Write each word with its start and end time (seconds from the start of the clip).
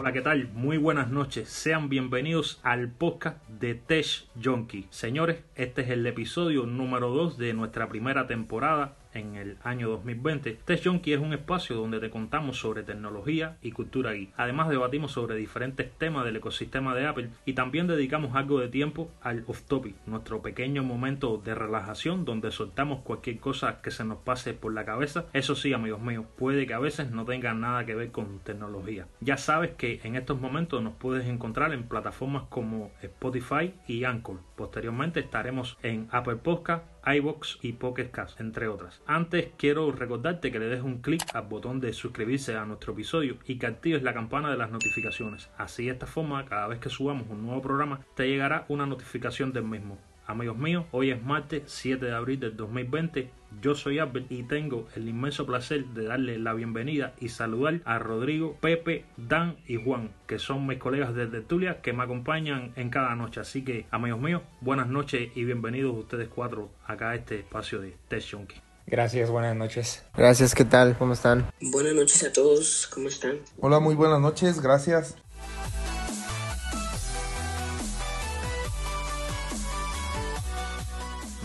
Hola, 0.00 0.14
¿qué 0.14 0.22
tal? 0.22 0.48
Muy 0.54 0.78
buenas 0.78 1.10
noches. 1.10 1.50
Sean 1.50 1.90
bienvenidos 1.90 2.58
al 2.62 2.88
podcast 2.88 3.46
de 3.50 3.74
Tech 3.74 4.06
Junkie. 4.42 4.86
Señores, 4.88 5.42
este 5.56 5.82
es 5.82 5.90
el 5.90 6.06
episodio 6.06 6.64
número 6.64 7.10
2 7.10 7.36
de 7.36 7.52
nuestra 7.52 7.90
primera 7.90 8.26
temporada 8.26 8.96
en 9.14 9.36
el 9.36 9.56
año 9.62 9.88
2020. 9.88 10.58
Tech 10.64 10.84
Junkie 10.84 11.12
es 11.12 11.20
un 11.20 11.32
espacio 11.32 11.76
donde 11.76 12.00
te 12.00 12.10
contamos 12.10 12.58
sobre 12.58 12.82
tecnología 12.82 13.56
y 13.62 13.72
cultura 13.72 14.12
geek. 14.12 14.32
Además 14.36 14.68
debatimos 14.68 15.12
sobre 15.12 15.36
diferentes 15.36 15.90
temas 15.98 16.24
del 16.24 16.36
ecosistema 16.36 16.94
de 16.94 17.06
Apple 17.06 17.30
y 17.44 17.54
también 17.54 17.86
dedicamos 17.86 18.34
algo 18.34 18.60
de 18.60 18.68
tiempo 18.68 19.10
al 19.22 19.44
off 19.46 19.62
topic, 19.62 19.94
nuestro 20.06 20.42
pequeño 20.42 20.82
momento 20.82 21.40
de 21.44 21.54
relajación 21.54 22.24
donde 22.24 22.50
soltamos 22.50 23.00
cualquier 23.00 23.38
cosa 23.38 23.80
que 23.82 23.90
se 23.90 24.04
nos 24.04 24.18
pase 24.18 24.54
por 24.54 24.72
la 24.72 24.84
cabeza. 24.84 25.26
Eso 25.32 25.54
sí, 25.54 25.72
amigos 25.72 26.00
míos, 26.00 26.26
puede 26.38 26.66
que 26.66 26.74
a 26.74 26.78
veces 26.78 27.10
no 27.10 27.24
tenga 27.24 27.54
nada 27.54 27.84
que 27.84 27.94
ver 27.94 28.10
con 28.10 28.40
tecnología. 28.40 29.06
Ya 29.20 29.36
sabes 29.36 29.72
que 29.72 30.00
en 30.04 30.16
estos 30.16 30.40
momentos 30.40 30.82
nos 30.82 30.94
puedes 30.94 31.26
encontrar 31.26 31.72
en 31.72 31.84
plataformas 31.84 32.44
como 32.48 32.90
Spotify 33.02 33.74
y 33.86 34.04
Anchor. 34.04 34.40
Posteriormente 34.56 35.20
estaremos 35.20 35.78
en 35.82 36.08
Apple 36.10 36.36
Podcast 36.36 36.84
iBox 37.06 37.58
y 37.62 37.72
Pocket 37.72 38.10
Cast, 38.10 38.40
entre 38.40 38.68
otras. 38.68 39.02
Antes 39.06 39.48
quiero 39.56 39.90
recordarte 39.92 40.52
que 40.52 40.58
le 40.58 40.66
des 40.66 40.82
un 40.82 41.00
clic 41.00 41.22
al 41.34 41.46
botón 41.46 41.80
de 41.80 41.92
suscribirse 41.92 42.56
a 42.56 42.64
nuestro 42.64 42.92
episodio 42.92 43.38
y 43.46 43.58
que 43.58 43.66
actives 43.66 44.02
la 44.02 44.14
campana 44.14 44.50
de 44.50 44.56
las 44.56 44.70
notificaciones. 44.70 45.50
Así 45.56 45.86
de 45.86 45.92
esta 45.92 46.06
forma, 46.06 46.44
cada 46.44 46.66
vez 46.68 46.78
que 46.78 46.90
subamos 46.90 47.28
un 47.28 47.42
nuevo 47.42 47.62
programa, 47.62 48.00
te 48.14 48.28
llegará 48.28 48.64
una 48.68 48.86
notificación 48.86 49.52
del 49.52 49.64
mismo. 49.64 49.98
Amigos 50.30 50.58
míos, 50.58 50.84
hoy 50.92 51.10
es 51.10 51.20
martes 51.20 51.64
7 51.66 52.06
de 52.06 52.14
abril 52.14 52.38
del 52.38 52.56
2020. 52.56 53.32
Yo 53.60 53.74
soy 53.74 53.98
Albert 53.98 54.30
y 54.30 54.44
tengo 54.44 54.86
el 54.94 55.08
inmenso 55.08 55.44
placer 55.44 55.86
de 55.86 56.04
darle 56.04 56.38
la 56.38 56.54
bienvenida 56.54 57.14
y 57.18 57.30
saludar 57.30 57.80
a 57.84 57.98
Rodrigo, 57.98 58.56
Pepe, 58.60 59.06
Dan 59.16 59.56
y 59.66 59.74
Juan, 59.74 60.12
que 60.28 60.38
son 60.38 60.68
mis 60.68 60.78
colegas 60.78 61.16
de 61.16 61.26
Tertulia 61.26 61.82
que 61.82 61.92
me 61.92 62.04
acompañan 62.04 62.72
en 62.76 62.90
cada 62.90 63.16
noche. 63.16 63.40
Así 63.40 63.64
que, 63.64 63.86
amigos 63.90 64.20
míos, 64.20 64.42
buenas 64.60 64.86
noches 64.86 65.32
y 65.34 65.42
bienvenidos 65.42 65.96
ustedes 65.98 66.28
cuatro 66.28 66.70
acá 66.86 67.10
a 67.10 67.14
este 67.16 67.40
espacio 67.40 67.80
de 67.80 67.96
Tech 68.06 68.22
Junkie. 68.30 68.62
Gracias, 68.86 69.30
buenas 69.30 69.56
noches. 69.56 70.04
Gracias, 70.16 70.54
¿qué 70.54 70.64
tal? 70.64 70.96
¿Cómo 70.96 71.14
están? 71.14 71.50
Buenas 71.60 71.94
noches 71.94 72.22
a 72.22 72.32
todos, 72.32 72.88
¿cómo 72.94 73.08
están? 73.08 73.40
Hola, 73.58 73.80
muy 73.80 73.96
buenas 73.96 74.20
noches, 74.20 74.60
gracias. 74.60 75.16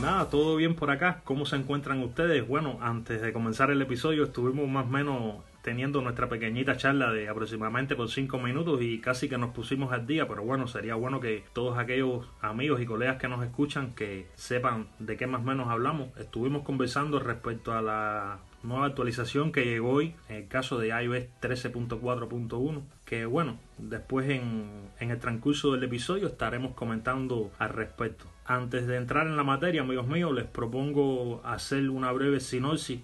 Nada, 0.06 0.30
todo 0.30 0.56
bien 0.56 0.76
por 0.76 0.92
acá. 0.92 1.22
¿Cómo 1.24 1.48
se 1.48 1.56
encuentran 1.56 2.04
ustedes? 2.04 2.48
Bueno, 2.48 2.78
antes 2.80 3.24
de 3.24 3.34
comenzar 3.34 3.72
el 3.72 3.82
episodio 3.82 4.26
estuvimos 4.26 4.70
más 4.70 4.86
o 4.86 4.90
menos 4.90 5.38
teniendo 5.64 6.00
nuestra 6.04 6.30
pequeñita 6.30 6.78
charla 6.78 7.12
de 7.12 7.28
aproximadamente 7.28 7.96
por 7.96 8.08
cinco 8.12 8.38
minutos 8.38 8.84
y 8.84 9.02
casi 9.02 9.28
que 9.28 9.40
nos 9.40 9.50
pusimos 9.50 9.92
al 9.92 10.06
día, 10.06 10.28
pero 10.28 10.44
bueno, 10.44 10.68
sería 10.68 10.94
bueno 10.94 11.20
que 11.20 11.44
todos 11.54 11.80
aquellos 11.80 12.28
amigos 12.40 12.82
y 12.82 12.86
colegas 12.86 13.18
que 13.18 13.28
nos 13.28 13.44
escuchan 13.44 13.96
que 13.96 14.28
sepan 14.36 14.90
de 15.00 15.18
qué 15.18 15.26
más 15.26 15.42
o 15.42 15.46
menos 15.46 15.70
hablamos. 15.70 16.16
Estuvimos 16.20 16.62
conversando 16.62 17.20
respecto 17.20 17.74
a 17.74 17.82
la 17.82 18.38
nueva 18.62 18.86
actualización 18.86 19.52
que 19.52 19.66
llegó 19.66 19.90
hoy, 19.90 20.14
en 20.30 20.36
el 20.36 20.48
caso 20.48 20.78
de 20.78 20.90
iOS 20.90 21.24
13.4.1, 21.42 22.84
que 23.06 23.26
bueno, 23.26 23.58
después 23.80 24.30
en 24.30 24.92
el 25.00 25.20
transcurso 25.20 25.72
del 25.72 25.84
episodio 25.84 26.28
estaremos 26.28 26.76
comentando 26.76 27.50
al 27.58 27.70
respecto. 27.70 28.35
Antes 28.46 28.86
de 28.86 28.98
entrar 28.98 29.26
en 29.26 29.38
la 29.38 29.44
materia, 29.44 29.82
amigos 29.82 30.08
míos, 30.08 30.32
les 30.32 30.46
propongo 30.46 31.42
hacer 31.44 31.90
una 31.90 32.12
breve 32.12 32.40
sinopsis 32.40 33.00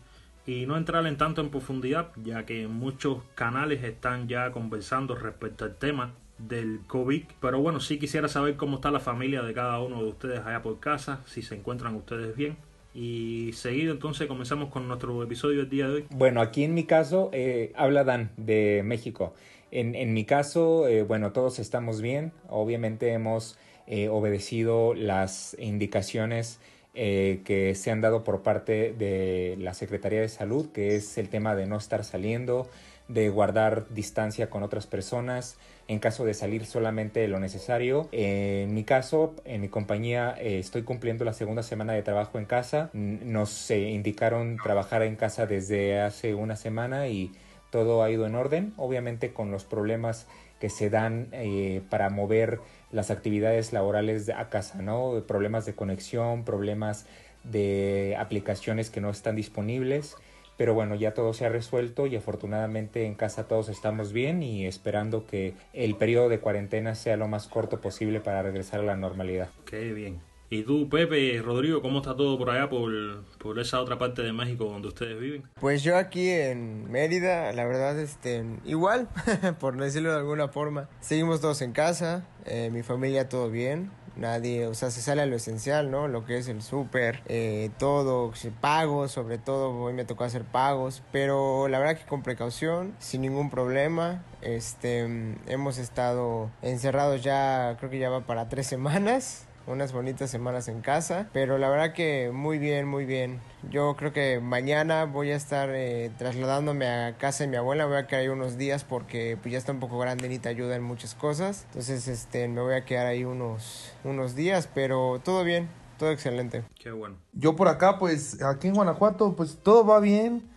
y 0.45 0.67
no 0.67 0.77
entrar 0.77 1.05
en 1.07 1.17
tanto 1.17 1.41
en 1.41 1.49
profundidad, 1.49 2.09
ya 2.23 2.45
que 2.45 2.67
muchos 2.67 3.23
canales 3.33 3.83
están 3.83 4.27
ya 4.27 4.51
conversando 4.51 5.15
respecto 5.15 5.65
al 5.65 5.75
tema 5.75 6.13
del 6.37 6.81
COVID. 6.85 7.23
Pero 7.39 7.59
bueno, 7.59 7.79
sí 7.79 7.97
quisiera 7.97 8.27
saber 8.27 8.55
cómo 8.55 8.75
está 8.75 8.91
la 8.91 8.99
familia 8.99 9.41
de 9.41 9.53
cada 9.53 9.79
uno 9.79 10.03
de 10.03 10.09
ustedes 10.09 10.39
allá 10.41 10.61
por 10.61 10.79
casa, 10.79 11.21
si 11.25 11.41
se 11.41 11.55
encuentran 11.55 11.95
ustedes 11.95 12.35
bien. 12.35 12.55
Y 12.93 13.51
seguido 13.53 13.93
entonces 13.93 14.27
comenzamos 14.27 14.69
con 14.69 14.87
nuestro 14.87 15.23
episodio 15.23 15.61
del 15.61 15.69
día 15.69 15.87
de 15.87 15.93
hoy. 15.93 16.05
Bueno, 16.11 16.41
aquí 16.41 16.63
en 16.63 16.75
mi 16.75 16.83
caso 16.83 17.31
eh, 17.33 17.71
habla 17.75 18.03
Dan 18.03 18.29
de 18.37 18.83
México. 18.85 19.33
En, 19.71 19.95
en 19.95 20.13
mi 20.13 20.25
caso, 20.25 20.87
eh, 20.87 21.01
bueno, 21.01 21.31
todos 21.31 21.57
estamos 21.57 22.01
bien. 22.01 22.31
Obviamente 22.49 23.13
hemos 23.13 23.57
eh, 23.91 24.09
obedecido 24.09 24.95
las 24.95 25.55
indicaciones 25.59 26.59
eh, 26.95 27.41
que 27.45 27.75
se 27.75 27.91
han 27.91 28.01
dado 28.01 28.23
por 28.23 28.41
parte 28.41 28.93
de 28.97 29.55
la 29.59 29.73
Secretaría 29.73 30.21
de 30.21 30.29
Salud, 30.29 30.71
que 30.71 30.95
es 30.95 31.17
el 31.19 31.29
tema 31.29 31.55
de 31.55 31.67
no 31.67 31.77
estar 31.77 32.03
saliendo, 32.03 32.67
de 33.07 33.29
guardar 33.29 33.87
distancia 33.89 34.49
con 34.49 34.63
otras 34.63 34.87
personas, 34.87 35.57
en 35.87 35.99
caso 35.99 36.25
de 36.25 36.33
salir 36.33 36.65
solamente 36.65 37.27
lo 37.27 37.39
necesario. 37.39 38.07
En 38.11 38.73
mi 38.73 38.83
caso, 38.83 39.35
en 39.45 39.61
mi 39.61 39.67
compañía, 39.67 40.35
eh, 40.39 40.59
estoy 40.59 40.83
cumpliendo 40.83 41.25
la 41.25 41.33
segunda 41.33 41.63
semana 41.63 41.93
de 41.93 42.01
trabajo 42.01 42.39
en 42.39 42.45
casa. 42.45 42.89
Nos 42.93 43.69
eh, 43.71 43.89
indicaron 43.89 44.57
trabajar 44.63 45.03
en 45.03 45.15
casa 45.15 45.45
desde 45.45 45.99
hace 45.99 46.33
una 46.33 46.55
semana 46.55 47.07
y 47.07 47.31
todo 47.71 48.03
ha 48.03 48.09
ido 48.09 48.25
en 48.25 48.35
orden, 48.35 48.73
obviamente 48.77 49.33
con 49.33 49.51
los 49.51 49.65
problemas 49.65 50.27
que 50.59 50.69
se 50.69 50.89
dan 50.89 51.27
eh, 51.31 51.81
para 51.89 52.09
mover 52.09 52.59
las 52.91 53.11
actividades 53.11 53.73
laborales 53.73 54.29
a 54.29 54.49
casa, 54.49 54.81
¿no? 54.81 55.23
Problemas 55.27 55.65
de 55.65 55.73
conexión, 55.73 56.43
problemas 56.43 57.05
de 57.43 58.15
aplicaciones 58.19 58.89
que 58.89 59.01
no 59.01 59.09
están 59.09 59.35
disponibles. 59.35 60.15
Pero 60.57 60.75
bueno, 60.75 60.93
ya 60.95 61.13
todo 61.13 61.33
se 61.33 61.45
ha 61.45 61.49
resuelto 61.49 62.05
y 62.05 62.15
afortunadamente 62.15 63.05
en 63.05 63.15
casa 63.15 63.47
todos 63.47 63.69
estamos 63.69 64.13
bien 64.13 64.43
y 64.43 64.67
esperando 64.67 65.25
que 65.25 65.55
el 65.73 65.95
periodo 65.95 66.29
de 66.29 66.39
cuarentena 66.39 66.93
sea 66.93 67.17
lo 67.17 67.27
más 67.27 67.47
corto 67.47 67.81
posible 67.81 68.19
para 68.19 68.43
regresar 68.43 68.81
a 68.81 68.83
la 68.83 68.95
normalidad. 68.95 69.49
Qué 69.65 69.91
bien. 69.93 70.19
¿Y 70.53 70.63
tú, 70.63 70.89
Pepe, 70.89 71.41
Rodrigo, 71.41 71.81
cómo 71.81 71.99
está 71.99 72.13
todo 72.13 72.37
por 72.37 72.49
allá, 72.49 72.67
por, 72.67 72.91
por 73.37 73.57
esa 73.57 73.79
otra 73.79 73.97
parte 73.97 74.21
de 74.21 74.33
México 74.33 74.65
donde 74.65 74.89
ustedes 74.89 75.17
viven? 75.17 75.43
Pues 75.61 75.81
yo 75.81 75.95
aquí 75.95 76.29
en 76.29 76.91
Mérida, 76.91 77.53
la 77.53 77.63
verdad, 77.63 77.97
este, 77.97 78.43
igual, 78.65 79.07
por 79.61 79.77
decirlo 79.77 80.11
de 80.11 80.17
alguna 80.17 80.49
forma. 80.49 80.89
Seguimos 80.99 81.39
todos 81.39 81.61
en 81.61 81.71
casa, 81.71 82.27
eh, 82.43 82.69
mi 82.69 82.83
familia 82.83 83.29
todo 83.29 83.49
bien, 83.49 83.91
nadie, 84.17 84.67
o 84.67 84.73
sea, 84.73 84.91
se 84.91 85.01
sale 85.01 85.21
a 85.21 85.25
lo 85.25 85.37
esencial, 85.37 85.89
¿no? 85.89 86.09
Lo 86.09 86.25
que 86.25 86.37
es 86.37 86.49
el 86.49 86.61
súper, 86.61 87.21
eh, 87.27 87.69
todo, 87.79 88.33
pagos, 88.59 89.13
sobre 89.13 89.37
todo, 89.37 89.71
hoy 89.71 89.93
me 89.93 90.03
tocó 90.03 90.25
hacer 90.25 90.43
pagos, 90.43 91.01
pero 91.13 91.69
la 91.69 91.79
verdad 91.79 91.97
que 91.97 92.05
con 92.05 92.23
precaución, 92.23 92.93
sin 92.99 93.21
ningún 93.21 93.49
problema, 93.49 94.25
este, 94.41 95.37
hemos 95.47 95.77
estado 95.77 96.51
encerrados 96.61 97.23
ya, 97.23 97.77
creo 97.79 97.89
que 97.89 97.99
ya 97.99 98.09
va 98.09 98.25
para 98.25 98.49
tres 98.49 98.67
semanas, 98.67 99.47
unas 99.67 99.93
bonitas 99.93 100.29
semanas 100.29 100.67
en 100.67 100.81
casa, 100.81 101.29
pero 101.33 101.57
la 101.57 101.69
verdad 101.69 101.93
que 101.93 102.31
muy 102.33 102.57
bien, 102.57 102.87
muy 102.87 103.05
bien. 103.05 103.39
Yo 103.69 103.95
creo 103.95 104.11
que 104.11 104.39
mañana 104.39 105.05
voy 105.05 105.31
a 105.31 105.35
estar 105.35 105.69
eh, 105.71 106.11
trasladándome 106.17 106.87
a 106.87 107.17
casa 107.17 107.43
de 107.43 107.49
mi 107.49 107.57
abuela, 107.57 107.85
voy 107.85 107.97
a 107.97 108.07
quedar 108.07 108.23
ahí 108.23 108.27
unos 108.27 108.57
días 108.57 108.83
porque 108.83 109.37
pues 109.41 109.51
ya 109.51 109.57
está 109.57 109.71
un 109.71 109.79
poco 109.79 109.99
grande 109.99 110.25
y 110.25 110.29
necesita 110.29 110.49
ayuda 110.49 110.75
en 110.75 110.83
muchas 110.83 111.15
cosas. 111.15 111.65
Entonces, 111.67 112.07
este, 112.07 112.47
me 112.47 112.61
voy 112.61 112.73
a 112.73 112.85
quedar 112.85 113.05
ahí 113.05 113.23
unos, 113.23 113.93
unos 114.03 114.35
días, 114.35 114.67
pero 114.73 115.21
todo 115.23 115.43
bien, 115.43 115.69
todo 115.97 116.11
excelente. 116.11 116.63
Qué 116.79 116.91
bueno. 116.91 117.17
Yo 117.33 117.55
por 117.55 117.67
acá, 117.67 117.99
pues 117.99 118.41
aquí 118.43 118.67
en 118.67 118.75
Guanajuato, 118.75 119.35
pues 119.35 119.59
todo 119.61 119.85
va 119.85 119.99
bien. 119.99 120.49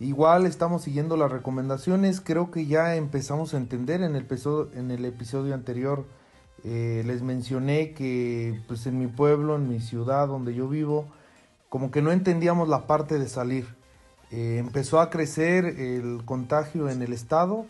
Igual 0.00 0.46
estamos 0.46 0.82
siguiendo 0.82 1.16
las 1.16 1.30
recomendaciones. 1.30 2.20
Creo 2.20 2.50
que 2.50 2.66
ya 2.66 2.94
empezamos 2.94 3.54
a 3.54 3.56
entender 3.56 4.02
en 4.02 4.14
el 4.14 4.22
episodio, 4.22 4.70
en 4.74 4.90
el 4.90 5.04
episodio 5.04 5.54
anterior. 5.54 6.06
Eh, 6.64 7.02
les 7.06 7.22
mencioné 7.22 7.92
que 7.92 8.60
pues 8.66 8.86
en 8.86 8.98
mi 8.98 9.06
pueblo, 9.06 9.56
en 9.56 9.68
mi 9.68 9.80
ciudad 9.80 10.28
donde 10.28 10.54
yo 10.54 10.68
vivo, 10.68 11.06
como 11.68 11.90
que 11.90 12.02
no 12.02 12.12
entendíamos 12.12 12.68
la 12.68 12.86
parte 12.86 13.18
de 13.18 13.28
salir. 13.28 13.66
Eh, 14.30 14.56
empezó 14.58 15.00
a 15.00 15.10
crecer 15.10 15.64
el 15.64 16.22
contagio 16.24 16.88
en 16.90 17.02
el 17.02 17.12
estado 17.12 17.66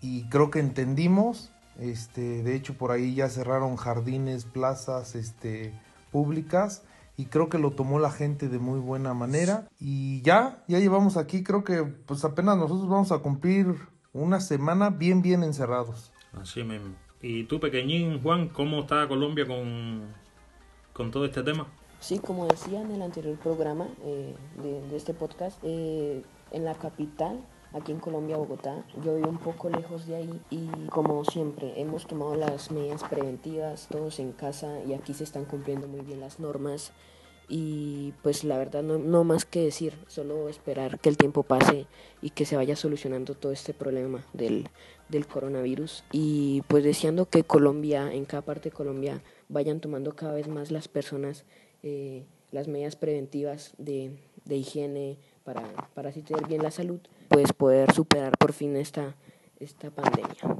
y 0.00 0.28
creo 0.28 0.50
que 0.50 0.60
entendimos. 0.60 1.52
Este, 1.78 2.42
de 2.42 2.54
hecho, 2.54 2.74
por 2.74 2.90
ahí 2.90 3.14
ya 3.14 3.28
cerraron 3.28 3.76
jardines, 3.76 4.44
plazas 4.44 5.14
este, 5.14 5.72
públicas 6.10 6.82
y 7.16 7.26
creo 7.26 7.48
que 7.48 7.58
lo 7.58 7.72
tomó 7.72 7.98
la 7.98 8.10
gente 8.10 8.48
de 8.48 8.58
muy 8.58 8.80
buena 8.80 9.14
manera. 9.14 9.68
Y 9.78 10.22
ya, 10.22 10.64
ya 10.68 10.78
llevamos 10.78 11.16
aquí, 11.16 11.42
creo 11.42 11.64
que 11.64 11.82
pues 11.82 12.24
apenas 12.24 12.56
nosotros 12.56 12.88
vamos 12.88 13.12
a 13.12 13.18
cumplir 13.18 13.76
una 14.12 14.40
semana 14.40 14.90
bien, 14.90 15.22
bien 15.22 15.42
encerrados. 15.42 16.12
Así 16.32 16.64
mismo. 16.64 16.94
¿Y 17.22 17.44
tú, 17.44 17.60
pequeñín, 17.60 18.22
Juan, 18.22 18.48
cómo 18.48 18.80
está 18.80 19.06
Colombia 19.06 19.46
con, 19.46 20.14
con 20.94 21.10
todo 21.10 21.26
este 21.26 21.42
tema? 21.42 21.66
Sí, 22.00 22.18
como 22.18 22.46
decía 22.46 22.80
en 22.80 22.92
el 22.92 23.02
anterior 23.02 23.36
programa 23.36 23.88
eh, 24.04 24.34
de, 24.62 24.80
de, 24.88 24.96
este 24.96 25.12
podcast, 25.12 25.58
eh, 25.62 26.22
en 26.50 26.64
la 26.64 26.74
capital, 26.74 27.38
aquí 27.74 27.92
en 27.92 28.00
Colombia, 28.00 28.38
Bogotá, 28.38 28.84
yo 29.04 29.16
vivo 29.16 29.28
un 29.28 29.38
poco 29.38 29.68
lejos 29.68 30.06
de 30.06 30.16
ahí 30.16 30.40
y 30.48 30.66
como 30.88 31.22
siempre 31.26 31.78
hemos 31.78 32.06
tomado 32.06 32.36
las 32.36 32.70
medidas 32.70 33.04
preventivas, 33.04 33.88
todos 33.90 34.18
en 34.18 34.32
casa 34.32 34.80
y 34.88 34.94
aquí 34.94 35.12
se 35.12 35.24
están 35.24 35.44
cumpliendo 35.44 35.88
muy 35.88 36.00
bien 36.00 36.20
las 36.20 36.40
normas 36.40 36.92
y 37.50 38.14
pues 38.22 38.44
la 38.44 38.56
verdad 38.56 38.82
no, 38.82 38.96
no 38.96 39.24
más 39.24 39.44
que 39.44 39.60
decir, 39.60 39.92
solo 40.06 40.48
esperar 40.48 40.98
que 41.00 41.10
el 41.10 41.18
tiempo 41.18 41.42
pase 41.42 41.86
y 42.22 42.30
que 42.30 42.46
se 42.46 42.56
vaya 42.56 42.76
solucionando 42.76 43.34
todo 43.34 43.52
este 43.52 43.74
problema 43.74 44.24
del, 44.32 44.68
del 45.10 45.26
coronavirus 45.26 46.04
y 46.12 46.62
pues 46.68 46.84
deseando 46.84 47.26
que 47.26 47.44
Colombia, 47.44 48.12
en 48.12 48.24
cada 48.24 48.42
parte 48.42 48.70
de 48.70 48.76
Colombia, 48.76 49.22
vayan 49.48 49.80
tomando 49.80 50.14
cada 50.14 50.34
vez 50.34 50.48
más 50.48 50.70
las 50.70 50.88
personas 50.88 51.44
eh, 51.82 52.24
las 52.52 52.68
medidas 52.68 52.96
preventivas 52.96 53.72
de, 53.78 54.16
de 54.44 54.56
higiene 54.56 55.18
para, 55.44 55.62
para 55.94 56.10
así 56.10 56.22
tener 56.22 56.46
bien 56.46 56.62
la 56.62 56.70
salud, 56.70 57.00
pues 57.28 57.52
poder 57.52 57.92
superar 57.92 58.36
por 58.38 58.52
fin 58.52 58.76
esta, 58.76 59.14
esta 59.58 59.90
pandemia. 59.90 60.56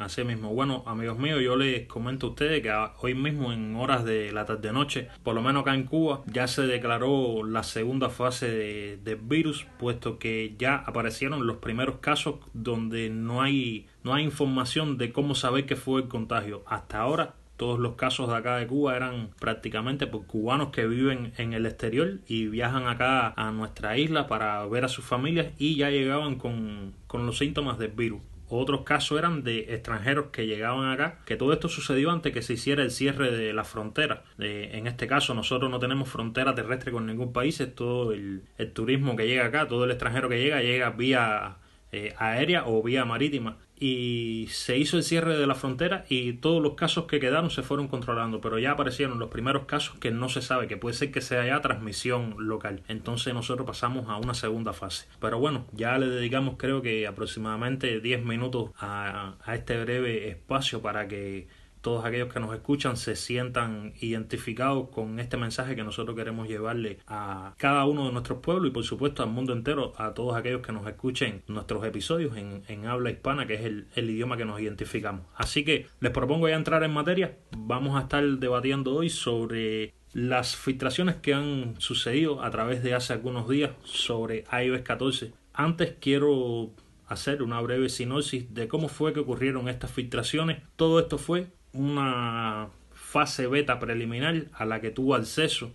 Así 0.00 0.24
mismo. 0.24 0.54
Bueno, 0.54 0.82
amigos 0.86 1.18
míos, 1.18 1.42
yo 1.42 1.56
les 1.56 1.86
comento 1.86 2.28
a 2.28 2.30
ustedes 2.30 2.62
que 2.62 2.72
hoy 3.02 3.14
mismo 3.14 3.52
en 3.52 3.76
horas 3.76 4.02
de 4.02 4.32
la 4.32 4.46
tarde-noche, 4.46 5.08
por 5.22 5.34
lo 5.34 5.42
menos 5.42 5.60
acá 5.60 5.74
en 5.74 5.84
Cuba, 5.84 6.22
ya 6.24 6.46
se 6.46 6.62
declaró 6.62 7.44
la 7.44 7.62
segunda 7.62 8.08
fase 8.08 8.50
de, 8.50 8.96
del 8.96 9.16
virus, 9.16 9.66
puesto 9.78 10.18
que 10.18 10.54
ya 10.58 10.76
aparecieron 10.76 11.46
los 11.46 11.58
primeros 11.58 11.96
casos 11.96 12.36
donde 12.54 13.10
no 13.10 13.42
hay, 13.42 13.88
no 14.02 14.14
hay 14.14 14.24
información 14.24 14.96
de 14.96 15.12
cómo 15.12 15.34
saber 15.34 15.66
que 15.66 15.76
fue 15.76 16.00
el 16.00 16.08
contagio. 16.08 16.62
Hasta 16.66 16.98
ahora 16.98 17.34
todos 17.58 17.78
los 17.78 17.96
casos 17.96 18.30
de 18.30 18.36
acá 18.36 18.56
de 18.56 18.66
Cuba 18.66 18.96
eran 18.96 19.28
prácticamente 19.38 20.06
por 20.06 20.24
cubanos 20.24 20.70
que 20.70 20.86
viven 20.86 21.34
en 21.36 21.52
el 21.52 21.66
exterior 21.66 22.20
y 22.26 22.46
viajan 22.46 22.88
acá 22.88 23.34
a 23.36 23.52
nuestra 23.52 23.98
isla 23.98 24.26
para 24.28 24.64
ver 24.64 24.86
a 24.86 24.88
sus 24.88 25.04
familias 25.04 25.48
y 25.58 25.76
ya 25.76 25.90
llegaban 25.90 26.36
con, 26.36 26.94
con 27.06 27.26
los 27.26 27.36
síntomas 27.36 27.78
del 27.78 27.90
virus. 27.90 28.22
Otros 28.50 28.82
casos 28.82 29.16
eran 29.18 29.44
de 29.44 29.72
extranjeros 29.74 30.26
que 30.32 30.46
llegaban 30.46 30.90
acá, 30.90 31.18
que 31.24 31.36
todo 31.36 31.52
esto 31.52 31.68
sucedió 31.68 32.10
antes 32.10 32.32
que 32.32 32.42
se 32.42 32.54
hiciera 32.54 32.82
el 32.82 32.90
cierre 32.90 33.30
de 33.30 33.52
la 33.52 33.64
frontera. 33.64 34.24
en 34.38 34.86
este 34.88 35.06
caso 35.06 35.34
nosotros 35.34 35.70
no 35.70 35.78
tenemos 35.78 36.08
frontera 36.08 36.54
terrestre 36.54 36.90
con 36.90 37.06
ningún 37.06 37.32
país, 37.32 37.60
es 37.60 37.74
todo 37.74 38.12
el, 38.12 38.42
turismo 38.74 39.14
que 39.14 39.26
llega 39.26 39.46
acá, 39.46 39.68
todo 39.68 39.84
el 39.84 39.92
extranjero 39.92 40.28
que 40.28 40.38
llega 40.38 40.62
llega 40.62 40.90
vía 40.90 41.58
eh, 41.92 42.14
aérea 42.18 42.66
o 42.66 42.82
vía 42.82 43.04
marítima 43.04 43.56
y 43.80 44.46
se 44.50 44.76
hizo 44.76 44.98
el 44.98 45.02
cierre 45.02 45.38
de 45.38 45.46
la 45.46 45.54
frontera 45.54 46.04
y 46.10 46.34
todos 46.34 46.62
los 46.62 46.74
casos 46.74 47.06
que 47.06 47.18
quedaron 47.18 47.50
se 47.50 47.62
fueron 47.62 47.88
controlando, 47.88 48.42
pero 48.42 48.58
ya 48.58 48.72
aparecieron 48.72 49.18
los 49.18 49.30
primeros 49.30 49.64
casos 49.64 49.98
que 49.98 50.10
no 50.10 50.28
se 50.28 50.42
sabe, 50.42 50.68
que 50.68 50.76
puede 50.76 50.94
ser 50.94 51.10
que 51.10 51.22
sea 51.22 51.46
ya 51.46 51.62
transmisión 51.62 52.36
local. 52.38 52.82
Entonces 52.88 53.32
nosotros 53.32 53.66
pasamos 53.66 54.08
a 54.08 54.18
una 54.18 54.34
segunda 54.34 54.74
fase. 54.74 55.08
Pero 55.18 55.38
bueno, 55.38 55.64
ya 55.72 55.96
le 55.96 56.08
dedicamos 56.08 56.56
creo 56.58 56.82
que 56.82 57.06
aproximadamente 57.06 58.00
10 58.00 58.24
minutos 58.24 58.70
a, 58.78 59.36
a 59.42 59.54
este 59.54 59.80
breve 59.80 60.28
espacio 60.28 60.82
para 60.82 61.08
que 61.08 61.48
todos 61.80 62.04
aquellos 62.04 62.32
que 62.32 62.40
nos 62.40 62.54
escuchan 62.54 62.96
se 62.96 63.16
sientan 63.16 63.94
identificados 64.00 64.88
con 64.90 65.18
este 65.18 65.36
mensaje 65.36 65.74
que 65.76 65.82
nosotros 65.82 66.16
queremos 66.16 66.48
llevarle 66.48 66.98
a 67.06 67.54
cada 67.56 67.84
uno 67.84 68.06
de 68.06 68.12
nuestros 68.12 68.40
pueblos 68.40 68.68
y 68.68 68.72
por 68.72 68.84
supuesto 68.84 69.22
al 69.22 69.30
mundo 69.30 69.52
entero, 69.52 69.92
a 69.96 70.12
todos 70.12 70.36
aquellos 70.36 70.62
que 70.62 70.72
nos 70.72 70.86
escuchen 70.86 71.42
nuestros 71.48 71.84
episodios 71.84 72.36
en, 72.36 72.62
en 72.68 72.86
habla 72.86 73.10
hispana, 73.10 73.46
que 73.46 73.54
es 73.54 73.62
el, 73.62 73.86
el, 73.94 74.10
idioma 74.10 74.36
que 74.36 74.44
nos 74.44 74.60
identificamos. 74.60 75.26
Así 75.34 75.64
que 75.64 75.86
les 76.00 76.12
propongo 76.12 76.48
ya 76.48 76.56
entrar 76.56 76.82
en 76.82 76.92
materia. 76.92 77.36
Vamos 77.56 77.96
a 77.96 78.02
estar 78.02 78.24
debatiendo 78.24 78.94
hoy 78.94 79.08
sobre 79.08 79.94
las 80.12 80.56
filtraciones 80.56 81.16
que 81.16 81.34
han 81.34 81.74
sucedido 81.78 82.42
a 82.42 82.50
través 82.50 82.82
de 82.82 82.94
hace 82.94 83.12
algunos 83.12 83.48
días 83.48 83.70
sobre 83.84 84.44
iOS 84.52 84.82
14. 84.82 85.32
Antes 85.52 85.94
quiero 86.00 86.72
hacer 87.06 87.42
una 87.42 87.60
breve 87.60 87.88
sinopsis 87.88 88.54
de 88.54 88.68
cómo 88.68 88.88
fue 88.88 89.12
que 89.12 89.20
ocurrieron 89.20 89.68
estas 89.68 89.90
filtraciones. 89.90 90.62
Todo 90.76 91.00
esto 91.00 91.18
fue 91.18 91.48
una 91.72 92.68
fase 92.92 93.46
beta 93.46 93.78
preliminar 93.78 94.44
a 94.54 94.64
la 94.64 94.80
que 94.80 94.90
tuvo 94.90 95.14
acceso 95.14 95.72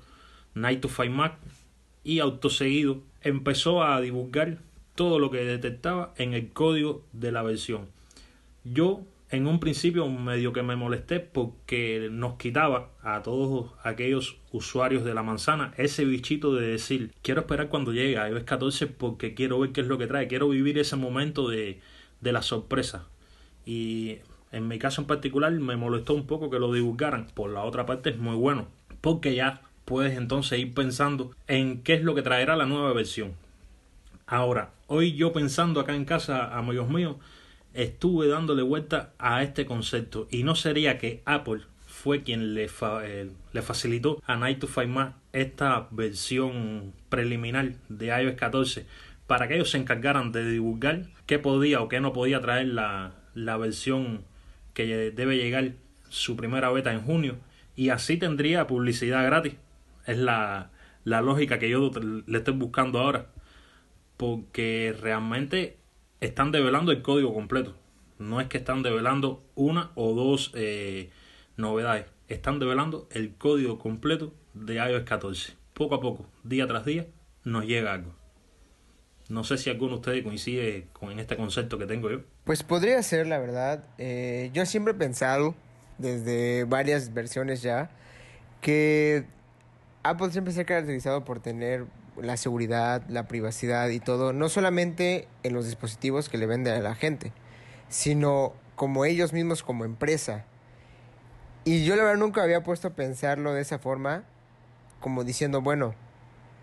Night 0.54 0.82
to 0.82 0.90
Find 0.90 1.14
Mac 1.14 1.36
y 2.04 2.20
autoseguido 2.20 3.02
empezó 3.22 3.84
a 3.84 4.00
divulgar 4.00 4.60
todo 4.96 5.20
lo 5.20 5.32
que 5.32 5.44
detectaba 5.44 6.14
en 6.18 6.34
el 6.34 6.52
código 6.52 7.04
de 7.12 7.32
la 7.32 7.44
versión. 7.44 7.88
Yo 8.64 9.02
en 9.32 9.48
un 9.48 9.60
principio 9.60 10.08
medio 10.08 10.54
que 10.54 10.64
me 10.64 10.76
molesté 10.76 11.20
porque 11.20 12.10
nos 12.12 12.36
quitaba 12.38 12.92
a 13.02 13.22
todos 13.24 13.72
aquellos 13.84 14.38
usuarios 14.52 15.04
de 15.04 15.14
la 15.14 15.24
manzana 15.24 15.74
ese 15.78 16.06
bichito 16.06 16.54
de 16.54 16.68
decir 16.68 17.12
quiero 17.22 17.42
esperar 17.42 17.70
cuando 17.70 17.92
llegue 17.92 18.18
a 18.18 18.30
iOS 18.30 18.44
14 18.44 18.88
porque 18.88 19.34
quiero 19.34 19.60
ver 19.60 19.72
qué 19.72 19.82
es 19.82 19.88
lo 19.88 19.98
que 19.98 20.08
trae, 20.08 20.28
quiero 20.28 20.48
vivir 20.48 20.78
ese 20.78 20.96
momento 20.96 21.50
de, 21.50 21.80
de 22.22 22.32
la 22.32 22.42
sorpresa. 22.42 23.08
Y 23.66 24.20
en 24.56 24.68
mi 24.70 24.80
caso 24.80 25.02
en 25.02 25.08
particular 25.08 25.52
me 25.52 25.76
molestó 25.76 26.14
un 26.14 26.26
poco 26.26 26.50
que 26.50 26.60
lo 26.60 26.72
divulgaran. 26.72 27.28
Por 27.34 27.52
la 27.52 27.64
otra 27.64 27.86
parte 27.86 28.12
es 28.12 28.18
muy 28.18 28.36
bueno, 28.36 28.68
porque 29.02 29.36
ya 29.36 29.62
puedes 29.84 30.18
entonces 30.18 30.60
ir 30.60 30.74
pensando 30.74 31.32
en 31.48 31.84
qué 31.84 31.96
es 31.96 32.04
lo 32.04 32.16
que 32.16 32.22
traerá 32.22 32.56
la 32.56 32.66
nueva 32.66 32.94
versión. 32.94 33.34
Ahora, 34.26 34.72
hoy 34.88 35.14
yo 35.14 35.34
pensando 35.34 35.82
acá 35.82 35.94
en 35.94 36.06
casa, 36.06 36.58
amigos 36.58 36.90
míos, 36.90 37.18
estuve 37.74 38.28
dándole 38.28 38.64
vuelta 38.64 39.12
a 39.20 39.44
este 39.44 39.66
concepto 39.66 40.28
y 40.32 40.44
no 40.44 40.56
sería 40.56 40.98
que 40.98 41.22
Apple 41.26 41.64
fue 41.86 42.24
quien 42.24 42.54
le, 42.54 42.70
eh, 43.04 43.30
le 43.52 43.62
facilitó 43.62 44.22
a 44.26 44.38
Night 44.38 44.60
to 44.60 44.68
Find 44.68 44.90
Más 44.90 45.14
esta 45.34 45.90
versión 45.92 46.94
preliminar 47.10 47.74
de 47.90 48.08
iOS 48.08 48.36
14 48.36 48.86
para 49.28 49.48
que 49.48 49.56
ellos 49.56 49.72
se 49.72 49.78
encargaran 49.78 50.32
de 50.32 50.50
divulgar 50.50 51.08
qué 51.26 51.40
podía 51.40 51.82
o 51.82 51.90
qué 51.90 52.00
no 52.00 52.14
podía 52.14 52.40
traer 52.40 52.68
la, 52.68 53.16
la 53.34 53.58
versión 53.58 54.24
que 54.76 55.12
debe 55.12 55.38
llegar 55.38 55.72
su 56.10 56.36
primera 56.36 56.70
beta 56.70 56.94
en 56.94 57.02
junio 57.02 57.38
y 57.76 57.90
así 57.90 58.18
tendría 58.18 58.68
publicidad 58.68 59.26
gratis. 59.26 59.56
Es 60.06 60.18
la, 60.18 60.70
la 61.04 61.22
lógica 61.22 61.58
que 61.58 61.70
yo 61.70 61.90
le 62.28 62.38
estoy 62.38 62.54
buscando 62.54 63.00
ahora. 63.00 63.32
Porque 64.18 64.96
realmente 65.02 65.78
están 66.22 66.52
develando 66.52 66.92
el 66.92 67.02
código 67.02 67.34
completo. 67.34 67.76
No 68.20 68.40
es 68.40 68.48
que 68.48 68.60
están 68.60 68.84
develando 68.84 69.44
una 69.56 69.92
o 69.96 70.14
dos 70.14 70.52
eh, 70.54 71.10
novedades. 71.58 72.06
Están 72.28 72.60
develando 72.60 73.08
el 73.12 73.36
código 73.36 73.80
completo 73.80 74.34
de 74.54 74.76
iOS 74.76 75.04
14. 75.04 75.54
Poco 75.74 75.96
a 75.96 76.00
poco, 76.00 76.26
día 76.44 76.68
tras 76.68 76.86
día, 76.86 77.08
nos 77.44 77.66
llega 77.66 77.94
algo. 77.94 78.16
No 79.28 79.44
sé 79.44 79.58
si 79.58 79.70
alguno 79.70 79.94
de 79.94 79.96
ustedes 79.96 80.24
coincide 80.24 80.88
con 80.94 81.20
este 81.20 81.36
concepto 81.36 81.78
que 81.80 81.86
tengo 81.86 82.12
yo. 82.12 82.22
Pues 82.44 82.64
podría 82.64 83.02
ser, 83.02 83.26
la 83.26 83.40
verdad. 83.40 83.84
Eh, 83.98 84.52
yo 84.54 84.66
siempre 84.66 84.94
he 84.94 84.96
pensado, 84.96 85.56
desde 85.98 86.64
varias 86.66 87.14
versiones 87.14 87.64
ya, 87.64 87.90
que 88.62 89.26
Apple 90.04 90.32
siempre 90.32 90.54
se 90.54 90.62
ha 90.62 90.66
caracterizado 90.66 91.26
por 91.26 91.40
tener 91.40 91.86
la 92.22 92.38
seguridad, 92.38 93.04
la 93.10 93.28
privacidad 93.28 93.90
y 93.90 94.00
todo, 94.00 94.32
no 94.32 94.48
solamente 94.50 95.28
en 95.44 95.54
los 95.54 95.66
dispositivos 95.66 96.30
que 96.30 96.38
le 96.38 96.46
venden 96.46 96.76
a 96.76 96.80
la 96.80 96.96
gente, 96.96 97.34
sino 97.90 98.54
como 98.76 99.06
ellos 99.06 99.34
mismos 99.34 99.64
como 99.64 99.86
empresa. 99.86 100.46
Y 101.64 101.84
yo 101.84 101.96
la 101.96 102.04
verdad 102.04 102.20
nunca 102.20 102.44
había 102.44 102.64
puesto 102.64 102.90
a 102.90 102.92
pensarlo 102.92 103.54
de 103.54 103.62
esa 103.62 103.80
forma, 103.80 104.24
como 105.00 105.24
diciendo, 105.24 105.62
bueno, 105.62 105.96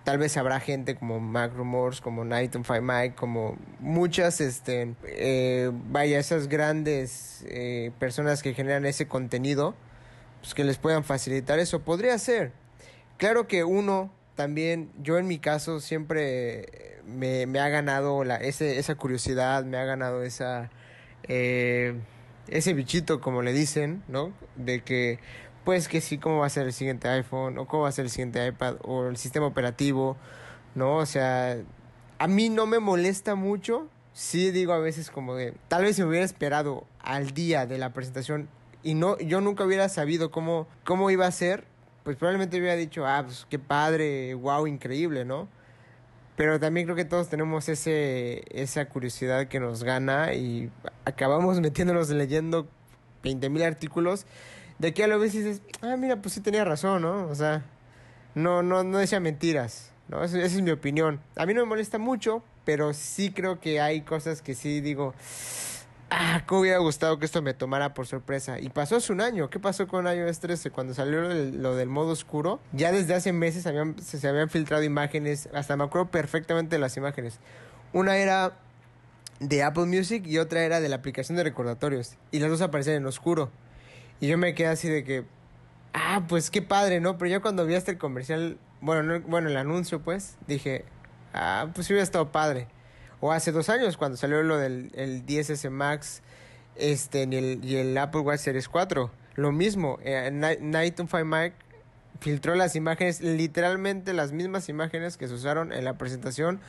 tal 0.04 0.18
vez 0.18 0.36
habrá 0.36 0.60
gente 0.60 0.96
como 0.96 1.20
Mac 1.20 1.52
Rumors, 1.54 2.00
como 2.00 2.24
Night 2.24 2.54
on 2.56 2.64
Five 2.64 2.80
Mike, 2.80 3.14
como 3.14 3.56
muchas, 3.80 4.40
este, 4.40 4.94
eh, 5.06 5.70
vaya, 5.72 6.18
esas 6.18 6.48
grandes 6.48 7.44
eh, 7.48 7.92
personas 7.98 8.42
que 8.42 8.54
generan 8.54 8.84
ese 8.86 9.06
contenido, 9.06 9.74
pues 10.40 10.54
que 10.54 10.64
les 10.64 10.78
puedan 10.78 11.04
facilitar 11.04 11.58
eso. 11.58 11.80
Podría 11.80 12.18
ser. 12.18 12.52
Claro 13.16 13.46
que 13.46 13.64
uno 13.64 14.12
también, 14.34 14.90
yo 15.02 15.18
en 15.18 15.28
mi 15.28 15.38
caso 15.38 15.80
siempre 15.80 16.98
me, 17.06 17.46
me 17.46 17.60
ha 17.60 17.68
ganado 17.68 18.24
la, 18.24 18.36
ese, 18.36 18.78
esa 18.78 18.94
curiosidad, 18.96 19.64
me 19.64 19.76
ha 19.76 19.84
ganado 19.84 20.22
esa... 20.22 20.70
Eh, 21.28 21.94
ese 22.48 22.74
bichito, 22.74 23.20
como 23.20 23.42
le 23.42 23.52
dicen, 23.52 24.02
¿no? 24.08 24.32
De 24.56 24.80
que 24.80 25.18
pues 25.64 25.88
que 25.88 26.00
sí, 26.00 26.18
cómo 26.18 26.38
va 26.38 26.46
a 26.46 26.50
ser 26.50 26.66
el 26.66 26.72
siguiente 26.72 27.08
iPhone, 27.08 27.58
o 27.58 27.66
cómo 27.66 27.84
va 27.84 27.88
a 27.88 27.92
ser 27.92 28.06
el 28.06 28.10
siguiente 28.10 28.46
iPad, 28.46 28.76
o 28.82 29.06
el 29.06 29.16
sistema 29.16 29.46
operativo, 29.46 30.16
¿no? 30.74 30.96
O 30.96 31.06
sea, 31.06 31.56
a 32.18 32.26
mí 32.28 32.48
no 32.48 32.66
me 32.66 32.78
molesta 32.78 33.34
mucho, 33.34 33.88
sí 34.12 34.50
digo 34.50 34.72
a 34.72 34.78
veces 34.78 35.10
como 35.10 35.34
de, 35.34 35.54
tal 35.68 35.84
vez 35.84 35.96
si 35.96 36.02
me 36.02 36.08
hubiera 36.08 36.24
esperado 36.24 36.84
al 37.00 37.32
día 37.32 37.66
de 37.66 37.78
la 37.78 37.92
presentación 37.92 38.48
y 38.82 38.94
no, 38.94 39.18
yo 39.18 39.40
nunca 39.40 39.64
hubiera 39.64 39.88
sabido 39.88 40.30
cómo, 40.30 40.66
cómo 40.84 41.10
iba 41.10 41.26
a 41.26 41.30
ser, 41.30 41.64
pues 42.04 42.16
probablemente 42.16 42.58
hubiera 42.58 42.74
dicho, 42.74 43.06
ah, 43.06 43.22
pues 43.24 43.46
qué 43.48 43.58
padre, 43.58 44.34
wow, 44.34 44.66
increíble, 44.66 45.24
¿no? 45.24 45.48
Pero 46.36 46.58
también 46.58 46.86
creo 46.86 46.96
que 46.96 47.04
todos 47.04 47.28
tenemos 47.28 47.68
ese, 47.68 48.42
esa 48.50 48.88
curiosidad 48.88 49.46
que 49.46 49.60
nos 49.60 49.84
gana 49.84 50.34
y 50.34 50.70
acabamos 51.04 51.60
metiéndonos 51.60 52.10
leyendo 52.10 52.66
20.000 53.22 53.64
artículos 53.64 54.26
de 54.82 54.92
que 54.92 55.04
a 55.04 55.06
lo 55.06 55.20
veces 55.20 55.44
dices, 55.44 55.62
ah, 55.80 55.96
mira, 55.96 56.16
pues 56.16 56.34
sí 56.34 56.40
tenía 56.40 56.64
razón, 56.64 57.02
¿no? 57.02 57.28
O 57.28 57.34
sea, 57.36 57.62
no, 58.34 58.64
no, 58.64 58.82
no 58.82 58.98
decía 58.98 59.20
mentiras, 59.20 59.92
¿no? 60.08 60.24
Esa, 60.24 60.40
es 60.40 60.60
mi 60.60 60.72
opinión. 60.72 61.20
A 61.36 61.46
mí 61.46 61.54
no 61.54 61.60
me 61.60 61.68
molesta 61.68 61.98
mucho, 61.98 62.42
pero 62.64 62.92
sí 62.92 63.30
creo 63.30 63.60
que 63.60 63.80
hay 63.80 64.00
cosas 64.00 64.42
que 64.42 64.56
sí 64.56 64.80
digo, 64.80 65.14
ah, 66.10 66.42
cómo 66.46 66.62
hubiera 66.62 66.78
gustado 66.78 67.20
que 67.20 67.26
esto 67.26 67.42
me 67.42 67.54
tomara 67.54 67.94
por 67.94 68.08
sorpresa. 68.08 68.58
Y 68.58 68.70
pasó 68.70 68.96
hace 68.96 69.12
un 69.12 69.20
año. 69.20 69.50
¿Qué 69.50 69.60
pasó 69.60 69.86
con 69.86 70.08
iOS 70.08 70.40
13? 70.40 70.72
Cuando 70.72 70.94
salió 70.94 71.22
lo 71.22 71.76
del, 71.76 71.88
modo 71.88 72.10
oscuro, 72.10 72.58
ya 72.72 72.90
desde 72.90 73.14
hace 73.14 73.32
meses 73.32 73.62
se, 73.62 74.18
se 74.18 74.28
habían 74.28 74.50
filtrado 74.50 74.82
imágenes, 74.82 75.48
hasta 75.54 75.76
me 75.76 75.84
acuerdo 75.84 76.10
perfectamente 76.10 76.74
de 76.74 76.80
las 76.80 76.96
imágenes. 76.96 77.38
Una 77.92 78.16
era 78.16 78.58
de 79.38 79.62
Apple 79.62 79.86
Music 79.86 80.26
y 80.26 80.38
otra 80.38 80.64
era 80.64 80.80
de 80.80 80.88
la 80.88 80.96
aplicación 80.96 81.36
de 81.36 81.44
recordatorios. 81.44 82.16
Y 82.32 82.40
las 82.40 82.50
dos 82.50 82.62
aparecían 82.62 82.96
en 82.96 83.06
oscuro. 83.06 83.52
Y 84.22 84.28
yo 84.28 84.38
me 84.38 84.54
quedé 84.54 84.68
así 84.68 84.88
de 84.88 85.02
que, 85.02 85.24
ah, 85.94 86.22
pues 86.28 86.52
qué 86.52 86.62
padre, 86.62 87.00
¿no? 87.00 87.18
Pero 87.18 87.28
ya 87.28 87.40
cuando 87.40 87.66
vi 87.66 87.74
hasta 87.74 87.90
el 87.90 87.98
comercial, 87.98 88.56
bueno, 88.80 89.20
bueno, 89.26 89.48
el 89.48 89.56
anuncio, 89.56 90.00
pues, 90.00 90.36
dije, 90.46 90.84
ah, 91.34 91.66
pues 91.74 91.90
hubiera 91.90 92.04
estado 92.04 92.30
padre. 92.30 92.68
O 93.18 93.32
hace 93.32 93.50
dos 93.50 93.68
años, 93.68 93.96
cuando 93.96 94.16
salió 94.16 94.44
lo 94.44 94.58
del 94.58 94.92
el 94.94 95.26
10S 95.26 95.68
Max 95.70 96.22
este, 96.76 97.26
y, 97.28 97.34
el, 97.34 97.64
y 97.64 97.74
el 97.78 97.98
Apple 97.98 98.20
Watch 98.20 98.38
Series 98.38 98.68
4. 98.68 99.10
Lo 99.34 99.50
mismo, 99.50 99.98
eh, 100.04 100.30
Night 100.30 101.00
on 101.00 101.08
Fire 101.08 101.24
Mac 101.24 101.54
filtró 102.20 102.54
las 102.54 102.76
imágenes, 102.76 103.22
literalmente 103.22 104.12
las 104.12 104.30
mismas 104.30 104.68
imágenes 104.68 105.16
que 105.16 105.26
se 105.26 105.34
usaron 105.34 105.72
en 105.72 105.84
la 105.84 105.98
presentación 105.98 106.60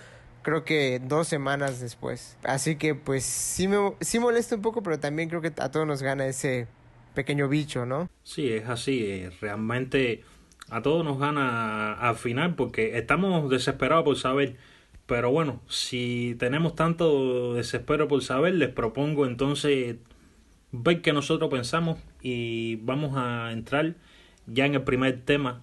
creo 0.41 0.65
que 0.65 0.99
dos 1.03 1.27
semanas 1.27 1.79
después. 1.79 2.35
Así 2.43 2.77
que 2.77 2.95
pues 2.95 3.23
sí 3.23 3.67
me 3.67 3.93
sí 4.01 4.17
molesta 4.17 4.55
un 4.55 4.63
poco, 4.63 4.81
pero 4.81 4.99
también 4.99 5.29
creo 5.29 5.41
que 5.41 5.53
a 5.55 5.69
todos 5.69 5.85
nos 5.85 6.01
gana 6.01 6.25
ese 6.25 6.67
pequeño 7.13 7.47
bicho, 7.47 7.85
¿no? 7.85 8.09
Sí, 8.23 8.49
es 8.49 8.67
así. 8.67 9.03
Eh, 9.05 9.31
realmente 9.41 10.23
a 10.69 10.81
todos 10.81 11.05
nos 11.05 11.19
gana 11.19 11.93
al 11.93 12.15
final 12.15 12.55
porque 12.55 12.97
estamos 12.97 13.49
desesperados 13.49 14.05
por 14.05 14.17
saber. 14.17 14.55
Pero 15.05 15.31
bueno, 15.31 15.61
si 15.67 16.35
tenemos 16.39 16.75
tanto 16.75 17.53
desespero 17.55 18.07
por 18.07 18.23
saber, 18.23 18.55
les 18.55 18.69
propongo 18.69 19.25
entonces 19.25 19.97
ver 20.71 21.01
qué 21.01 21.13
nosotros 21.13 21.49
pensamos 21.51 21.99
y 22.21 22.77
vamos 22.77 23.15
a 23.15 23.51
entrar 23.51 23.95
ya 24.47 24.65
en 24.65 24.75
el 24.75 24.83
primer 24.83 25.21
tema 25.21 25.61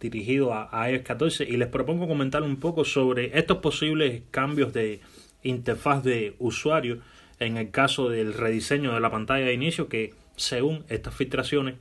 dirigido 0.00 0.52
a, 0.52 0.90
iOS 0.90 1.02
14 1.02 1.44
y 1.44 1.56
les 1.56 1.68
propongo 1.68 2.08
comentar 2.08 2.42
un 2.42 2.56
poco 2.56 2.84
sobre 2.84 3.38
estos 3.38 3.58
posibles 3.58 4.22
cambios 4.30 4.72
de 4.72 5.00
interfaz 5.42 6.02
de 6.02 6.34
usuario 6.38 7.00
en 7.38 7.56
el 7.56 7.70
caso 7.70 8.08
del 8.08 8.34
rediseño 8.34 8.94
de 8.94 9.00
la 9.00 9.10
pantalla 9.10 9.46
de 9.46 9.54
inicio 9.54 9.88
que 9.88 10.14
según 10.36 10.84
estas 10.88 11.14
filtraciones 11.14 11.76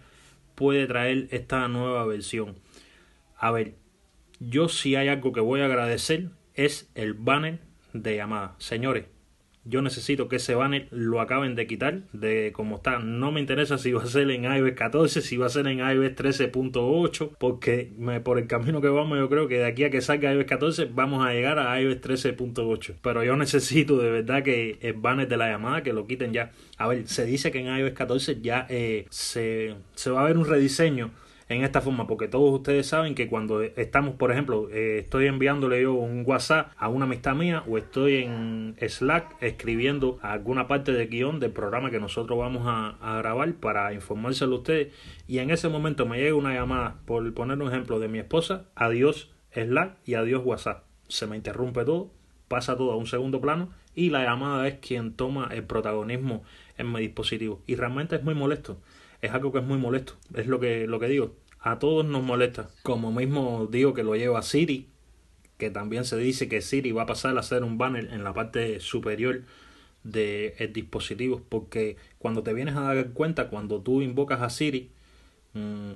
puede 0.56 0.88
traer 0.88 1.28
esta 1.32 1.68
nueva 1.68 2.06
versión. 2.06 2.56
A 3.38 3.52
ver, 3.52 3.76
yo 4.40 4.70
si 4.70 4.96
hay 4.96 5.08
algo 5.08 5.34
que 5.34 5.40
voy 5.40 5.62
a 5.62 5.66
agradecer 5.66 6.30
es 6.54 6.92
el 6.96 7.14
banner 7.14 7.60
de 7.94 8.16
llamada. 8.16 8.56
Señores, 8.60 9.06
yo 9.64 9.82
necesito 9.82 10.28
que 10.28 10.38
ese 10.38 10.56
banner 10.56 10.88
lo 10.92 11.22
acaben 11.22 11.56
de 11.56 11.68
quitar 11.68 12.02
de 12.14 12.52
como 12.54 12.78
está. 12.78 13.00
No 13.00 13.32
me 13.32 13.40
interesa 13.40 13.78
si 13.78 13.92
va 13.92 14.04
a 14.04 14.08
ser 14.08 14.30
en 14.32 14.46
iOS 14.46 14.74
14, 14.74 15.22
si 15.22 15.38
va 15.38 15.46
a 15.46 15.50
ser 15.50 15.68
en 15.68 15.80
iOS 15.80 16.16
13.8, 16.16 17.32
porque 17.38 17.92
me, 17.98 18.22
por 18.22 18.40
el 18.40 18.48
camino 18.48 18.82
que 18.82 18.90
vamos 18.90 19.20
yo 19.20 19.30
creo 19.30 19.48
que 19.48 19.60
de 19.60 19.66
aquí 19.66 19.84
a 19.84 19.92
que 19.92 20.02
salga 20.02 20.34
iOS 20.34 20.46
14 20.46 20.86
vamos 20.86 21.26
a 21.26 21.34
llegar 21.34 21.60
a 21.60 21.80
iOS 21.80 22.02
13.8. 22.02 22.96
Pero 23.02 23.24
yo 23.24 23.36
necesito 23.36 23.98
de 23.98 24.10
verdad 24.10 24.44
que 24.44 24.80
el 24.82 24.94
banner 24.94 25.28
de 25.28 25.38
la 25.38 25.50
llamada 25.50 25.84
que 25.84 25.94
lo 25.94 26.08
quiten 26.08 26.34
ya. 26.34 26.52
A 26.78 26.88
ver, 26.88 27.08
se 27.08 27.26
dice 27.26 27.52
que 27.52 27.60
en 27.60 27.68
iOS 27.68 27.94
14 27.94 28.42
ya 28.42 28.66
eh, 28.70 29.06
se, 29.10 29.76
se 29.94 30.10
va 30.10 30.22
a 30.22 30.26
ver 30.26 30.38
un 30.38 30.46
rediseño 30.46 31.12
en 31.52 31.64
esta 31.64 31.82
forma, 31.82 32.08
porque 32.08 32.28
todos 32.28 32.54
ustedes 32.54 32.88
saben 32.88 33.16
que 33.16 33.28
cuando 33.28 33.62
estamos, 33.62 34.16
por 34.16 34.32
ejemplo, 34.32 34.70
eh, 34.72 35.00
estoy 35.00 35.28
enviándole 35.28 35.82
yo 35.82 35.94
un 35.94 36.24
WhatsApp 36.26 36.72
a 36.78 36.88
una 36.88 37.06
amistad 37.06 37.36
mía 37.36 37.64
o 37.68 37.78
estoy 37.78 38.24
en 38.24 38.76
Slack 38.80 39.36
escribiendo 39.42 40.20
alguna 40.22 40.68
parte 40.68 40.94
del 40.94 41.10
guion 41.10 41.40
del 41.40 41.52
programa 41.52 41.92
que 41.92 42.00
nosotros 42.00 42.40
vamos 42.40 42.64
a, 42.66 42.98
grabar 43.18 43.54
para 43.56 43.94
informárselo 43.94 44.56
a 44.56 44.60
ustedes 44.60 44.94
y 45.28 45.40
en 45.40 45.50
ese 45.50 45.68
momento 45.68 46.06
me 46.06 46.20
llega 46.20 46.36
una 46.36 46.54
llamada, 46.54 47.02
por 47.06 47.34
poner 47.34 47.62
un 47.62 47.68
ejemplo, 47.68 48.00
de 48.00 48.08
mi 48.08 48.20
esposa, 48.20 48.66
adiós 48.76 49.32
Slack 49.54 49.98
y 50.06 50.14
adiós 50.14 50.44
WhatsApp. 50.46 50.86
Se 51.08 51.28
me 51.28 51.36
interrumpe 51.36 51.84
todo, 51.84 52.12
pasa 52.48 52.78
todo 52.78 52.94
a 52.94 52.96
un 52.96 53.08
segundo 53.08 53.42
plano 53.42 53.70
y 53.94 54.10
la 54.10 54.24
llamada 54.24 54.68
es 54.68 54.76
quien 54.76 55.14
toma 55.14 55.50
el 55.52 55.64
protagonismo 55.64 56.44
en 56.78 56.92
mi 56.92 57.02
dispositivo. 57.02 57.62
Y 57.68 57.76
realmente 57.76 58.16
es 58.16 58.24
muy 58.24 58.36
molesto. 58.36 58.80
Es 59.22 59.32
algo 59.32 59.52
que 59.52 59.60
es 59.60 59.66
muy 59.66 59.78
molesto. 59.78 60.14
Es 60.34 60.48
lo 60.48 60.60
que, 60.60 60.88
lo 60.88 61.00
que 61.00 61.08
digo 61.08 61.36
a 61.62 61.80
todos 61.80 62.06
nos 62.06 62.24
molesta. 62.24 62.70
Como 62.84 63.12
mismo 63.12 63.68
digo 63.72 63.94
que 63.94 64.04
lo 64.04 64.16
lleva 64.16 64.42
Siri, 64.42 64.88
que 65.58 65.70
también 65.70 66.06
se 66.06 66.18
dice 66.18 66.50
que 66.50 66.62
Siri 66.62 66.92
va 66.92 67.04
a 67.04 67.06
pasar 67.06 67.38
a 67.38 67.44
ser 67.44 67.64
un 67.64 67.78
banner 67.78 68.10
en 68.12 68.24
la 68.24 68.34
parte 68.34 68.80
superior 68.80 69.44
del 70.04 70.74
dispositivo, 70.74 71.44
porque 71.48 71.98
cuando 72.18 72.42
te 72.42 72.54
vienes 72.54 72.76
a 72.76 72.82
dar 72.82 73.10
cuenta, 73.12 73.50
cuando 73.50 73.82
tú 73.82 74.02
invocas 74.02 74.42
a 74.42 74.50
Siri, 74.50 74.90
mm, 75.54 75.92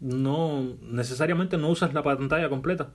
no 0.00 0.76
necesariamente 0.82 1.58
no 1.58 1.68
usas 1.68 1.92
la 1.94 2.04
pantalla 2.04 2.48
completa, 2.48 2.92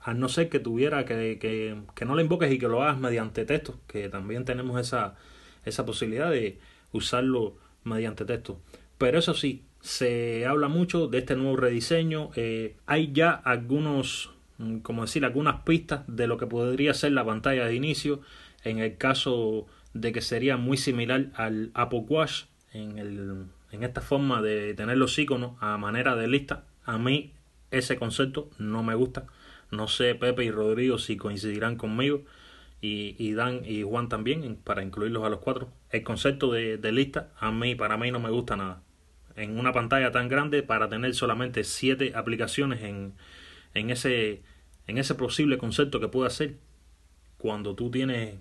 a 0.00 0.14
no 0.14 0.28
ser 0.28 0.48
que 0.48 0.60
tuviera 0.60 1.04
que, 1.04 1.38
que, 1.40 1.76
que, 1.96 2.04
no 2.04 2.14
la 2.14 2.22
invoques 2.22 2.52
y 2.52 2.58
que 2.58 2.68
lo 2.68 2.82
hagas 2.82 2.98
mediante 3.00 3.44
texto, 3.44 3.74
que 3.88 4.08
también 4.08 4.44
tenemos 4.44 4.80
esa, 4.80 5.16
esa 5.64 5.84
posibilidad 5.84 6.30
de 6.30 6.58
usarlo 6.92 7.56
mediante 7.82 8.24
texto. 8.24 8.60
Pero 9.04 9.18
eso 9.18 9.34
sí, 9.34 9.66
se 9.82 10.46
habla 10.46 10.68
mucho 10.68 11.08
de 11.08 11.18
este 11.18 11.36
nuevo 11.36 11.56
rediseño. 11.56 12.30
Eh, 12.36 12.74
hay 12.86 13.12
ya 13.12 13.32
algunos, 13.32 14.30
mm, 14.56 14.78
como 14.78 15.02
decir, 15.02 15.26
algunas 15.26 15.60
pistas 15.60 16.04
de 16.06 16.26
lo 16.26 16.38
que 16.38 16.46
podría 16.46 16.94
ser 16.94 17.12
la 17.12 17.22
pantalla 17.22 17.66
de 17.66 17.74
inicio 17.74 18.22
en 18.62 18.78
el 18.78 18.96
caso 18.96 19.66
de 19.92 20.10
que 20.12 20.22
sería 20.22 20.56
muy 20.56 20.78
similar 20.78 21.26
al 21.34 21.70
Apple 21.74 22.06
Watch 22.08 22.44
en, 22.72 22.98
el, 22.98 23.44
en 23.72 23.82
esta 23.82 24.00
forma 24.00 24.40
de 24.40 24.72
tener 24.72 24.96
los 24.96 25.18
iconos 25.18 25.58
a 25.60 25.76
manera 25.76 26.16
de 26.16 26.26
lista. 26.26 26.64
A 26.86 26.96
mí 26.96 27.34
ese 27.70 27.98
concepto 27.98 28.48
no 28.56 28.82
me 28.82 28.94
gusta. 28.94 29.26
No 29.70 29.86
sé 29.86 30.14
Pepe 30.14 30.44
y 30.44 30.50
Rodrigo 30.50 30.96
si 30.96 31.18
coincidirán 31.18 31.76
conmigo 31.76 32.22
y, 32.80 33.16
y 33.18 33.34
Dan 33.34 33.66
y 33.66 33.82
Juan 33.82 34.08
también 34.08 34.56
para 34.64 34.82
incluirlos 34.82 35.24
a 35.24 35.28
los 35.28 35.40
cuatro. 35.40 35.68
El 35.90 36.04
concepto 36.04 36.50
de, 36.50 36.78
de 36.78 36.90
lista 36.90 37.32
a 37.38 37.52
mí 37.52 37.74
para 37.74 37.98
mí 37.98 38.10
no 38.10 38.18
me 38.18 38.30
gusta 38.30 38.56
nada 38.56 38.80
en 39.36 39.58
una 39.58 39.72
pantalla 39.72 40.12
tan 40.12 40.28
grande 40.28 40.62
para 40.62 40.88
tener 40.88 41.14
solamente 41.14 41.64
siete 41.64 42.12
aplicaciones 42.14 42.82
en, 42.82 43.14
en, 43.74 43.90
ese, 43.90 44.42
en 44.86 44.98
ese 44.98 45.14
posible 45.14 45.58
concepto 45.58 46.00
que 46.00 46.08
puede 46.08 46.28
hacer 46.28 46.56
cuando 47.38 47.74
tú 47.74 47.90
tienes 47.90 48.36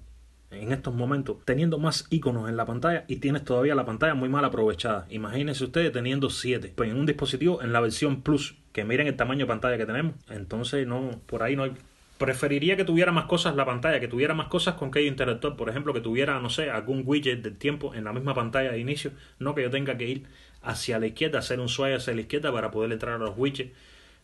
en 0.52 0.72
estos 0.72 0.94
momentos 0.94 1.38
teniendo 1.46 1.80
más 1.80 2.06
iconos 2.12 2.48
en 2.48 2.58
la 2.58 2.66
pantalla 2.66 3.06
y 3.08 3.16
tienes 3.18 3.44
todavía 3.44 3.76
la 3.76 3.86
pantalla 3.86 4.14
muy 4.14 4.30
mal 4.30 4.46
aprovechada. 4.46 5.08
Imagínense 5.10 5.64
ustedes 5.64 5.92
teniendo 5.92 6.30
siete 6.30 6.72
pues 6.76 6.92
en 6.92 6.98
un 6.98 7.06
dispositivo 7.06 7.62
en 7.62 7.74
la 7.74 7.80
versión 7.80 8.22
Plus, 8.22 8.56
que 8.72 8.84
miren 8.84 9.08
el 9.08 9.16
tamaño 9.16 9.42
de 9.42 9.48
pantalla 9.48 9.78
que 9.78 9.86
tenemos. 9.86 10.16
Entonces 10.30 10.88
no, 10.88 11.22
por 11.26 11.44
ahí 11.44 11.56
no 11.56 11.64
hay 11.64 11.74
preferiría 12.18 12.78
que 12.78 12.86
tuviera 12.86 13.12
más 13.12 13.26
cosas 13.26 13.56
la 13.56 13.66
pantalla, 13.66 14.00
que 14.00 14.08
tuviera 14.08 14.34
más 14.34 14.48
cosas 14.48 14.76
con 14.76 14.92
que 14.92 15.02
interactuar, 15.04 15.58
por 15.58 15.70
ejemplo, 15.70 15.94
que 15.94 16.00
tuviera, 16.00 16.40
no 16.40 16.50
sé, 16.50 16.70
algún 16.70 17.04
widget 17.06 17.42
del 17.42 17.58
tiempo 17.58 17.94
en 17.96 18.06
la 18.06 18.14
misma 18.14 18.34
pantalla 18.34 18.72
de 18.72 18.80
inicio, 18.80 19.12
no 19.40 19.54
que 19.54 19.64
yo 19.64 19.70
tenga 19.70 19.98
que 19.98 20.08
ir 20.08 20.24
hacia 20.64 21.00
la 21.00 21.08
izquierda, 21.08 21.40
hacer 21.40 21.60
un 21.60 21.70
swipe 21.70 21.96
hacia 21.96 22.14
la 22.14 22.22
izquierda 22.22 22.52
para 22.52 22.72
poder 22.72 22.92
entrar 22.92 23.16
a 23.16 23.18
los 23.18 23.38
widgets. 23.38 23.72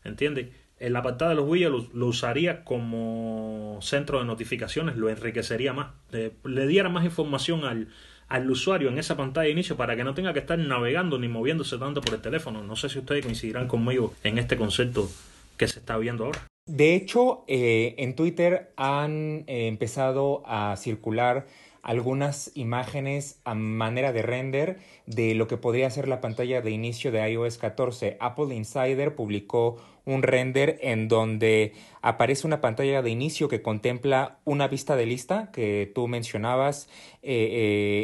¿Entiendes? 0.04 0.48
En 0.80 0.94
la 0.94 1.02
pantalla 1.02 1.30
de 1.30 1.36
los 1.36 1.48
widgets 1.48 1.94
lo, 1.94 2.06
usaría 2.08 2.64
como 2.64 3.80
centro 3.82 4.20
de 4.20 4.26
notificaciones, 4.26 4.96
lo 4.96 5.10
enriquecería 5.10 5.74
más, 5.74 5.92
le, 6.12 6.68
diera 6.68 6.88
más 6.88 7.04
información 7.04 7.66
al, 7.66 7.90
al 8.30 8.50
usuario 8.50 8.90
en 8.90 8.98
esa 8.98 9.18
pantalla 9.18 9.46
de 9.46 9.52
inicio 9.52 9.76
para 9.76 9.96
que 9.96 10.06
no 10.06 10.14
tenga 10.14 10.32
que 10.34 10.40
estar 10.40 10.58
navegando 10.58 11.20
ni 11.20 11.28
moviéndose 11.28 11.78
tanto 11.78 12.00
por 12.02 12.14
el 12.14 12.22
teléfono. 12.22 12.64
No 12.64 12.76
sé 12.76 12.88
si 12.88 13.00
ustedes 13.00 13.26
coincidirán 13.26 13.68
conmigo 13.68 14.14
en 14.24 14.38
este 14.38 14.56
concepto 14.56 15.10
que 15.58 15.68
se 15.68 15.80
está 15.80 15.98
viendo 15.98 16.26
ahora. 16.26 16.48
De 16.70 16.96
hecho, 16.96 17.46
eh, 17.48 17.96
en 17.98 18.16
Twitter 18.16 18.72
han 18.78 19.44
eh, 19.48 19.68
empezado 19.68 20.44
a 20.46 20.78
circular 20.78 21.48
algunas 21.90 22.52
imágenes 22.54 23.42
a 23.46 23.56
manera 23.56 24.14
de 24.14 24.22
render 24.22 24.78
de 25.08 25.34
lo 25.34 25.48
que 25.48 25.58
podría 25.58 25.90
ser 25.90 26.08
la 26.08 26.22
pantalla 26.22 26.62
de 26.62 26.70
inicio 26.70 27.12
de 27.12 27.28
iOS 27.28 27.58
14. 27.58 28.16
Apple 28.20 28.54
Insider 28.54 29.16
publicó 29.16 29.78
un 30.06 30.24
render 30.24 30.80
en 30.82 31.08
donde 31.08 31.74
aparece 32.02 32.48
una 32.48 32.62
pantalla 32.62 33.02
de 33.02 33.10
inicio 33.10 33.48
que 33.48 33.62
contempla 33.62 34.40
una 34.46 34.68
vista 34.68 34.96
de 34.96 35.06
lista 35.06 35.52
que 35.52 35.92
tú 35.94 36.08
mencionabas, 36.08 36.88
eh, 37.22 37.50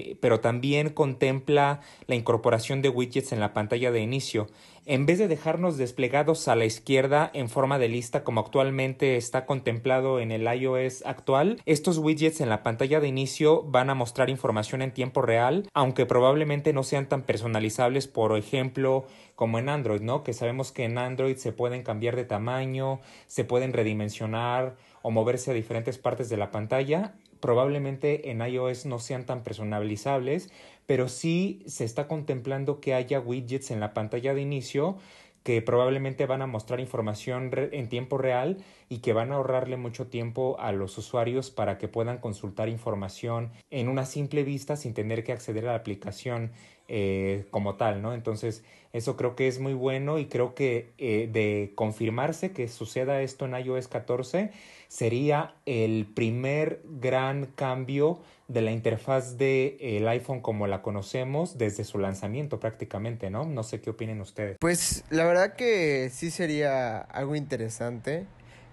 eh, 0.09 0.17
pero 0.21 0.39
también 0.39 0.89
contempla 0.89 1.81
la 2.07 2.15
incorporación 2.15 2.81
de 2.81 2.89
widgets 2.89 3.31
en 3.31 3.39
la 3.39 3.53
pantalla 3.53 3.91
de 3.91 4.01
inicio. 4.01 4.47
En 4.87 5.07
vez 5.07 5.17
de 5.17 5.27
dejarnos 5.27 5.77
desplegados 5.77 6.47
a 6.47 6.55
la 6.55 6.65
izquierda 6.65 7.31
en 7.33 7.49
forma 7.49 7.79
de 7.79 7.89
lista 7.89 8.23
como 8.23 8.41
actualmente 8.41 9.17
está 9.17 9.47
contemplado 9.47 10.19
en 10.19 10.31
el 10.31 10.43
iOS 10.43 11.03
actual, 11.07 11.59
estos 11.65 11.97
widgets 11.97 12.39
en 12.39 12.49
la 12.49 12.61
pantalla 12.61 12.99
de 12.99 13.07
inicio 13.07 13.63
van 13.63 13.89
a 13.89 13.95
mostrar 13.95 14.29
información 14.29 14.83
en 14.83 14.93
tiempo 14.93 15.23
real, 15.23 15.67
aunque 15.73 16.05
probablemente 16.05 16.71
no 16.71 16.83
sean 16.83 17.09
tan 17.09 17.23
personalizables, 17.23 18.07
por 18.07 18.37
ejemplo, 18.37 19.07
como 19.35 19.59
en 19.59 19.69
Android, 19.69 20.01
¿no? 20.01 20.23
Que 20.23 20.33
sabemos 20.33 20.71
que 20.71 20.85
en 20.85 20.97
Android 20.97 21.37
se 21.37 21.51
pueden 21.51 21.83
cambiar 21.83 22.15
de 22.15 22.25
tamaño, 22.25 23.01
se 23.27 23.43
pueden 23.43 23.73
redimensionar 23.73 24.75
o 25.01 25.11
moverse 25.11 25.51
a 25.51 25.53
diferentes 25.53 25.97
partes 25.97 26.29
de 26.29 26.37
la 26.37 26.51
pantalla. 26.51 27.15
probablemente 27.41 28.31
en 28.31 28.41
iOS 28.41 28.87
no 28.87 28.97
sean 28.97 29.25
tan 29.25 29.43
personalizables, 29.43 30.49
pero 30.87 31.07
sí 31.07 31.61
se 31.67 31.83
está 31.83 32.07
contemplando 32.07 32.79
que 32.79 32.95
haya 32.95 33.19
widgets 33.19 33.69
en 33.69 33.79
la 33.79 33.93
pantalla 33.93 34.33
de 34.33 34.41
inicio 34.41 34.97
que 35.45 35.61
probablemente 35.61 36.25
van 36.25 36.41
a 36.41 36.47
mostrar 36.47 36.79
información 36.79 37.51
en 37.53 37.87
tiempo 37.87 38.17
real 38.17 38.57
y 38.89 38.97
que 38.97 39.13
van 39.13 39.31
a 39.31 39.35
ahorrarle 39.35 39.77
mucho 39.77 40.07
tiempo 40.07 40.57
a 40.59 40.71
los 40.71 40.97
usuarios 40.97 41.51
para 41.51 41.77
que 41.77 41.87
puedan 41.87 42.17
consultar 42.17 42.67
información 42.67 43.51
en 43.69 43.87
una 43.87 44.05
simple 44.07 44.43
vista 44.43 44.75
sin 44.75 44.95
tener 44.95 45.23
que 45.23 45.33
acceder 45.33 45.67
a 45.67 45.73
la 45.73 45.77
aplicación 45.77 46.51
eh, 46.87 47.45
como 47.51 47.75
tal, 47.75 48.01
¿no? 48.01 48.15
Entonces, 48.15 48.63
eso 48.95 49.17
creo 49.17 49.35
que 49.35 49.49
es 49.49 49.59
muy 49.59 49.73
bueno 49.73 50.19
y 50.19 50.27
creo 50.27 50.55
que 50.55 50.93
eh, 50.97 51.29
de 51.29 51.73
confirmarse 51.75 52.51
que 52.51 52.69
suceda 52.69 53.21
esto 53.21 53.45
en 53.45 53.53
iOS 53.53 53.89
14 53.89 54.51
sería 54.87 55.53
el 55.65 56.07
primer 56.15 56.81
gran 56.85 57.45
cambio 57.45 58.21
de 58.47 58.61
la 58.61 58.71
interfaz 58.71 59.37
del 59.37 59.75
el 59.81 60.07
iPhone 60.07 60.39
como 60.39 60.65
la 60.65 60.81
conocemos 60.81 61.57
desde 61.57 61.83
su 61.83 61.99
lanzamiento 61.99 62.61
prácticamente, 62.61 63.29
¿no? 63.29 63.45
No 63.45 63.63
sé 63.63 63.81
qué 63.81 63.89
opinen 63.89 64.21
ustedes. 64.21 64.55
Pues 64.61 65.03
la 65.09 65.25
verdad 65.25 65.55
que 65.55 66.09
sí 66.09 66.31
sería 66.31 66.99
algo 66.99 67.35
interesante. 67.35 68.25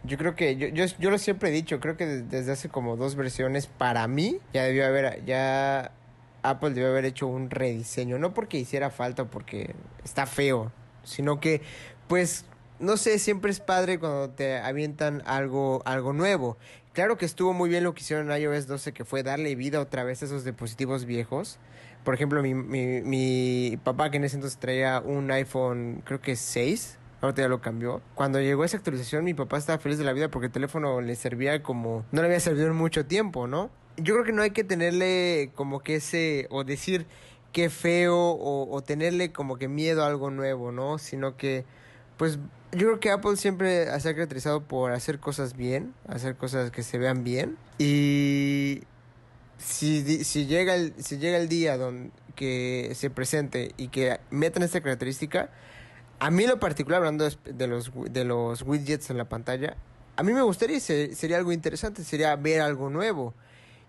Yo 0.05 0.19
creo 0.19 0.37
que, 0.37 0.55
yo, 0.57 0.69
yo, 0.69 0.85
yo 1.00 1.11
lo 1.11 1.19
siempre 1.19 1.49
he 1.49 1.52
dicho, 1.52 1.81
creo 1.81 1.97
que 1.97 2.07
desde 2.07 2.52
hace 2.52 2.69
como 2.69 2.97
dos 2.97 3.17
versiones, 3.17 3.67
para 3.67 4.07
mí, 4.07 4.38
ya 4.52 4.62
debió 4.62 4.87
haber, 4.87 5.25
ya 5.25 5.93
Apple 6.43 6.71
debió 6.71 6.91
haber 6.91 7.05
hecho 7.05 7.27
un 7.27 7.51
rediseño. 7.51 8.19
No 8.19 8.35
porque 8.35 8.59
hiciera 8.59 8.91
falta 8.91 9.25
porque 9.25 9.75
está 10.05 10.27
feo, 10.27 10.73
sino 11.05 11.41
que, 11.41 11.63
pues, 12.09 12.45
no 12.79 12.97
sé, 12.97 13.19
siempre 13.19 13.51
es 13.51 13.61
padre 13.61 13.99
cuando 13.99 14.31
te 14.31 14.59
avientan 14.59 15.23
algo, 15.27 15.83
algo 15.85 16.13
nuevo. 16.13 16.57
Claro 16.93 17.17
que 17.17 17.25
estuvo 17.25 17.53
muy 17.53 17.71
bien 17.71 17.85
lo 17.85 17.95
que 17.95 18.03
hicieron 18.03 18.31
en 18.31 18.43
iOS 18.43 18.67
12, 18.67 18.93
que 18.93 19.05
fue 19.05 19.23
darle 19.23 19.55
vida 19.55 19.81
otra 19.81 20.05
vez 20.05 20.23
a 20.23 20.27
esos 20.27 20.45
dispositivos 20.45 21.07
viejos. 21.07 21.59
Por 22.05 22.15
ejemplo, 22.15 22.43
mi, 22.43 22.55
mi, 22.55 23.01
mi 23.01 23.79
papá 23.83 24.11
que 24.11 24.17
en 24.17 24.25
ese 24.25 24.37
entonces 24.37 24.59
traía 24.59 25.01
un 25.01 25.31
iPhone, 25.31 26.03
creo 26.05 26.21
que 26.21 26.37
6, 26.37 26.99
ahorita 27.23 27.43
ya 27.43 27.49
lo 27.49 27.61
cambió. 27.61 28.03
Cuando 28.15 28.41
llegó 28.41 28.65
esa 28.65 28.77
actualización, 28.77 29.25
mi 29.25 29.33
papá 29.33 29.57
estaba 29.57 29.79
feliz 29.79 29.99
de 29.99 30.05
la 30.05 30.13
vida 30.13 30.29
porque 30.29 30.47
el 30.47 30.53
teléfono 30.53 31.01
le 31.01 31.15
servía 31.15 31.63
como... 31.63 32.05
No 32.11 32.21
le 32.21 32.27
había 32.27 32.41
servido 32.41 32.67
en 32.67 32.77
mucho 32.77 33.07
tiempo, 33.07 33.47
¿no? 33.47 33.71
Yo 33.97 34.15
creo 34.15 34.25
que 34.25 34.33
no 34.33 34.43
hay 34.43 34.51
que 34.51 34.65
tenerle 34.65 35.51
como 35.55 35.81
que 35.81 35.97
ese... 35.97 36.47
o 36.51 36.65
decir 36.65 37.07
qué 37.53 37.69
feo 37.69 38.17
o, 38.17 38.75
o 38.75 38.83
tenerle 38.83 39.33
como 39.33 39.57
que 39.57 39.69
miedo 39.69 40.03
a 40.03 40.07
algo 40.07 40.31
nuevo, 40.31 40.73
¿no? 40.73 40.99
Sino 40.99 41.37
que, 41.37 41.65
pues 42.17 42.39
yo 42.73 42.87
creo 42.87 43.01
que 43.01 43.11
Apple 43.11 43.37
siempre 43.37 43.85
se 44.01 44.09
ha 44.09 44.15
caracterizado 44.15 44.63
por 44.63 44.93
hacer 44.93 45.19
cosas 45.21 45.55
bien, 45.57 45.93
hacer 46.09 46.37
cosas 46.37 46.71
que 46.71 46.83
se 46.83 46.97
vean 46.97 47.23
bien. 47.25 47.59
Y 47.79 48.85
si, 49.59 50.25
si, 50.25 50.47
llega, 50.47 50.75
el, 50.75 50.95
si 50.99 51.19
llega 51.19 51.37
el 51.37 51.49
día 51.49 51.77
donde 51.77 52.11
que 52.35 52.93
se 52.95 53.11
presente 53.11 53.73
y 53.77 53.89
que 53.89 54.19
metan 54.31 54.63
esta 54.63 54.81
característica, 54.81 55.51
a 56.19 56.31
mí 56.31 56.47
lo 56.47 56.59
particular, 56.59 56.99
hablando 56.99 57.29
de 57.29 57.67
los, 57.67 57.93
de 58.11 58.25
los 58.25 58.63
widgets 58.63 59.11
en 59.11 59.19
la 59.19 59.29
pantalla, 59.29 59.77
a 60.17 60.23
mí 60.23 60.33
me 60.33 60.43
gustaría, 60.43 60.81
sería 60.81 61.37
algo 61.37 61.53
interesante, 61.53 62.05
sería 62.05 62.35
ver 62.37 62.61
algo 62.61 62.91
nuevo. 62.91 63.35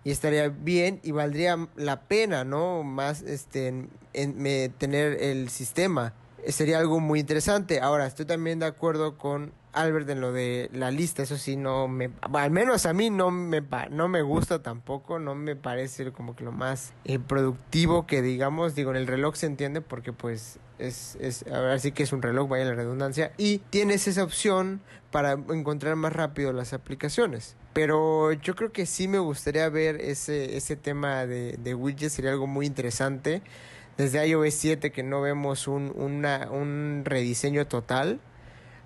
Y 0.04 0.10
estaría 0.10 0.48
bien 0.48 1.00
y 1.02 1.12
valdría 1.12 1.68
la 1.76 2.02
pena, 2.02 2.44
¿no? 2.44 2.82
Más 2.82 3.22
este, 3.22 3.88
en 4.12 4.72
tener 4.78 5.22
el 5.22 5.48
sistema 5.48 6.12
sería 6.52 6.78
algo 6.78 7.00
muy 7.00 7.20
interesante. 7.20 7.80
Ahora, 7.80 8.06
estoy 8.06 8.26
también 8.26 8.58
de 8.58 8.66
acuerdo 8.66 9.16
con 9.16 9.52
Albert 9.74 10.08
en 10.10 10.20
lo 10.20 10.32
de 10.32 10.70
la 10.72 10.90
lista, 10.90 11.22
eso 11.22 11.36
sí, 11.36 11.56
no 11.56 11.88
me, 11.88 12.10
al 12.32 12.50
menos 12.50 12.86
a 12.86 12.92
mí 12.92 13.10
no 13.10 13.30
me, 13.30 13.62
no 13.90 14.08
me 14.08 14.22
gusta 14.22 14.62
tampoco, 14.62 15.18
no 15.18 15.34
me 15.34 15.56
parece 15.56 16.12
como 16.12 16.36
que 16.36 16.44
lo 16.44 16.52
más 16.52 16.92
eh, 17.04 17.18
productivo 17.18 18.06
que 18.06 18.22
digamos, 18.22 18.74
digo, 18.74 18.90
en 18.90 18.96
el 18.96 19.06
reloj 19.06 19.34
se 19.36 19.46
entiende 19.46 19.80
porque 19.80 20.12
pues 20.12 20.58
es, 20.78 21.16
es, 21.20 21.44
ahora 21.48 21.78
sí 21.78 21.92
que 21.92 22.02
es 22.02 22.12
un 22.12 22.22
reloj, 22.22 22.48
vaya 22.48 22.64
la 22.64 22.74
redundancia, 22.74 23.32
y 23.36 23.58
tienes 23.58 24.08
esa 24.08 24.24
opción 24.24 24.80
para 25.10 25.32
encontrar 25.32 25.96
más 25.96 26.12
rápido 26.12 26.52
las 26.52 26.72
aplicaciones. 26.72 27.56
Pero 27.72 28.32
yo 28.32 28.54
creo 28.54 28.72
que 28.72 28.86
sí 28.86 29.08
me 29.08 29.18
gustaría 29.18 29.68
ver 29.68 30.00
ese, 30.00 30.56
ese 30.56 30.76
tema 30.76 31.26
de, 31.26 31.56
de 31.58 31.74
widgets, 31.74 32.14
sería 32.14 32.30
algo 32.32 32.46
muy 32.46 32.66
interesante 32.66 33.42
desde 33.96 34.26
iOS 34.26 34.54
7 34.54 34.92
que 34.92 35.02
no 35.02 35.20
vemos 35.20 35.68
un, 35.68 35.92
un 35.96 37.02
rediseño 37.04 37.66
total. 37.66 38.20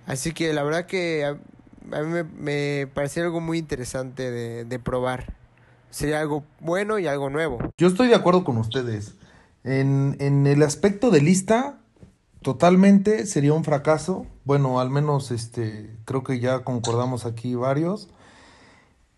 Así 0.09 0.33
que 0.33 0.55
la 0.55 0.63
verdad 0.63 0.87
que 0.87 1.27
a, 1.27 1.35
mí 2.03 2.09
me, 2.09 2.25
me 2.25 2.89
algo 3.21 3.43
muy 3.43 3.59
interesante 3.59 4.31
de, 4.31 4.65
de, 4.65 4.79
probar. 4.79 5.35
Sería 5.91 6.21
algo 6.21 6.45
bueno 6.61 6.99
y 6.99 7.07
algo 7.07 7.29
nuevo. 7.29 7.59
Yo 7.77 7.89
estoy 7.89 8.09
de 8.09 8.15
acuerdo 8.15 8.43
con 8.43 8.57
ustedes. 8.57 9.17
En, 9.65 10.17
en 10.19 10.47
el 10.47 10.63
aspecto 10.63 11.11
de 11.11 11.21
lista, 11.21 11.81
totalmente 12.41 13.27
sería 13.27 13.53
un 13.53 13.65
fracaso. 13.65 14.25
Bueno, 14.45 14.81
al 14.81 14.89
menos 14.89 15.31
este, 15.31 15.95
creo 16.07 16.25
que 16.25 16.41
ya 16.41 16.65
concordamos 16.65 17.27
aquí 17.27 17.55
varios. 17.55 18.09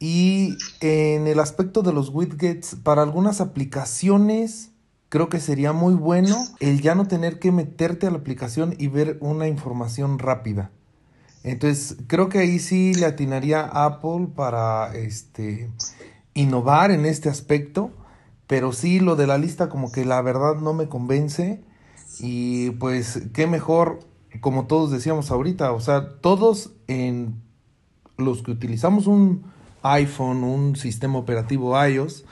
Y 0.01 0.57
en 0.81 1.29
el 1.29 1.39
aspecto 1.39 1.83
de 1.83 1.93
los 1.93 2.09
widgets, 2.09 2.75
para 2.75 3.03
algunas 3.03 3.41
aplicaciones 3.41 4.73
creo 5.09 5.29
que 5.29 5.39
sería 5.39 5.73
muy 5.73 5.95
bueno 5.95 6.37
el 6.59 6.81
ya 6.81 6.97
no 6.97 7.07
tener 7.07 7.39
que 7.39 7.53
meterte 7.53 8.09
a 8.09 8.11
la 8.11 8.19
aplicación 8.19 8.75
y 8.77 8.89
ver 8.89 9.19
una 9.21 9.47
información 9.47 10.19
rápida. 10.19 10.73
Entonces, 11.43 11.97
creo 12.07 12.29
que 12.29 12.39
ahí 12.39 12.59
sí 12.59 12.95
le 12.95 13.07
atinaría 13.07 13.63
Apple 13.63 14.29
para 14.35 14.95
este 14.95 15.71
innovar 16.35 16.91
en 16.91 17.07
este 17.07 17.29
aspecto, 17.29 17.91
pero 18.47 18.73
sí 18.73 19.01
lo 19.01 19.17
de 19.17 19.27
la 19.27 19.39
lista 19.39 19.69
como 19.69 19.91
que 19.91 20.05
la 20.05 20.21
verdad 20.23 20.57
no 20.57 20.75
me 20.75 20.89
convence 20.89 21.63
y 22.19 22.71
pues 22.73 23.29
qué 23.33 23.47
mejor 23.47 24.01
como 24.41 24.67
todos 24.67 24.91
decíamos 24.91 25.31
ahorita, 25.31 25.73
o 25.73 25.81
sea, 25.81 26.21
todos 26.21 26.73
en 26.87 27.43
los 28.17 28.43
que 28.43 28.53
utilizamos 28.53 29.07
un 29.07 29.45
iPhone, 29.83 30.45
un 30.45 30.77
sistema 30.77 31.19
operativo 31.19 31.75
iOS, 31.85 32.25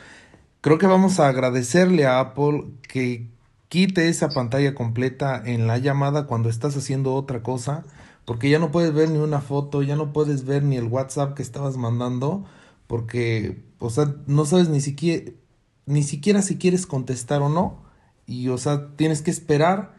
Creo 0.61 0.79
que 0.79 0.89
vamos 0.89 1.21
a 1.21 1.29
agradecerle 1.29 2.05
a 2.05 2.19
Apple 2.19 2.65
que 2.89 3.31
quite 3.69 4.09
esa 4.09 4.29
pantalla 4.29 4.75
completa 4.75 5.41
en 5.45 5.69
la 5.69 5.79
llamada 5.79 6.27
cuando 6.27 6.49
estás 6.49 6.77
haciendo 6.77 7.15
otra 7.15 7.45
cosa, 7.45 7.85
porque 8.29 8.51
ya 8.51 8.59
no 8.59 8.71
puedes 8.71 8.93
ver 8.93 9.09
ni 9.09 9.17
una 9.17 9.41
foto, 9.41 9.83
ya 9.83 9.97
no 9.97 10.13
puedes 10.13 10.45
ver 10.45 10.63
ni 10.63 10.77
el 10.77 10.85
WhatsApp 10.85 11.33
que 11.33 11.41
estabas 11.41 11.79
mandando, 11.79 12.45
porque, 12.87 13.63
o 13.79 13.89
sea, 13.89 14.17
no 14.27 14.45
sabes 14.45 14.69
ni 14.69 14.83
siquiera, 14.83 15.33
ni 15.87 16.03
siquiera 16.03 16.43
si 16.43 16.59
quieres 16.59 16.87
contestar 16.87 17.41
o 17.41 17.49
no, 17.49 17.83
y, 18.27 18.49
o 18.49 18.59
sea, 18.59 18.95
tienes 18.97 19.23
que 19.23 19.31
esperar 19.31 19.95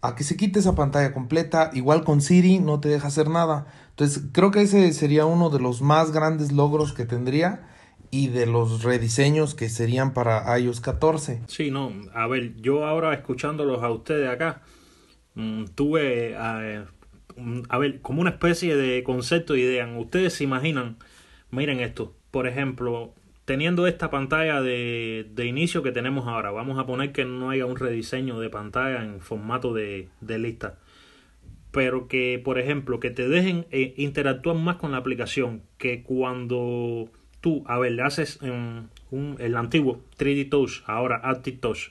a 0.00 0.14
que 0.14 0.24
se 0.24 0.38
quite 0.38 0.60
esa 0.60 0.74
pantalla 0.74 1.12
completa, 1.12 1.70
igual 1.74 2.04
con 2.04 2.22
Siri 2.22 2.58
no 2.58 2.80
te 2.80 2.88
deja 2.88 3.08
hacer 3.08 3.28
nada. 3.28 3.66
Entonces, 3.90 4.22
creo 4.32 4.50
que 4.50 4.62
ese 4.62 4.90
sería 4.94 5.26
uno 5.26 5.50
de 5.50 5.60
los 5.60 5.82
más 5.82 6.10
grandes 6.10 6.52
logros 6.52 6.94
que 6.94 7.04
tendría 7.04 7.68
y 8.10 8.28
de 8.28 8.46
los 8.46 8.82
rediseños 8.82 9.54
que 9.54 9.68
serían 9.68 10.14
para 10.14 10.58
iOS 10.58 10.80
14. 10.80 11.42
Sí, 11.48 11.70
no, 11.70 11.92
a 12.14 12.26
ver, 12.28 12.56
yo 12.62 12.86
ahora 12.86 13.12
escuchándolos 13.12 13.82
a 13.82 13.90
ustedes 13.90 14.30
acá, 14.30 14.62
mm, 15.34 15.64
tuve, 15.74 16.34
a, 16.34 16.86
mm, 16.86 17.01
a 17.68 17.78
ver, 17.78 18.00
como 18.00 18.20
una 18.20 18.30
especie 18.30 18.76
de 18.76 19.02
concepto, 19.02 19.54
de 19.54 19.60
idea. 19.60 19.86
Ustedes 19.96 20.34
se 20.34 20.44
imaginan, 20.44 20.96
miren 21.50 21.80
esto, 21.80 22.14
por 22.30 22.46
ejemplo, 22.46 23.14
teniendo 23.44 23.86
esta 23.86 24.10
pantalla 24.10 24.62
de, 24.62 25.26
de, 25.34 25.46
inicio 25.46 25.82
que 25.82 25.92
tenemos 25.92 26.26
ahora, 26.26 26.50
vamos 26.50 26.78
a 26.78 26.86
poner 26.86 27.12
que 27.12 27.24
no 27.24 27.50
haya 27.50 27.66
un 27.66 27.76
rediseño 27.76 28.38
de 28.40 28.50
pantalla 28.50 29.02
en 29.04 29.20
formato 29.20 29.74
de, 29.74 30.08
de 30.20 30.38
lista, 30.38 30.78
pero 31.70 32.06
que, 32.06 32.40
por 32.42 32.58
ejemplo, 32.58 33.00
que 33.00 33.10
te 33.10 33.28
dejen 33.28 33.66
eh, 33.70 33.94
interactuar 33.96 34.56
más 34.56 34.76
con 34.76 34.92
la 34.92 34.98
aplicación, 34.98 35.62
que 35.78 36.02
cuando 36.02 37.10
tú, 37.40 37.64
a 37.66 37.78
ver, 37.78 38.00
haces 38.00 38.38
un, 38.42 39.36
el 39.38 39.56
antiguo 39.56 40.00
3D 40.18 40.48
Touch, 40.48 40.82
ahora 40.86 41.20
Active 41.24 41.58
Touch, 41.58 41.90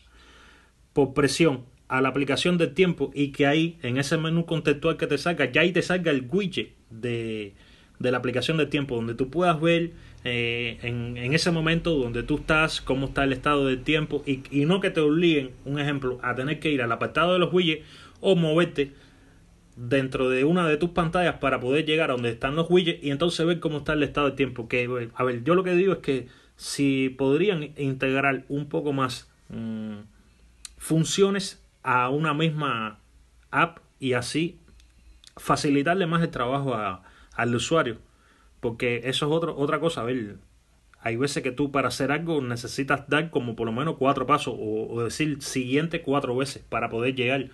por 0.93 1.13
presión 1.13 1.65
a 1.91 1.99
la 1.99 2.07
aplicación 2.07 2.57
del 2.57 2.73
tiempo 2.73 3.11
y 3.13 3.33
que 3.33 3.45
ahí, 3.45 3.77
en 3.83 3.97
ese 3.97 4.17
menú 4.17 4.45
contextual 4.45 4.95
que 4.95 5.07
te 5.07 5.17
salga, 5.17 5.51
ya 5.51 5.59
ahí 5.59 5.73
te 5.73 5.81
salga 5.81 6.09
el 6.11 6.25
widget 6.31 6.71
de, 6.89 7.53
de 7.99 8.11
la 8.11 8.17
aplicación 8.17 8.55
del 8.55 8.69
tiempo, 8.69 8.95
donde 8.95 9.13
tú 9.13 9.29
puedas 9.29 9.59
ver 9.59 9.91
eh, 10.23 10.77
en, 10.83 11.17
en, 11.17 11.33
ese 11.33 11.51
momento 11.51 11.93
donde 11.97 12.23
tú 12.23 12.37
estás, 12.37 12.79
cómo 12.79 13.07
está 13.07 13.25
el 13.25 13.33
estado 13.33 13.67
del 13.67 13.83
tiempo 13.83 14.23
y, 14.25 14.37
no 14.65 14.79
que 14.79 14.89
te 14.89 15.01
obliguen, 15.01 15.51
un 15.65 15.81
ejemplo, 15.81 16.17
a 16.23 16.33
tener 16.33 16.61
que 16.61 16.71
ir 16.71 16.81
al 16.81 16.93
apartado 16.93 17.33
de 17.33 17.39
los 17.39 17.51
widgets 17.51 17.85
o 18.21 18.37
moverte 18.37 18.93
dentro 19.75 20.29
de 20.29 20.45
una 20.45 20.69
de 20.69 20.77
tus 20.77 20.91
pantallas 20.91 21.39
para 21.39 21.59
poder 21.59 21.85
llegar 21.85 22.09
a 22.09 22.13
donde 22.13 22.29
están 22.29 22.55
los 22.55 22.69
widgets 22.69 23.03
y 23.03 23.11
entonces 23.11 23.45
ver 23.45 23.59
cómo 23.59 23.79
está 23.79 23.91
el 23.93 24.03
estado 24.03 24.29
de 24.29 24.37
tiempo. 24.37 24.69
Que, 24.69 25.09
a 25.13 25.23
ver, 25.25 25.43
yo 25.43 25.55
lo 25.55 25.65
que 25.65 25.75
digo 25.75 25.91
es 25.91 25.99
que 25.99 26.27
si 26.55 27.09
podrían 27.09 27.73
integrar 27.75 28.45
un 28.47 28.69
poco 28.69 28.93
más 28.93 29.29
mm, 29.49 30.03
funciones 30.77 31.61
a 31.83 32.09
una 32.09 32.33
misma 32.33 32.99
app 33.49 33.79
y 33.99 34.13
así 34.13 34.59
facilitarle 35.37 36.07
más 36.07 36.21
el 36.21 36.29
trabajo 36.29 36.73
a, 36.73 37.03
al 37.35 37.55
usuario. 37.55 37.97
Porque 38.59 39.01
eso 39.05 39.25
es 39.25 39.31
otro, 39.31 39.57
otra 39.57 39.79
cosa. 39.79 40.01
A 40.01 40.03
ver, 40.05 40.37
hay 41.01 41.15
veces 41.17 41.41
que 41.43 41.51
tú 41.51 41.71
para 41.71 41.87
hacer 41.87 42.11
algo 42.11 42.41
necesitas 42.41 43.09
dar 43.09 43.31
como 43.31 43.55
por 43.55 43.65
lo 43.65 43.73
menos 43.73 43.95
cuatro 43.97 44.27
pasos 44.27 44.55
o, 44.57 45.03
decir 45.03 45.41
siguiente 45.41 46.01
cuatro 46.01 46.35
veces 46.35 46.63
para 46.69 46.89
poder 46.89 47.15
llegar. 47.15 47.49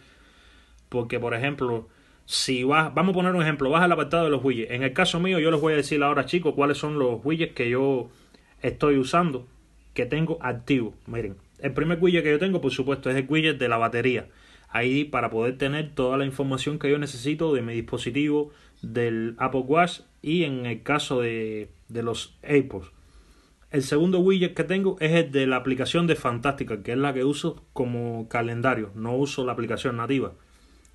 Porque, 0.89 1.19
por 1.19 1.33
ejemplo, 1.33 1.87
si 2.25 2.63
vas, 2.63 2.93
vamos 2.93 3.13
a 3.13 3.15
poner 3.15 3.35
un 3.35 3.41
ejemplo, 3.41 3.69
vas 3.69 3.83
al 3.83 3.91
apartado 3.91 4.25
de 4.25 4.29
los 4.29 4.43
widgets. 4.43 4.71
En 4.71 4.83
el 4.83 4.93
caso 4.93 5.19
mío, 5.19 5.39
yo 5.39 5.51
les 5.51 5.61
voy 5.61 5.73
a 5.73 5.77
decir 5.77 6.03
ahora, 6.03 6.25
chicos, 6.25 6.53
cuáles 6.55 6.77
son 6.77 6.99
los 6.99 7.23
widgets 7.23 7.53
que 7.53 7.69
yo 7.69 8.09
estoy 8.61 8.97
usando, 8.97 9.47
que 9.93 10.05
tengo 10.05 10.37
activo. 10.41 10.93
Miren, 11.07 11.37
el 11.59 11.73
primer 11.73 11.97
widget 12.01 12.23
que 12.23 12.31
yo 12.31 12.39
tengo, 12.39 12.61
por 12.61 12.71
supuesto, 12.71 13.09
es 13.09 13.15
el 13.15 13.25
widget 13.27 13.57
de 13.57 13.67
la 13.67 13.77
batería. 13.77 14.27
Ahí 14.69 15.05
para 15.05 15.29
poder 15.29 15.57
tener 15.57 15.93
toda 15.95 16.17
la 16.17 16.25
información 16.25 16.77
que 16.77 16.89
yo 16.89 16.97
necesito 16.97 17.53
de 17.53 17.61
mi 17.61 17.73
dispositivo, 17.73 18.51
del 18.81 19.35
Apple 19.37 19.61
Watch 19.61 20.01
y 20.21 20.43
en 20.43 20.65
el 20.65 20.83
caso 20.83 21.21
de, 21.21 21.69
de 21.87 22.03
los 22.03 22.37
AirPods. 22.43 22.91
El 23.69 23.83
segundo 23.83 24.19
widget 24.19 24.53
que 24.53 24.63
tengo 24.63 24.97
es 24.99 25.11
el 25.11 25.31
de 25.31 25.45
la 25.45 25.57
aplicación 25.57 26.07
de 26.07 26.15
Fantástica, 26.15 26.83
que 26.83 26.93
es 26.93 26.97
la 26.97 27.13
que 27.13 27.25
uso 27.25 27.65
como 27.73 28.29
calendario, 28.29 28.91
no 28.95 29.15
uso 29.15 29.45
la 29.45 29.51
aplicación 29.53 29.97
nativa. 29.97 30.33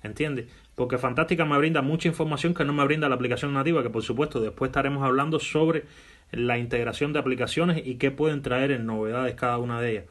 ¿Entiendes? 0.01 0.47
Porque 0.75 0.97
Fantástica 0.97 1.45
me 1.45 1.57
brinda 1.57 1.81
mucha 1.81 2.07
información 2.07 2.53
que 2.53 2.65
no 2.65 2.73
me 2.73 2.83
brinda 2.83 3.07
la 3.09 3.15
aplicación 3.15 3.53
nativa, 3.53 3.83
que 3.83 3.89
por 3.89 4.01
supuesto 4.01 4.41
después 4.41 4.69
estaremos 4.69 5.03
hablando 5.03 5.39
sobre 5.39 5.85
la 6.31 6.57
integración 6.57 7.13
de 7.13 7.19
aplicaciones 7.19 7.85
y 7.85 7.95
qué 7.95 8.11
pueden 8.11 8.41
traer 8.41 8.71
en 8.71 8.85
novedades 8.85 9.35
cada 9.35 9.59
una 9.59 9.79
de 9.79 9.91
ellas. 9.91 10.05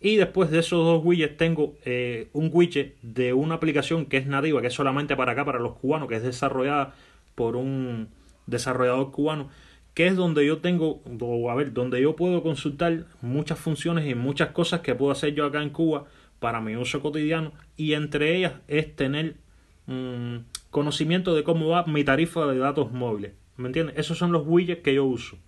Y 0.00 0.16
después 0.16 0.50
de 0.50 0.58
esos 0.58 0.84
dos 0.84 1.02
widgets 1.04 1.36
tengo 1.36 1.74
eh, 1.84 2.28
un 2.32 2.50
widget 2.52 2.96
de 3.02 3.32
una 3.32 3.54
aplicación 3.54 4.06
que 4.06 4.18
es 4.18 4.26
nativa, 4.26 4.60
que 4.60 4.66
es 4.66 4.74
solamente 4.74 5.16
para 5.16 5.32
acá, 5.32 5.44
para 5.44 5.58
los 5.58 5.74
cubanos, 5.74 6.08
que 6.08 6.16
es 6.16 6.22
desarrollada 6.22 6.94
por 7.34 7.56
un 7.56 8.08
desarrollador 8.46 9.10
cubano 9.10 9.48
que 9.96 10.06
es 10.06 10.14
donde 10.14 10.44
yo 10.44 10.58
tengo, 10.58 11.00
o 11.20 11.50
a 11.50 11.54
ver, 11.54 11.72
donde 11.72 12.02
yo 12.02 12.16
puedo 12.16 12.42
consultar 12.42 13.06
muchas 13.22 13.58
funciones 13.58 14.06
y 14.06 14.14
muchas 14.14 14.50
cosas 14.50 14.80
que 14.80 14.94
puedo 14.94 15.10
hacer 15.10 15.32
yo 15.32 15.46
acá 15.46 15.62
en 15.62 15.70
Cuba 15.70 16.04
para 16.38 16.60
mi 16.60 16.76
uso 16.76 17.00
cotidiano 17.00 17.52
y 17.78 17.94
entre 17.94 18.36
ellas 18.36 18.52
es 18.68 18.94
tener 18.94 19.36
mm, 19.86 20.36
conocimiento 20.70 21.34
de 21.34 21.44
cómo 21.44 21.68
va 21.68 21.86
mi 21.86 22.04
tarifa 22.04 22.44
de 22.44 22.58
datos 22.58 22.92
móviles. 22.92 23.32
¿Me 23.56 23.68
entiendes? 23.68 23.96
Esos 23.96 24.18
son 24.18 24.32
los 24.32 24.46
widgets 24.46 24.82
que 24.82 24.92
yo 24.92 25.06
uso. 25.06 25.38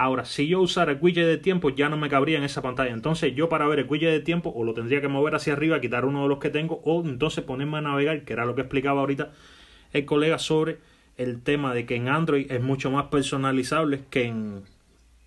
Ahora, 0.00 0.24
si 0.24 0.48
yo 0.48 0.62
usara 0.62 0.92
el 0.92 0.98
widget 0.98 1.26
de 1.26 1.36
tiempo, 1.36 1.68
ya 1.68 1.90
no 1.90 1.98
me 1.98 2.08
cabría 2.08 2.38
en 2.38 2.44
esa 2.44 2.62
pantalla. 2.62 2.90
Entonces, 2.90 3.34
yo 3.34 3.50
para 3.50 3.66
ver 3.66 3.80
el 3.80 3.86
widget 3.86 4.10
de 4.10 4.20
tiempo, 4.20 4.50
o 4.56 4.64
lo 4.64 4.72
tendría 4.72 5.02
que 5.02 5.08
mover 5.08 5.34
hacia 5.34 5.52
arriba, 5.52 5.78
quitar 5.82 6.06
uno 6.06 6.22
de 6.22 6.28
los 6.30 6.38
que 6.38 6.48
tengo, 6.48 6.80
o 6.86 7.02
entonces 7.04 7.44
ponerme 7.44 7.76
a 7.76 7.80
navegar, 7.82 8.24
que 8.24 8.32
era 8.32 8.46
lo 8.46 8.54
que 8.54 8.62
explicaba 8.62 9.00
ahorita 9.00 9.32
el 9.92 10.06
colega 10.06 10.38
sobre 10.38 10.78
el 11.18 11.42
tema 11.42 11.74
de 11.74 11.84
que 11.84 11.96
en 11.96 12.08
Android 12.08 12.50
es 12.50 12.62
mucho 12.62 12.90
más 12.90 13.08
personalizable 13.08 14.00
que 14.08 14.24
en, 14.24 14.62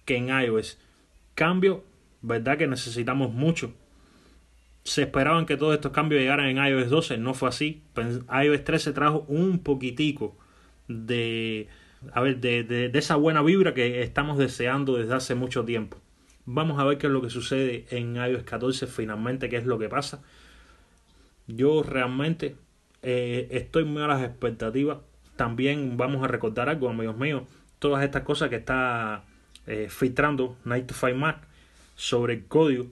que 0.05 0.15
en 0.15 0.29
iOS. 0.29 0.79
Cambio, 1.35 1.83
verdad 2.23 2.57
que 2.57 2.65
necesitamos 2.65 3.31
mucho. 3.31 3.75
Se 4.85 5.03
esperaban 5.03 5.45
que 5.45 5.55
todos 5.55 5.75
estos 5.75 5.91
cambios 5.91 6.19
llegaran 6.19 6.47
en 6.47 6.57
iOS 6.57 6.89
12, 6.89 7.19
no 7.19 7.35
fue 7.35 7.49
así. 7.49 7.83
iOS 7.95 8.63
13 8.63 8.91
trajo 8.93 9.23
un 9.27 9.59
poquitico 9.59 10.35
de, 10.87 11.67
a 12.11 12.21
ver, 12.21 12.39
de, 12.39 12.63
de, 12.63 12.99
esa 12.99 13.15
buena 13.15 13.41
vibra 13.41 13.73
que 13.73 14.01
estamos 14.01 14.37
deseando 14.37 14.97
desde 14.97 15.13
hace 15.13 15.35
mucho 15.35 15.63
tiempo. 15.65 15.97
Vamos 16.45 16.79
a 16.79 16.83
ver 16.83 16.97
qué 16.97 17.07
es 17.07 17.13
lo 17.13 17.21
que 17.21 17.29
sucede 17.29 17.85
en 17.89 18.15
iOS 18.15 18.43
14 18.43 18.87
finalmente, 18.87 19.49
qué 19.49 19.57
es 19.57 19.65
lo 19.65 19.79
que 19.79 19.87
pasa. 19.87 20.21
Yo 21.47 21.83
realmente 21.83 22.55
eh, 23.01 23.47
estoy 23.51 23.85
muy 23.85 24.01
a 24.01 24.07
las 24.07 24.23
expectativas 24.23 24.97
también 25.35 25.97
vamos 25.97 26.23
a 26.23 26.27
recordar 26.27 26.69
algo, 26.69 26.89
amigos 26.89 27.17
míos, 27.17 27.43
todas 27.79 28.03
estas 28.03 28.23
cosas 28.23 28.49
que 28.49 28.57
está 28.57 29.23
eh, 29.65 29.87
filtrando 29.89 30.57
Night 30.63 30.87
to 30.87 30.93
Find 30.93 31.17
Mac 31.17 31.47
sobre 31.95 32.33
el 32.33 32.45
código. 32.45 32.87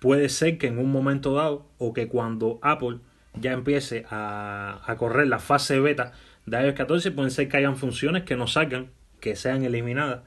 Puede 0.00 0.28
ser 0.28 0.58
que 0.58 0.66
en 0.66 0.78
un 0.78 0.92
momento 0.92 1.34
dado 1.34 1.66
o 1.78 1.94
que 1.94 2.08
cuando 2.08 2.58
Apple 2.62 2.98
ya 3.34 3.52
empiece 3.52 4.04
a, 4.10 4.82
a 4.84 4.96
correr 4.96 5.28
la 5.28 5.38
fase 5.38 5.80
beta 5.80 6.12
de 6.46 6.62
iOS 6.62 6.74
14, 6.74 7.10
pueden 7.12 7.30
ser 7.30 7.48
que 7.48 7.56
hayan 7.56 7.76
funciones 7.76 8.24
que 8.24 8.36
no 8.36 8.46
salgan, 8.46 8.90
que 9.20 9.36
sean 9.36 9.64
eliminadas 9.64 10.20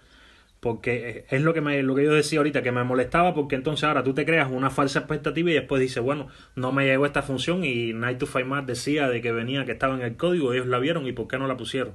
porque 0.59 1.25
es 1.29 1.41
lo 1.41 1.53
que, 1.53 1.61
me, 1.61 1.83
lo 1.83 1.95
que 1.95 2.03
yo 2.03 2.13
decía 2.13 2.39
ahorita, 2.39 2.63
que 2.63 2.71
me 2.71 2.83
molestaba 2.83 3.33
porque 3.33 3.55
entonces 3.55 3.83
ahora 3.83 4.03
tú 4.03 4.13
te 4.13 4.25
creas 4.25 4.49
una 4.51 4.69
falsa 4.69 4.99
expectativa 4.99 5.51
y 5.51 5.53
después 5.53 5.79
dices, 5.79 6.01
bueno, 6.01 6.27
no 6.55 6.71
me 6.71 6.85
llegó 6.85 7.05
esta 7.05 7.21
función 7.21 7.63
y 7.63 7.93
Night 7.93 8.17
to 8.17 8.25
Find 8.25 8.47
Math 8.47 8.65
decía 8.65 9.07
de 9.07 9.21
que 9.21 9.31
venía, 9.31 9.65
que 9.65 9.73
estaba 9.73 9.95
en 9.95 10.01
el 10.01 10.17
código, 10.17 10.53
ellos 10.53 10.65
la 10.67 10.79
vieron 10.79 11.05
y 11.07 11.11
por 11.11 11.27
qué 11.27 11.37
no 11.37 11.47
la 11.47 11.57
pusieron. 11.57 11.93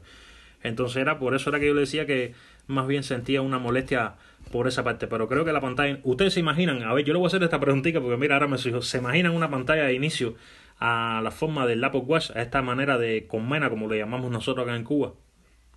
Entonces 0.62 0.98
era 0.98 1.18
por 1.18 1.34
eso 1.34 1.50
era 1.50 1.58
que 1.58 1.66
yo 1.66 1.74
le 1.74 1.80
decía 1.80 2.06
que 2.06 2.34
más 2.68 2.86
bien 2.86 3.02
sentía 3.02 3.42
una 3.42 3.58
molestia 3.58 4.14
por 4.52 4.68
esa 4.68 4.84
parte, 4.84 5.08
pero 5.08 5.28
creo 5.28 5.44
que 5.44 5.52
la 5.52 5.60
pantalla, 5.60 5.98
ustedes 6.04 6.34
se 6.34 6.40
imaginan, 6.40 6.82
a 6.84 6.94
ver, 6.94 7.04
yo 7.04 7.12
le 7.12 7.18
voy 7.18 7.26
a 7.26 7.28
hacer 7.28 7.42
esta 7.42 7.58
preguntita 7.58 8.00
porque 8.00 8.16
mira, 8.16 8.36
ahora 8.36 8.46
me 8.46 8.58
dijo, 8.58 8.80
se 8.80 8.98
imaginan 8.98 9.32
una 9.32 9.50
pantalla 9.50 9.84
de 9.84 9.94
inicio 9.94 10.36
a 10.84 11.20
la 11.22 11.30
forma 11.30 11.66
del 11.66 11.84
Apple 11.84 12.02
Watch, 12.06 12.30
a 12.32 12.42
esta 12.42 12.60
manera 12.62 12.98
de 12.98 13.26
conmena 13.26 13.70
como 13.70 13.88
le 13.88 13.98
llamamos 13.98 14.30
nosotros 14.30 14.64
acá 14.64 14.76
en 14.76 14.84
Cuba 14.84 15.14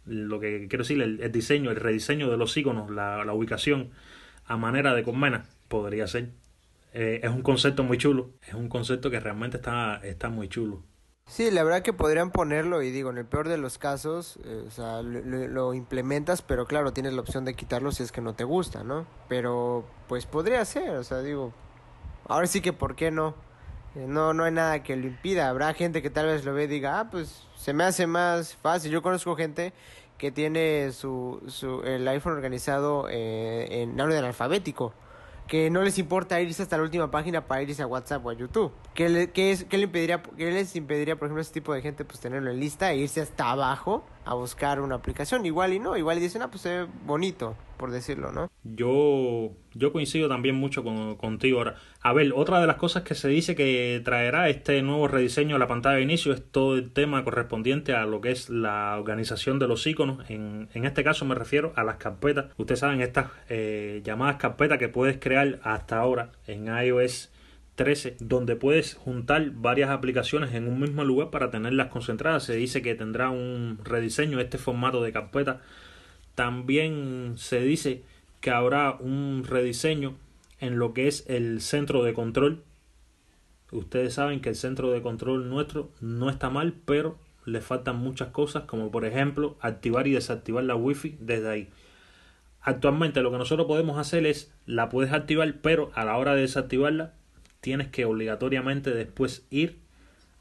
lo 0.05 0.39
que 0.39 0.67
quiero 0.67 0.83
decir, 0.83 1.01
el, 1.01 1.31
diseño, 1.31 1.71
el 1.71 1.77
rediseño 1.77 2.29
de 2.29 2.37
los 2.37 2.55
iconos, 2.55 2.89
la, 2.91 3.25
la 3.25 3.33
ubicación 3.33 3.91
a 4.45 4.57
manera 4.57 4.93
de 4.93 5.03
Conmena, 5.03 5.45
podría 5.67 6.07
ser. 6.07 6.29
Eh, 6.93 7.21
es 7.23 7.29
un 7.29 7.41
concepto 7.41 7.83
muy 7.83 7.97
chulo, 7.97 8.31
es 8.47 8.53
un 8.53 8.69
concepto 8.69 9.09
que 9.09 9.19
realmente 9.19 9.57
está, 9.57 9.99
está 10.03 10.29
muy 10.29 10.47
chulo. 10.47 10.83
Sí, 11.27 11.49
la 11.49 11.63
verdad 11.63 11.81
que 11.81 11.91
podrían 11.91 12.29
ponerlo 12.29 12.83
y 12.83 12.91
digo, 12.91 13.09
en 13.09 13.17
el 13.17 13.25
peor 13.25 13.49
de 13.49 13.57
los 13.57 13.79
casos, 13.79 14.37
eh, 14.45 14.63
o 14.67 14.69
sea, 14.69 15.01
lo, 15.01 15.47
lo, 15.47 15.73
implementas, 15.73 16.43
pero 16.43 16.67
claro, 16.67 16.93
tienes 16.93 17.13
la 17.13 17.21
opción 17.21 17.43
de 17.43 17.55
quitarlo 17.55 17.91
si 17.91 18.03
es 18.03 18.11
que 18.11 18.21
no 18.21 18.35
te 18.35 18.43
gusta, 18.43 18.83
¿no? 18.83 19.07
Pero 19.27 19.85
pues 20.07 20.27
podría 20.27 20.63
ser, 20.65 20.91
o 20.91 21.03
sea, 21.03 21.21
digo, 21.21 21.51
ahora 22.27 22.45
sí 22.45 22.61
que 22.61 22.73
¿por 22.73 22.95
qué 22.95 23.09
no? 23.09 23.33
Eh, 23.95 24.05
no, 24.07 24.33
no 24.33 24.43
hay 24.43 24.51
nada 24.51 24.83
que 24.83 24.95
lo 24.95 25.07
impida. 25.07 25.49
Habrá 25.49 25.73
gente 25.73 26.01
que 26.01 26.09
tal 26.09 26.27
vez 26.27 26.45
lo 26.45 26.53
ve 26.53 26.65
y 26.65 26.67
diga, 26.67 26.99
ah, 26.99 27.09
pues 27.09 27.43
se 27.55 27.73
me 27.73 27.83
hace 27.83 28.07
más 28.07 28.55
fácil. 28.55 28.91
Yo 28.91 29.01
conozco 29.01 29.35
gente 29.35 29.73
que 30.17 30.31
tiene 30.31 30.91
su, 30.91 31.41
su 31.47 31.81
el 31.83 32.07
iPhone 32.07 32.33
organizado 32.33 33.07
eh, 33.09 33.81
en 33.81 33.99
orden 33.99 34.23
alfabético 34.23 34.93
que 35.47 35.69
no 35.69 35.83
les 35.83 35.97
importa 35.99 36.41
irse 36.41 36.63
hasta 36.63 36.77
la 36.77 36.83
última 36.83 37.11
página 37.11 37.45
para 37.45 37.61
irse 37.61 37.81
a 37.81 37.87
WhatsApp 37.87 38.25
o 38.25 38.29
a 38.29 38.33
YouTube. 38.33 38.71
¿Qué, 38.93 39.09
le, 39.09 39.31
es, 39.35 39.65
qué 39.65 39.77
le 39.77 39.83
impediría, 39.83 40.21
qué 40.23 40.51
les 40.51 40.75
impediría, 40.75 41.15
por 41.15 41.27
ejemplo, 41.27 41.39
a 41.39 41.43
ese 41.43 41.53
tipo 41.53 41.73
de 41.73 41.81
gente 41.81 42.03
pues 42.03 42.19
tenerlo 42.19 42.49
en 42.49 42.59
lista 42.59 42.91
e 42.91 42.97
irse 42.97 43.21
hasta 43.21 43.51
abajo 43.51 44.03
a 44.25 44.33
buscar 44.33 44.81
una 44.81 44.95
aplicación? 44.95 45.45
Igual 45.45 45.73
y 45.73 45.79
no, 45.79 45.97
igual 45.97 46.17
y 46.17 46.21
dicen, 46.21 46.41
ah, 46.41 46.49
pues 46.49 46.65
es 46.65 46.87
bonito, 47.05 47.55
por 47.75 47.91
decirlo, 47.91 48.31
¿no? 48.31 48.51
Yo, 48.63 49.51
yo 49.73 49.91
coincido 49.91 50.27
también 50.27 50.55
mucho 50.55 50.83
con, 50.83 51.15
contigo 51.15 51.59
ahora. 51.59 51.75
A 52.01 52.13
ver, 52.13 52.31
otra 52.35 52.59
de 52.59 52.67
las 52.67 52.77
cosas 52.77 53.03
que 53.03 53.15
se 53.15 53.27
dice 53.27 53.55
que 53.55 54.01
traerá 54.03 54.49
este 54.49 54.81
nuevo 54.81 55.07
rediseño 55.07 55.55
a 55.55 55.59
la 55.59 55.67
pantalla 55.67 55.97
de 55.97 56.03
inicio 56.03 56.33
es 56.33 56.43
todo 56.43 56.75
el 56.75 56.91
tema 56.91 57.23
correspondiente 57.23 57.93
a 57.93 58.05
lo 58.05 58.21
que 58.21 58.31
es 58.31 58.49
la 58.49 58.97
organización 58.97 59.59
de 59.59 59.67
los 59.67 59.85
iconos. 59.87 60.29
En, 60.29 60.69
en 60.73 60.85
este 60.85 61.03
caso 61.03 61.25
me 61.25 61.35
refiero 61.35 61.73
a 61.75 61.83
las 61.83 61.97
carpetas. 61.97 62.45
Ustedes 62.57 62.79
saben, 62.79 63.01
estas 63.01 63.31
eh, 63.49 64.01
llamadas 64.03 64.37
carpetas 64.37 64.79
que 64.79 64.89
puedes 64.89 65.17
crear 65.19 65.59
hasta 65.63 65.97
ahora 65.97 66.31
en 66.47 66.67
iOS 66.67 67.31
13, 67.75 68.17
donde 68.19 68.55
puedes 68.55 68.95
juntar 68.95 69.51
varias 69.51 69.89
aplicaciones 69.89 70.53
en 70.53 70.67
un 70.67 70.79
mismo 70.79 71.03
lugar 71.03 71.29
para 71.29 71.51
tenerlas 71.51 71.87
concentradas. 71.87 72.43
Se 72.43 72.55
dice 72.55 72.81
que 72.81 72.95
tendrá 72.95 73.29
un 73.29 73.79
rediseño 73.83 74.39
este 74.39 74.57
formato 74.57 75.03
de 75.03 75.11
carpeta. 75.11 75.61
También 76.35 77.33
se 77.37 77.61
dice 77.61 78.03
que 78.41 78.51
habrá 78.51 78.97
un 78.99 79.43
rediseño 79.47 80.15
en 80.59 80.77
lo 80.77 80.93
que 80.93 81.07
es 81.07 81.25
el 81.27 81.61
centro 81.61 82.03
de 82.03 82.13
control. 82.13 82.63
Ustedes 83.71 84.13
saben 84.13 84.41
que 84.41 84.49
el 84.49 84.55
centro 84.55 84.91
de 84.91 85.01
control 85.01 85.49
nuestro 85.49 85.89
no 86.01 86.29
está 86.29 86.49
mal, 86.49 86.73
pero 86.85 87.17
le 87.45 87.61
faltan 87.61 87.97
muchas 87.97 88.29
cosas, 88.29 88.63
como 88.63 88.91
por 88.91 89.05
ejemplo 89.05 89.55
activar 89.61 90.07
y 90.07 90.13
desactivar 90.13 90.63
la 90.63 90.75
wifi 90.75 91.17
desde 91.19 91.49
ahí. 91.49 91.69
Actualmente 92.61 93.21
lo 93.21 93.31
que 93.31 93.37
nosotros 93.37 93.67
podemos 93.67 93.97
hacer 93.97 94.25
es 94.25 94.51
la 94.65 94.89
puedes 94.89 95.13
activar, 95.13 95.53
pero 95.61 95.91
a 95.93 96.03
la 96.03 96.17
hora 96.17 96.33
de 96.33 96.41
desactivarla 96.41 97.13
tienes 97.61 97.87
que 97.87 98.05
obligatoriamente 98.05 98.91
después 98.91 99.45
ir 99.51 99.77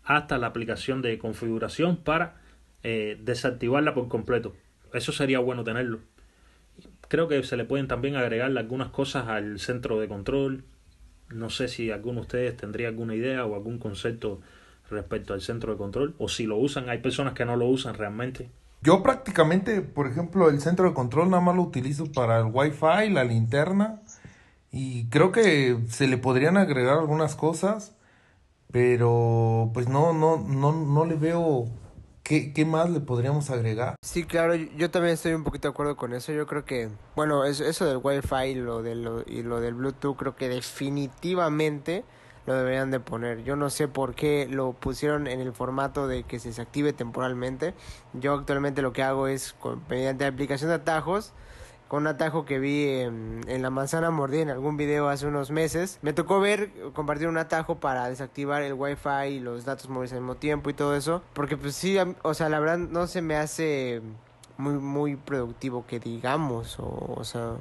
hasta 0.04 0.38
la 0.38 0.48
aplicación 0.48 1.02
de 1.02 1.18
configuración 1.18 1.96
para 1.96 2.40
eh, 2.82 3.18
desactivarla 3.22 3.94
por 3.94 4.08
completo. 4.08 4.54
Eso 4.94 5.12
sería 5.12 5.40
bueno 5.40 5.64
tenerlo. 5.64 5.98
Creo 7.08 7.28
que 7.28 7.42
se 7.42 7.56
le 7.56 7.64
pueden 7.64 7.88
también 7.88 8.16
agregar 8.16 8.56
algunas 8.56 8.88
cosas 8.88 9.28
al 9.28 9.58
centro 9.58 10.00
de 10.00 10.08
control. 10.08 10.64
No 11.30 11.50
sé 11.50 11.68
si 11.68 11.90
alguno 11.90 12.20
de 12.20 12.22
ustedes 12.22 12.56
tendría 12.56 12.88
alguna 12.88 13.14
idea 13.14 13.44
o 13.44 13.54
algún 13.54 13.78
concepto 13.78 14.40
respecto 14.90 15.34
al 15.34 15.42
centro 15.42 15.72
de 15.72 15.78
control. 15.78 16.14
O 16.18 16.28
si 16.28 16.46
lo 16.46 16.56
usan, 16.56 16.88
hay 16.88 16.98
personas 16.98 17.34
que 17.34 17.44
no 17.44 17.56
lo 17.56 17.66
usan 17.66 17.94
realmente. 17.94 18.48
Yo 18.82 19.02
prácticamente, 19.02 19.80
por 19.80 20.06
ejemplo, 20.06 20.48
el 20.48 20.60
centro 20.60 20.88
de 20.88 20.94
control 20.94 21.30
nada 21.30 21.42
más 21.42 21.56
lo 21.56 21.62
utilizo 21.62 22.10
para 22.12 22.38
el 22.38 22.46
Wi-Fi, 22.52 23.10
la 23.10 23.24
linterna 23.24 24.00
y 24.70 25.06
creo 25.06 25.32
que 25.32 25.78
se 25.88 26.06
le 26.06 26.18
podrían 26.18 26.56
agregar 26.56 26.98
algunas 26.98 27.36
cosas, 27.36 27.96
pero 28.72 29.70
pues 29.72 29.88
no, 29.88 30.12
no, 30.12 30.36
no, 30.36 30.72
no 30.72 31.04
le 31.04 31.14
veo 31.14 31.68
¿Qué, 32.24 32.54
¿Qué, 32.54 32.64
más 32.64 32.88
le 32.88 33.00
podríamos 33.00 33.50
agregar? 33.50 33.96
Sí, 34.02 34.24
claro, 34.24 34.54
yo 34.54 34.90
también 34.90 35.12
estoy 35.12 35.34
un 35.34 35.44
poquito 35.44 35.68
de 35.68 35.72
acuerdo 35.72 35.94
con 35.94 36.14
eso. 36.14 36.32
Yo 36.32 36.46
creo 36.46 36.64
que, 36.64 36.88
bueno, 37.14 37.44
eso, 37.44 37.84
del 37.84 37.98
Wi-Fi 38.02 38.46
y 38.46 38.54
lo, 38.54 38.82
de 38.82 38.94
lo, 38.94 39.22
y 39.26 39.42
lo 39.42 39.60
del 39.60 39.74
Bluetooth, 39.74 40.16
creo 40.16 40.34
que 40.34 40.48
definitivamente 40.48 42.02
lo 42.46 42.54
deberían 42.54 42.90
de 42.90 42.98
poner. 42.98 43.44
Yo 43.44 43.56
no 43.56 43.68
sé 43.68 43.88
por 43.88 44.14
qué 44.14 44.48
lo 44.50 44.72
pusieron 44.72 45.26
en 45.26 45.40
el 45.40 45.52
formato 45.52 46.08
de 46.08 46.22
que 46.22 46.38
se 46.38 46.48
desactive 46.48 46.94
temporalmente. 46.94 47.74
Yo 48.14 48.32
actualmente 48.32 48.80
lo 48.80 48.94
que 48.94 49.02
hago 49.02 49.28
es, 49.28 49.52
con, 49.52 49.82
mediante 49.90 50.24
aplicación 50.24 50.70
de 50.70 50.76
atajos, 50.76 51.34
un 51.96 52.06
atajo 52.06 52.44
que 52.44 52.58
vi 52.58 52.88
en, 52.88 53.42
la 53.46 53.70
manzana 53.70 54.10
mordida 54.10 54.42
en 54.42 54.50
algún 54.50 54.76
video 54.76 55.08
hace 55.08 55.26
unos 55.26 55.50
meses. 55.50 55.98
Me 56.02 56.12
tocó 56.12 56.40
ver, 56.40 56.70
compartir 56.92 57.28
un 57.28 57.38
atajo 57.38 57.76
para 57.76 58.08
desactivar 58.08 58.62
el 58.62 58.74
wifi 58.74 59.26
y 59.30 59.40
los 59.40 59.64
datos 59.64 59.88
móviles 59.88 60.12
al 60.12 60.20
mismo 60.20 60.36
tiempo 60.36 60.70
y 60.70 60.74
todo 60.74 60.96
eso. 60.96 61.22
Porque 61.32 61.56
pues 61.56 61.74
sí, 61.74 61.96
o 62.22 62.34
sea, 62.34 62.48
la 62.48 62.60
verdad 62.60 62.78
no 62.78 63.06
se 63.06 63.22
me 63.22 63.36
hace 63.36 64.02
muy, 64.56 64.74
muy 64.74 65.16
productivo 65.16 65.86
que 65.86 66.00
digamos. 66.00 66.78
O, 66.78 67.14
o 67.16 67.24
sea, 67.24 67.54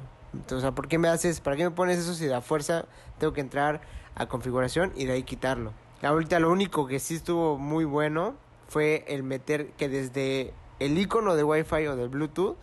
o 0.50 0.74
¿por 0.74 0.88
qué 0.88 0.98
me 0.98 1.08
haces, 1.08 1.40
para 1.40 1.56
qué 1.56 1.64
me 1.64 1.70
pones 1.70 1.98
eso 1.98 2.14
si 2.14 2.24
de 2.24 2.30
la 2.30 2.40
fuerza 2.40 2.86
tengo 3.18 3.32
que 3.32 3.40
entrar 3.40 3.80
a 4.14 4.26
configuración 4.26 4.92
y 4.96 5.06
de 5.06 5.14
ahí 5.14 5.22
quitarlo? 5.22 5.72
Ahorita 6.02 6.38
lo 6.38 6.50
único 6.50 6.86
que 6.86 7.00
sí 7.00 7.14
estuvo 7.14 7.56
muy 7.56 7.84
bueno 7.84 8.34
fue 8.68 9.04
el 9.08 9.22
meter 9.22 9.68
que 9.72 9.88
desde 9.88 10.52
el 10.80 10.98
icono 10.98 11.34
de 11.36 11.44
wifi 11.44 11.86
o 11.86 11.96
del 11.96 12.08
bluetooth 12.08 12.56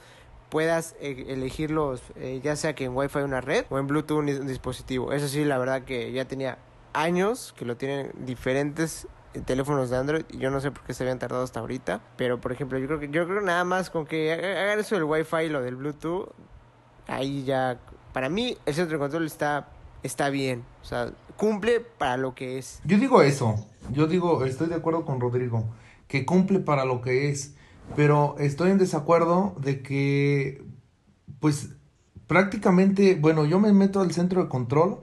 puedas 0.52 0.96
eh, 1.00 1.26
elegirlos 1.30 2.04
eh, 2.16 2.42
ya 2.44 2.56
sea 2.56 2.76
que 2.76 2.84
en 2.84 2.96
Wi-Fi 2.96 3.20
una 3.20 3.42
red 3.42 3.66
o 3.70 3.80
en 3.80 3.88
Bluetooth 3.88 4.20
un, 4.20 4.30
un, 4.30 4.48
dispositivo. 4.48 5.14
Eso 5.14 5.28
sí, 5.28 5.46
la 5.46 5.58
verdad 5.58 5.84
que 5.84 6.12
ya 6.12 6.26
tenía 6.26 6.60
años 6.94 7.56
que 7.58 7.66
lo 7.66 7.78
tienen 7.78 8.12
diferentes 8.26 9.08
teléfonos 9.46 9.90
de 9.90 9.98
Android 9.98 10.24
y 10.30 10.40
yo 10.40 10.52
no 10.52 10.60
sé 10.60 10.72
por 10.72 10.84
qué 10.84 10.94
se 10.94 11.04
habían 11.04 11.18
tardado 11.18 11.44
hasta 11.44 11.62
ahorita, 11.62 12.02
pero 12.18 12.42
por 12.42 12.52
ejemplo, 12.52 12.78
yo 12.78 12.88
creo 12.88 13.00
que 13.00 13.10
yo 13.10 13.26
creo 13.26 13.40
nada 13.40 13.64
más 13.64 13.90
con 13.90 14.06
que 14.06 14.34
hagan 14.34 14.78
eso 14.78 14.96
del 14.96 15.06
Wi-Fi 15.06 15.46
y 15.46 15.50
lo 15.50 15.62
del 15.62 15.78
Bluetooth, 15.78 16.30
ahí 17.08 17.46
ya 17.46 17.80
para 18.12 18.28
mí 18.28 18.58
el 18.66 18.74
centro 18.74 18.98
de 18.98 19.00
control 19.00 19.26
está 19.26 19.70
está 20.04 20.30
bien, 20.30 20.66
o 20.82 20.86
sea, 20.86 21.12
cumple 21.38 21.80
para 21.80 22.18
lo 22.18 22.36
que 22.36 22.58
es. 22.58 22.82
Yo 22.84 22.98
digo 22.98 23.22
eso. 23.22 23.56
Yo 23.92 24.08
digo, 24.08 24.44
estoy 24.46 24.68
de 24.68 24.76
acuerdo 24.76 25.06
con 25.06 25.20
Rodrigo, 25.20 25.64
que 26.08 26.26
cumple 26.26 26.60
para 26.60 26.86
lo 26.86 27.02
que 27.02 27.30
es 27.30 27.56
pero 27.96 28.36
estoy 28.40 28.72
en 28.72 28.78
desacuerdo 28.78 29.56
de 29.62 29.82
que, 29.82 30.64
pues, 31.40 31.76
prácticamente, 32.28 33.16
bueno, 33.16 33.46
yo 33.46 33.60
me 33.60 33.74
meto 33.74 34.02
al 34.02 34.12
centro 34.14 34.44
de 34.44 34.50
control 34.50 35.02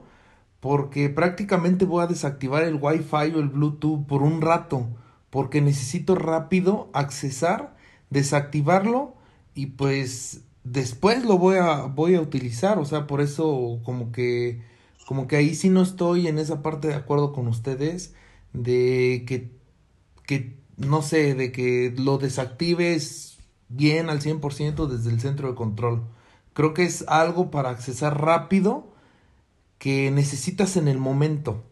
porque 0.59 1.09
prácticamente 1.09 1.85
voy 1.85 2.03
a 2.03 2.07
desactivar 2.07 2.63
el 2.63 2.79
Wi-Fi 2.81 3.33
o 3.35 3.39
el 3.39 3.49
Bluetooth 3.49 4.05
por 4.07 4.23
un 4.23 4.41
rato, 4.41 4.87
porque 5.29 5.61
necesito 5.61 6.15
rápido 6.15 6.89
accesar, 6.93 7.77
desactivarlo 8.09 9.15
y 9.53 9.67
pues 9.67 10.43
después 10.63 11.25
lo 11.25 11.37
voy 11.37 11.57
a 11.57 11.83
voy 11.83 12.15
a 12.15 12.21
utilizar, 12.21 12.79
o 12.79 12.85
sea, 12.85 13.07
por 13.07 13.21
eso 13.21 13.79
como 13.83 14.11
que 14.11 14.61
como 15.07 15.27
que 15.27 15.37
ahí 15.37 15.55
sí 15.55 15.69
no 15.69 15.81
estoy 15.81 16.27
en 16.27 16.37
esa 16.39 16.61
parte 16.61 16.87
de 16.89 16.95
acuerdo 16.95 17.33
con 17.33 17.47
ustedes 17.47 18.13
de 18.53 19.23
que 19.27 19.51
que 20.25 20.58
no 20.79 21.01
sé, 21.01 21.35
de 21.35 21.51
que 21.51 21.93
lo 21.97 22.17
desactives 22.17 23.37
bien 23.69 24.09
al 24.09 24.21
100% 24.21 24.87
desde 24.87 25.11
el 25.11 25.21
centro 25.21 25.49
de 25.49 25.55
control. 25.55 26.03
Creo 26.53 26.73
que 26.73 26.83
es 26.83 27.05
algo 27.07 27.51
para 27.51 27.69
accesar 27.69 28.21
rápido 28.21 28.93
que 29.77 30.11
necesitas 30.11 30.77
en 30.77 30.87
el 30.87 30.97
momento. 30.97 31.63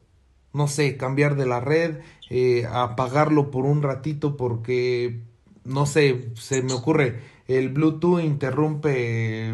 No 0.54 0.68
sé, 0.68 0.98
cambiar 0.98 1.36
de 1.36 1.46
la 1.46 1.60
red, 1.60 2.00
eh, 2.30 2.66
apagarlo 2.72 3.52
por 3.52 3.66
un 3.66 3.84
ratito 3.84 4.38
porque, 4.38 5.22
no 5.66 5.86
sé, 5.86 6.32
se 6.36 6.62
me 6.64 6.74
ocurre, 6.74 7.22
el 7.48 7.70
Bluetooth 7.70 8.22
interrumpe 8.22 9.54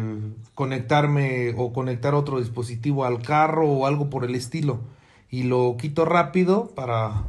conectarme 0.54 1.54
o 1.56 1.72
conectar 1.72 2.14
otro 2.14 2.40
dispositivo 2.40 3.04
al 3.04 3.22
carro 3.22 3.68
o 3.68 3.86
algo 3.86 4.10
por 4.10 4.24
el 4.24 4.34
estilo. 4.34 4.80
Y 5.30 5.44
lo 5.44 5.76
quito 5.76 6.04
rápido 6.04 6.68
para 6.74 7.24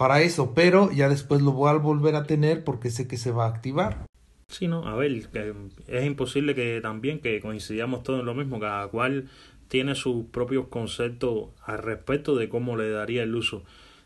para 0.00 0.22
eso, 0.22 0.54
pero 0.54 0.90
ya 0.90 1.10
después 1.10 1.42
lo 1.42 1.52
voy 1.52 1.68
a 1.68 1.74
volver 1.74 2.14
a 2.14 2.22
tener 2.22 2.64
porque 2.64 2.88
sé 2.88 3.06
que 3.06 3.18
se 3.18 3.32
va 3.32 3.44
a 3.44 3.48
activar. 3.48 4.06
Sí, 4.48 4.66
no, 4.66 4.88
a 4.88 4.96
ver, 4.96 5.12
es 5.88 6.06
imposible 6.06 6.54
que 6.54 6.80
también 6.80 7.18
que 7.18 7.38
coincidamos 7.42 8.02
todos 8.02 8.20
en 8.20 8.24
lo 8.24 8.32
mismo, 8.32 8.58
cada 8.58 8.88
cual 8.88 9.28
tiene 9.68 9.94
sus 9.94 10.24
propios 10.24 10.68
conceptos 10.68 11.50
al 11.66 11.82
respecto 11.82 12.34
de 12.34 12.48
cómo 12.48 12.78
le 12.78 12.88
daría 12.88 13.24
el 13.24 13.34
uso. 13.34 13.62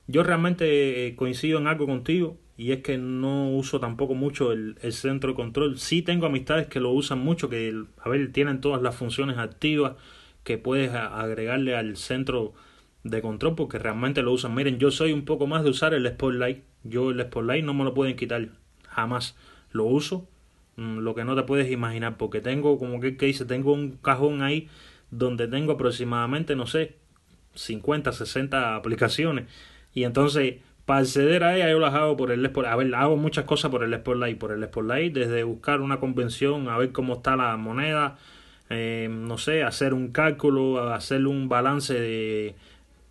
Yo 0.08 0.24
realmente 0.24 1.06
eh, 1.06 1.14
coincido 1.14 1.60
en 1.60 1.68
algo 1.68 1.86
contigo 1.86 2.38
y 2.56 2.72
es 2.72 2.82
que 2.82 2.98
no 2.98 3.50
uso 3.50 3.78
tampoco 3.78 4.16
mucho 4.16 4.50
el, 4.50 4.76
el, 4.82 4.92
centro 4.92 5.30
de 5.30 5.36
control. 5.36 5.78
Sí 5.78 6.02
tengo 6.02 6.26
amistades 6.26 6.66
que 6.66 6.80
lo 6.80 6.90
usan 6.90 7.20
mucho, 7.20 7.48
que 7.48 7.72
a 8.00 8.08
ver, 8.08 8.32
tienen 8.32 8.60
todas 8.60 8.82
las 8.82 8.96
funciones 8.96 9.38
activas 9.38 9.92
que 10.42 10.58
puedes 10.58 10.92
agregarle 10.92 11.76
al 11.76 11.96
centro 11.96 12.52
de 13.04 13.20
control 13.22 13.54
porque 13.54 13.78
realmente 13.78 14.22
lo 14.22 14.32
usan. 14.32 14.54
Miren, 14.54 14.78
yo 14.78 14.90
soy 14.90 15.12
un 15.12 15.24
poco 15.24 15.46
más 15.46 15.62
de 15.62 15.70
usar 15.70 15.94
el 15.94 16.08
Spotlight. 16.08 16.64
Yo 16.82 17.10
el 17.10 17.20
Spotlight 17.22 17.64
no 17.64 17.74
me 17.74 17.84
lo 17.84 17.94
pueden 17.94 18.16
quitar 18.16 18.48
jamás. 18.88 19.36
Lo 19.70 19.84
uso 19.84 20.28
mm, 20.76 20.98
lo 20.98 21.14
que 21.14 21.24
no 21.24 21.36
te 21.36 21.42
puedes 21.42 21.70
imaginar 21.70 22.16
porque 22.16 22.40
tengo 22.40 22.78
como 22.78 23.00
que, 23.00 23.16
que 23.16 23.26
dice, 23.26 23.44
tengo 23.44 23.72
un 23.72 23.92
cajón 23.98 24.42
ahí 24.42 24.68
donde 25.10 25.46
tengo 25.46 25.72
aproximadamente, 25.72 26.56
no 26.56 26.66
sé, 26.66 26.96
50, 27.54 28.10
60 28.12 28.74
aplicaciones 28.74 29.46
y 29.92 30.04
entonces 30.04 30.56
para 30.86 31.00
acceder 31.00 31.44
a 31.44 31.56
ella 31.56 31.70
yo 31.70 31.78
las 31.78 31.94
hago 31.94 32.16
por 32.16 32.30
el 32.30 32.44
Spotlight. 32.46 32.72
A 32.72 32.76
ver, 32.76 32.94
hago 32.94 33.16
muchas 33.16 33.44
cosas 33.44 33.70
por 33.70 33.84
el 33.84 33.94
Spotlight, 33.94 34.38
por 34.38 34.52
el 34.52 34.64
Spotlight, 34.64 35.14
desde 35.14 35.42
buscar 35.44 35.80
una 35.80 36.00
convención, 36.00 36.68
a 36.68 36.78
ver 36.78 36.92
cómo 36.92 37.14
está 37.14 37.36
la 37.36 37.56
moneda, 37.56 38.16
eh, 38.70 39.08
no 39.10 39.38
sé, 39.38 39.62
hacer 39.62 39.94
un 39.94 40.08
cálculo, 40.08 40.92
hacer 40.92 41.26
un 41.26 41.48
balance 41.48 41.94
de 41.94 42.54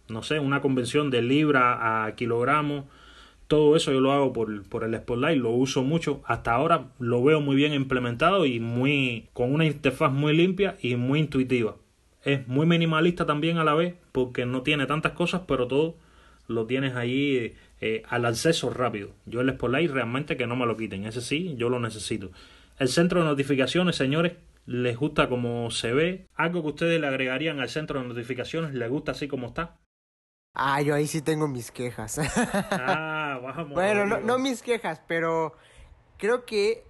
no 0.09 0.23
sé, 0.23 0.39
una 0.39 0.61
convención 0.61 1.09
de 1.09 1.21
libra 1.21 2.05
a 2.05 2.15
kilogramos. 2.15 2.85
Todo 3.47 3.75
eso 3.75 3.91
yo 3.91 3.99
lo 3.99 4.11
hago 4.11 4.33
por, 4.33 4.63
por 4.69 4.83
el 4.83 4.95
Spotlight, 4.95 5.41
lo 5.41 5.51
uso 5.51 5.83
mucho. 5.83 6.21
Hasta 6.25 6.53
ahora 6.53 6.87
lo 6.99 7.23
veo 7.23 7.41
muy 7.41 7.55
bien 7.55 7.73
implementado 7.73 8.45
y 8.45 8.59
muy 8.59 9.29
con 9.33 9.53
una 9.53 9.65
interfaz 9.65 10.11
muy 10.11 10.35
limpia 10.35 10.77
y 10.81 10.95
muy 10.95 11.19
intuitiva. 11.19 11.75
Es 12.23 12.47
muy 12.47 12.65
minimalista 12.65 13.25
también 13.25 13.57
a 13.57 13.63
la 13.63 13.73
vez 13.73 13.95
porque 14.11 14.45
no 14.45 14.61
tiene 14.61 14.85
tantas 14.85 15.11
cosas, 15.11 15.41
pero 15.47 15.67
todo 15.67 15.97
lo 16.47 16.65
tienes 16.65 16.95
ahí 16.95 17.53
eh, 17.81 18.03
al 18.07 18.25
acceso 18.25 18.69
rápido. 18.69 19.11
Yo 19.25 19.41
el 19.41 19.51
Spotlight 19.51 19.91
realmente 19.91 20.37
que 20.37 20.47
no 20.47 20.55
me 20.55 20.65
lo 20.65 20.77
quiten, 20.77 21.05
ese 21.05 21.21
sí, 21.21 21.55
yo 21.57 21.69
lo 21.69 21.79
necesito. 21.79 22.31
El 22.79 22.87
centro 22.87 23.19
de 23.19 23.27
notificaciones, 23.27 23.95
señores, 23.95 24.33
les 24.65 24.97
gusta 24.97 25.29
como 25.29 25.69
se 25.71 25.93
ve. 25.93 26.25
Algo 26.35 26.61
que 26.61 26.69
ustedes 26.69 27.01
le 27.01 27.07
agregarían 27.07 27.59
al 27.59 27.69
centro 27.69 28.01
de 28.01 28.07
notificaciones, 28.07 28.73
les 28.73 28.89
gusta 28.89 29.11
así 29.11 29.27
como 29.27 29.47
está. 29.47 29.75
Ah, 30.53 30.81
yo 30.81 30.93
ahí 30.93 31.07
sí 31.07 31.21
tengo 31.21 31.47
mis 31.47 31.71
quejas. 31.71 32.19
ah, 32.19 33.39
vamos. 33.43 33.73
Bueno, 33.73 34.05
no, 34.05 34.19
no, 34.19 34.37
mis 34.37 34.61
quejas, 34.61 35.01
pero 35.07 35.55
creo 36.17 36.45
que 36.45 36.85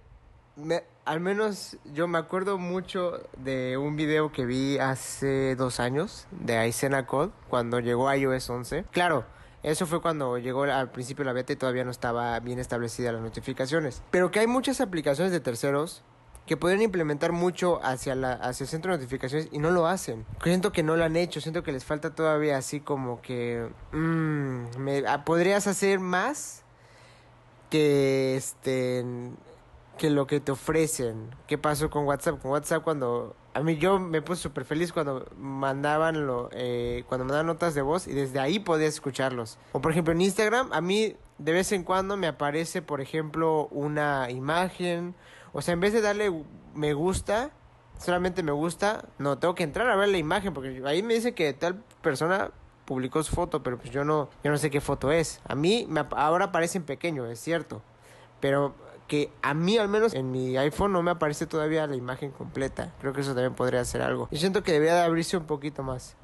me, 0.56 0.84
al 1.04 1.20
menos 1.20 1.78
yo 1.92 2.06
me 2.06 2.18
acuerdo 2.18 2.58
mucho 2.58 3.20
de 3.38 3.76
un 3.76 3.96
video 3.96 4.32
que 4.32 4.44
vi 4.44 4.78
hace 4.78 5.56
dos 5.56 5.80
años 5.80 6.26
de 6.30 6.58
Aicena 6.58 7.06
Code 7.06 7.32
cuando 7.48 7.80
llegó 7.80 8.12
iOS 8.12 8.50
11. 8.50 8.84
Claro, 8.90 9.24
eso 9.62 9.86
fue 9.86 10.02
cuando 10.02 10.36
llegó 10.36 10.64
al 10.64 10.90
principio 10.90 11.24
la 11.24 11.32
beta 11.32 11.54
y 11.54 11.56
todavía 11.56 11.84
no 11.84 11.90
estaba 11.90 12.38
bien 12.40 12.58
establecida 12.58 13.12
las 13.12 13.22
notificaciones. 13.22 14.02
Pero 14.10 14.30
que 14.30 14.40
hay 14.40 14.46
muchas 14.46 14.82
aplicaciones 14.82 15.32
de 15.32 15.40
terceros 15.40 16.02
que 16.46 16.56
podrían 16.56 16.82
implementar 16.82 17.32
mucho 17.32 17.80
hacia, 17.82 18.14
la, 18.14 18.32
hacia 18.32 18.64
el 18.64 18.68
centro 18.68 18.92
de 18.92 18.98
notificaciones 18.98 19.48
y 19.50 19.58
no 19.58 19.70
lo 19.70 19.86
hacen. 19.86 20.26
Siento 20.42 20.72
que 20.72 20.82
no 20.82 20.96
lo 20.96 21.04
han 21.04 21.16
hecho, 21.16 21.40
siento 21.40 21.62
que 21.62 21.72
les 21.72 21.84
falta 21.84 22.14
todavía 22.14 22.58
así 22.58 22.80
como 22.80 23.22
que... 23.22 23.68
Mmm, 23.92 24.76
me, 24.78 25.02
podrías 25.24 25.66
hacer 25.66 26.00
más 26.00 26.62
que 27.70 28.36
este 28.36 29.04
que 29.96 30.10
lo 30.10 30.26
que 30.26 30.40
te 30.40 30.52
ofrecen. 30.52 31.30
¿Qué 31.46 31.56
pasó 31.56 31.88
con 31.88 32.04
WhatsApp? 32.04 32.40
Con 32.40 32.50
WhatsApp 32.50 32.82
cuando 32.82 33.36
a 33.54 33.60
mí 33.60 33.76
yo 33.76 33.98
me 33.98 34.22
puse 34.22 34.42
súper 34.42 34.64
feliz 34.64 34.92
cuando 34.92 35.26
mandaban 35.38 36.26
lo, 36.26 36.50
eh, 36.52 37.04
cuando 37.08 37.24
mandaban 37.24 37.46
notas 37.46 37.74
de 37.74 37.82
voz 37.82 38.08
y 38.08 38.12
desde 38.12 38.40
ahí 38.40 38.58
podías 38.58 38.94
escucharlos. 38.94 39.58
O 39.72 39.80
por 39.80 39.92
ejemplo 39.92 40.12
en 40.12 40.20
Instagram 40.20 40.72
a 40.72 40.80
mí 40.80 41.16
de 41.38 41.52
vez 41.52 41.72
en 41.72 41.84
cuando 41.84 42.16
me 42.16 42.26
aparece 42.26 42.82
por 42.82 43.00
ejemplo 43.00 43.68
una 43.68 44.30
imagen 44.30 45.14
o 45.54 45.62
sea, 45.62 45.72
en 45.72 45.80
vez 45.80 45.92
de 45.92 46.00
darle 46.00 46.30
me 46.74 46.92
gusta, 46.92 47.50
solamente 47.98 48.42
me 48.42 48.52
gusta, 48.52 49.06
no, 49.18 49.38
tengo 49.38 49.54
que 49.54 49.62
entrar 49.62 49.88
a 49.88 49.96
ver 49.96 50.08
la 50.08 50.18
imagen, 50.18 50.52
porque 50.52 50.82
ahí 50.84 51.02
me 51.02 51.14
dice 51.14 51.32
que 51.32 51.52
tal 51.54 51.76
persona 52.02 52.50
publicó 52.84 53.22
su 53.22 53.34
foto, 53.34 53.62
pero 53.62 53.78
pues 53.78 53.90
yo 53.90 54.04
no, 54.04 54.28
yo 54.42 54.50
no 54.50 54.58
sé 54.58 54.70
qué 54.70 54.80
foto 54.80 55.12
es. 55.12 55.40
A 55.46 55.54
mí 55.54 55.86
me, 55.88 56.04
ahora 56.10 56.46
aparece 56.46 56.78
en 56.78 56.84
pequeño, 56.84 57.24
es 57.26 57.38
cierto, 57.38 57.82
pero 58.40 58.74
que 59.06 59.30
a 59.42 59.54
mí 59.54 59.78
al 59.78 59.88
menos 59.88 60.12
en 60.14 60.32
mi 60.32 60.56
iPhone 60.56 60.92
no 60.92 61.02
me 61.02 61.12
aparece 61.12 61.46
todavía 61.46 61.86
la 61.86 61.96
imagen 61.96 62.30
completa. 62.32 62.92
Creo 63.00 63.12
que 63.12 63.20
eso 63.20 63.32
también 63.34 63.54
podría 63.54 63.84
ser 63.84 64.02
algo. 64.02 64.28
Yo 64.30 64.38
siento 64.38 64.62
que 64.62 64.72
debería 64.72 64.94
de 64.96 65.02
abrirse 65.02 65.36
un 65.36 65.44
poquito 65.44 65.82
más. 65.82 66.16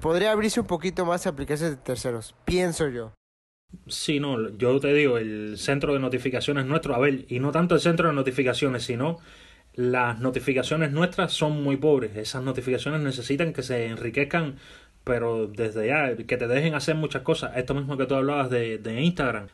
Podría 0.00 0.32
abrirse 0.32 0.60
un 0.60 0.66
poquito 0.66 1.04
más 1.04 1.26
aplicaciones 1.26 1.76
de 1.76 1.82
terceros, 1.82 2.34
pienso 2.44 2.88
yo. 2.88 3.12
Sí, 3.88 4.18
no, 4.18 4.50
yo 4.56 4.80
te 4.80 4.92
digo, 4.92 5.16
el 5.18 5.58
centro 5.58 5.92
de 5.92 6.00
notificaciones 6.00 6.66
nuestro, 6.66 6.94
a 6.94 6.98
ver, 6.98 7.24
y 7.28 7.38
no 7.38 7.52
tanto 7.52 7.76
el 7.76 7.80
centro 7.80 8.08
de 8.08 8.14
notificaciones, 8.14 8.82
sino 8.82 9.18
las 9.74 10.18
notificaciones 10.20 10.90
nuestras 10.90 11.32
son 11.32 11.62
muy 11.62 11.76
pobres. 11.76 12.16
Esas 12.16 12.42
notificaciones 12.42 13.00
necesitan 13.00 13.52
que 13.52 13.62
se 13.62 13.86
enriquezcan, 13.86 14.56
pero 15.04 15.46
desde 15.46 15.86
ya, 15.86 16.16
que 16.16 16.36
te 16.36 16.48
dejen 16.48 16.74
hacer 16.74 16.96
muchas 16.96 17.22
cosas. 17.22 17.56
Esto 17.56 17.74
mismo 17.74 17.96
que 17.96 18.06
tú 18.06 18.16
hablabas 18.16 18.50
de, 18.50 18.80
Instagram, 19.00 19.48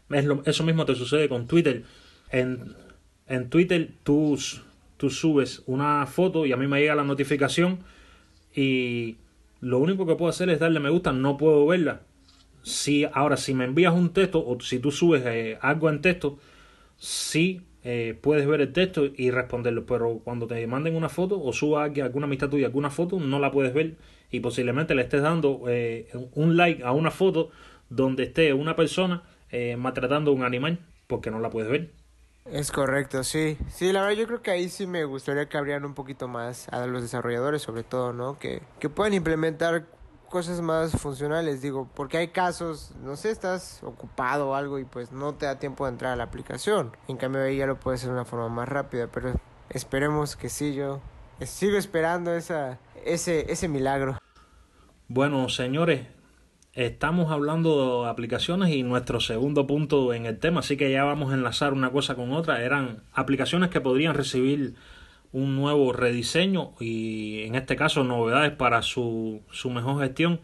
eso 0.46 0.64
mismo 0.64 0.87
te 0.87 0.94
sucede 0.94 1.29
con 1.29 1.46
Twitter. 1.46 1.85
En, 2.31 2.75
en 3.27 3.51
Twitter 3.51 3.90
tú, 4.03 4.38
tú 4.96 5.11
subes 5.11 5.62
una 5.66 6.07
foto 6.07 6.46
y 6.46 6.53
a 6.53 6.57
mí 6.57 6.66
me 6.66 6.81
llega 6.81 6.94
la 6.94 7.05
notificación 7.05 7.81
y 8.55 9.16
lo 9.61 9.79
único 9.79 10.07
que 10.07 10.14
puedo 10.14 10.31
hacer 10.31 10.48
es 10.48 10.59
darle 10.61 10.81
me 10.81 10.90
gusta, 10.90 11.12
no 11.12 11.37
puedo 11.37 11.66
verla. 11.66 12.01
Si, 12.62 13.05
ahora, 13.12 13.37
si 13.37 13.55
me 13.55 13.64
envías 13.64 13.94
un 13.94 14.12
texto 14.12 14.44
o 14.44 14.61
si 14.61 14.79
tú 14.79 14.90
subes 14.90 15.22
eh, 15.27 15.59
algo 15.61 15.90
en 15.90 16.01
texto, 16.01 16.38
sí 16.96 17.62
eh, 17.85 18.16
puedes 18.20 18.46
ver 18.46 18.61
el 18.61 18.72
texto 18.72 19.05
y 19.05 19.31
responderlo, 19.31 19.85
pero 19.87 20.20
cuando 20.22 20.46
te 20.46 20.64
manden 20.66 20.94
una 20.94 21.09
foto 21.09 21.42
o 21.42 21.53
suba 21.53 21.85
alguna 21.85 22.27
amistad 22.27 22.48
tuya 22.48 22.66
alguna 22.66 22.90
foto, 22.90 23.18
no 23.18 23.38
la 23.40 23.51
puedes 23.51 23.75
ver 23.75 23.96
y 24.31 24.40
posiblemente 24.40 24.94
le 24.94 25.03
estés 25.03 25.22
dando 25.22 25.64
eh, 25.66 26.09
un 26.35 26.57
like 26.57 26.85
a 26.85 26.92
una 26.92 27.11
foto 27.11 27.51
donde 27.90 28.25
esté 28.25 28.53
una 28.55 28.77
persona 28.77 29.22
maltratando 29.77 30.31
a 30.31 30.35
un 30.35 30.44
animal 30.44 30.79
porque 31.07 31.31
no 31.31 31.38
la 31.38 31.51
puedes 31.51 31.70
ver. 31.70 31.90
Es 32.46 32.72
correcto, 32.72 33.22
sí. 33.22 33.57
Sí, 33.68 33.92
la 33.92 34.03
verdad 34.03 34.16
yo 34.16 34.27
creo 34.27 34.42
que 34.42 34.51
ahí 34.51 34.68
sí 34.68 34.87
me 34.87 35.05
gustaría 35.05 35.48
que 35.48 35.57
abrieran 35.57 35.85
un 35.85 35.94
poquito 35.94 36.27
más 36.27 36.68
a 36.70 36.87
los 36.87 37.03
desarrolladores, 37.03 37.62
sobre 37.62 37.85
todo, 37.85 38.12
¿no? 38.12 38.38
Que, 38.38 38.62
que 38.81 38.88
puedan 38.88 39.14
implementar 39.14 39.87
cosas 40.33 40.62
más 40.62 40.92
funcionales, 40.92 41.61
digo, 41.61 41.90
porque 41.95 42.16
hay 42.16 42.29
casos, 42.29 42.95
no 43.05 43.16
sé, 43.16 43.31
estás 43.31 43.83
ocupado 43.83 44.49
o 44.49 44.55
algo 44.55 44.79
y 44.79 44.85
pues 44.87 45.12
no 45.12 45.35
te 45.35 45.45
da 45.45 45.59
tiempo 45.59 45.85
de 45.85 45.92
entrar 45.92 46.12
a 46.14 46.16
la 46.16 46.25
aplicación. 46.25 46.97
En 47.07 47.18
cambio 47.18 47.42
ahí 47.42 47.59
ya 47.59 47.66
lo 47.66 47.79
puedes 47.79 48.01
hacer 48.01 48.09
de 48.09 48.14
una 48.14 48.25
forma 48.25 48.49
más 48.49 48.66
rápida, 48.66 49.09
pero 49.12 49.35
esperemos 49.68 50.35
que 50.35 50.49
sí, 50.49 50.75
yo 50.75 51.03
sigo 51.42 51.77
esperando 51.77 52.35
esa, 52.35 52.79
ese, 53.05 53.53
ese 53.53 53.68
milagro. 53.68 54.16
Bueno, 55.07 55.51
señores, 55.51 56.07
estamos 56.73 57.31
hablando 57.31 58.05
de 58.05 58.09
aplicaciones 58.09 58.71
y 58.71 58.83
nuestro 58.83 59.21
segundo 59.21 59.66
punto 59.66 60.14
en 60.14 60.25
el 60.25 60.38
tema, 60.38 60.61
así 60.61 60.79
que 60.79 60.90
ya 60.90 61.05
vamos 61.05 61.31
a 61.31 61.35
enlazar 61.35 61.75
una 61.75 61.92
cosa 61.92 62.14
con 62.14 62.33
otra. 62.33 62.62
Eran 62.62 63.03
aplicaciones 63.12 63.68
que 63.68 63.83
podrían 63.83 64.14
recibir 64.14 64.77
un 65.33 65.57
nuevo 65.57 65.92
rediseño 65.92 66.73
y 66.79 67.42
en 67.42 67.55
este 67.55 67.77
caso 67.77 68.05
novedades 68.05 68.53
para 68.53 68.83
su, 68.83 69.42
su 69.51 69.71
mejor 69.71 70.03
gestión. 70.03 70.40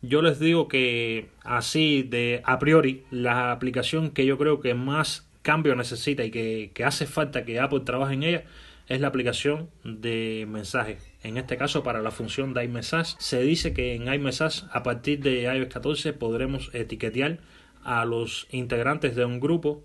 Yo 0.00 0.22
les 0.22 0.38
digo 0.38 0.68
que 0.68 1.28
así 1.42 2.02
de 2.02 2.42
a 2.44 2.58
priori 2.58 3.04
la 3.10 3.50
aplicación 3.50 4.10
que 4.10 4.26
yo 4.26 4.38
creo 4.38 4.60
que 4.60 4.74
más 4.74 5.28
cambio 5.42 5.74
necesita 5.74 6.24
y 6.24 6.30
que, 6.30 6.70
que 6.74 6.84
hace 6.84 7.06
falta 7.06 7.44
que 7.44 7.58
Apple 7.58 7.80
trabaje 7.80 8.14
en 8.14 8.22
ella 8.22 8.44
es 8.86 9.00
la 9.00 9.08
aplicación 9.08 9.70
de 9.84 10.46
mensajes. 10.48 11.10
En 11.22 11.36
este 11.36 11.56
caso 11.56 11.82
para 11.82 12.00
la 12.00 12.10
función 12.10 12.54
de 12.54 12.64
iMessage 12.64 13.16
se 13.18 13.42
dice 13.42 13.74
que 13.74 13.94
en 13.94 14.12
iMessage 14.12 14.64
a 14.72 14.82
partir 14.82 15.20
de 15.20 15.42
iOS 15.42 15.68
14 15.68 16.12
podremos 16.12 16.70
etiquetear 16.74 17.38
a 17.82 18.04
los 18.04 18.46
integrantes 18.50 19.16
de 19.16 19.24
un 19.24 19.40
grupo 19.40 19.82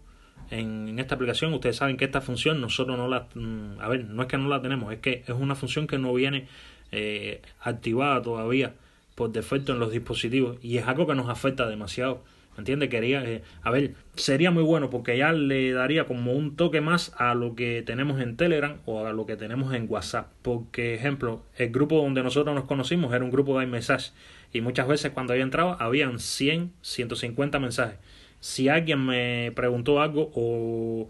en, 0.53 0.99
esta 0.99 1.15
aplicación. 1.15 1.53
Ustedes 1.53 1.77
saben 1.77 1.97
que 1.97 2.05
esta 2.05 2.21
función 2.21 2.61
nosotros 2.61 2.97
no 2.97 3.07
la... 3.07 3.27
Mm, 3.33 3.79
a 3.79 3.89
ver, 3.89 4.05
no 4.05 4.21
es 4.21 4.27
que 4.27 4.37
no 4.37 4.47
la 4.47 4.61
tenemos, 4.61 4.93
es 4.93 4.99
que 4.99 5.23
es 5.25 5.35
una 5.35 5.55
función 5.55 5.87
que 5.87 5.97
no 5.97 6.13
viene 6.13 6.47
eh, 6.91 7.41
activada 7.61 8.21
todavía 8.21 8.73
por 9.15 9.31
defecto 9.31 9.73
en 9.73 9.79
los 9.79 9.91
dispositivos 9.91 10.57
y 10.61 10.77
es 10.77 10.87
algo 10.87 11.07
que 11.07 11.15
nos 11.15 11.29
afecta 11.29 11.67
demasiado. 11.67 12.23
¿Me 12.55 12.61
entiendes? 12.61 12.89
Quería, 12.89 13.23
eh, 13.25 13.41
a 13.63 13.71
ver, 13.71 13.95
sería 14.15 14.51
muy 14.51 14.61
bueno 14.61 14.91
porque 14.91 15.17
ya 15.17 15.33
le 15.33 15.71
daría 15.71 16.05
como 16.05 16.33
un 16.33 16.55
toque 16.55 16.81
más 16.81 17.11
a 17.17 17.33
lo 17.33 17.55
que 17.55 17.81
tenemos 17.81 18.21
en 18.21 18.37
Telegram 18.37 18.77
o 18.85 19.07
a 19.07 19.13
lo 19.13 19.25
que 19.25 19.35
tenemos 19.35 19.73
en 19.73 19.87
WhatsApp. 19.89 20.27
Porque, 20.43 20.93
ejemplo, 20.93 21.41
el 21.57 21.71
grupo 21.71 21.95
donde 21.97 22.21
nosotros 22.21 22.53
nos 22.53 22.65
conocimos 22.65 23.11
era 23.11 23.25
un 23.25 23.31
grupo 23.31 23.57
de 23.57 23.65
iMessage 23.65 24.11
y 24.51 24.61
muchas 24.61 24.87
veces 24.87 25.11
cuando 25.13 25.33
había 25.33 25.43
entrado 25.43 25.77
habían 25.79 26.19
100, 26.19 26.73
150 26.83 27.59
mensajes 27.59 27.97
si 28.43 28.67
alguien 28.67 29.05
me 29.05 29.53
preguntó 29.55 30.01
algo 30.01 30.29
o, 30.35 31.07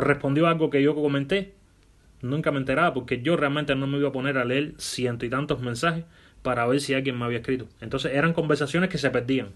respondió 0.00 0.48
algo 0.48 0.68
que 0.68 0.82
yo 0.82 0.96
comenté, 0.96 1.54
nunca 2.22 2.50
me 2.50 2.58
enteraba 2.58 2.92
porque 2.92 3.22
yo 3.22 3.36
realmente 3.36 3.76
no 3.76 3.86
me 3.86 3.98
iba 3.98 4.08
a 4.08 4.12
poner 4.12 4.36
a 4.36 4.44
leer 4.44 4.74
ciento 4.78 5.24
y 5.24 5.30
tantos 5.30 5.60
mensajes 5.60 6.04
para 6.42 6.66
ver 6.66 6.80
si 6.80 6.92
alguien 6.92 7.16
me 7.16 7.24
había 7.24 7.38
escrito. 7.38 7.68
Entonces 7.80 8.12
eran 8.16 8.32
conversaciones 8.32 8.90
que 8.90 8.98
se 8.98 9.10
perdían. 9.10 9.50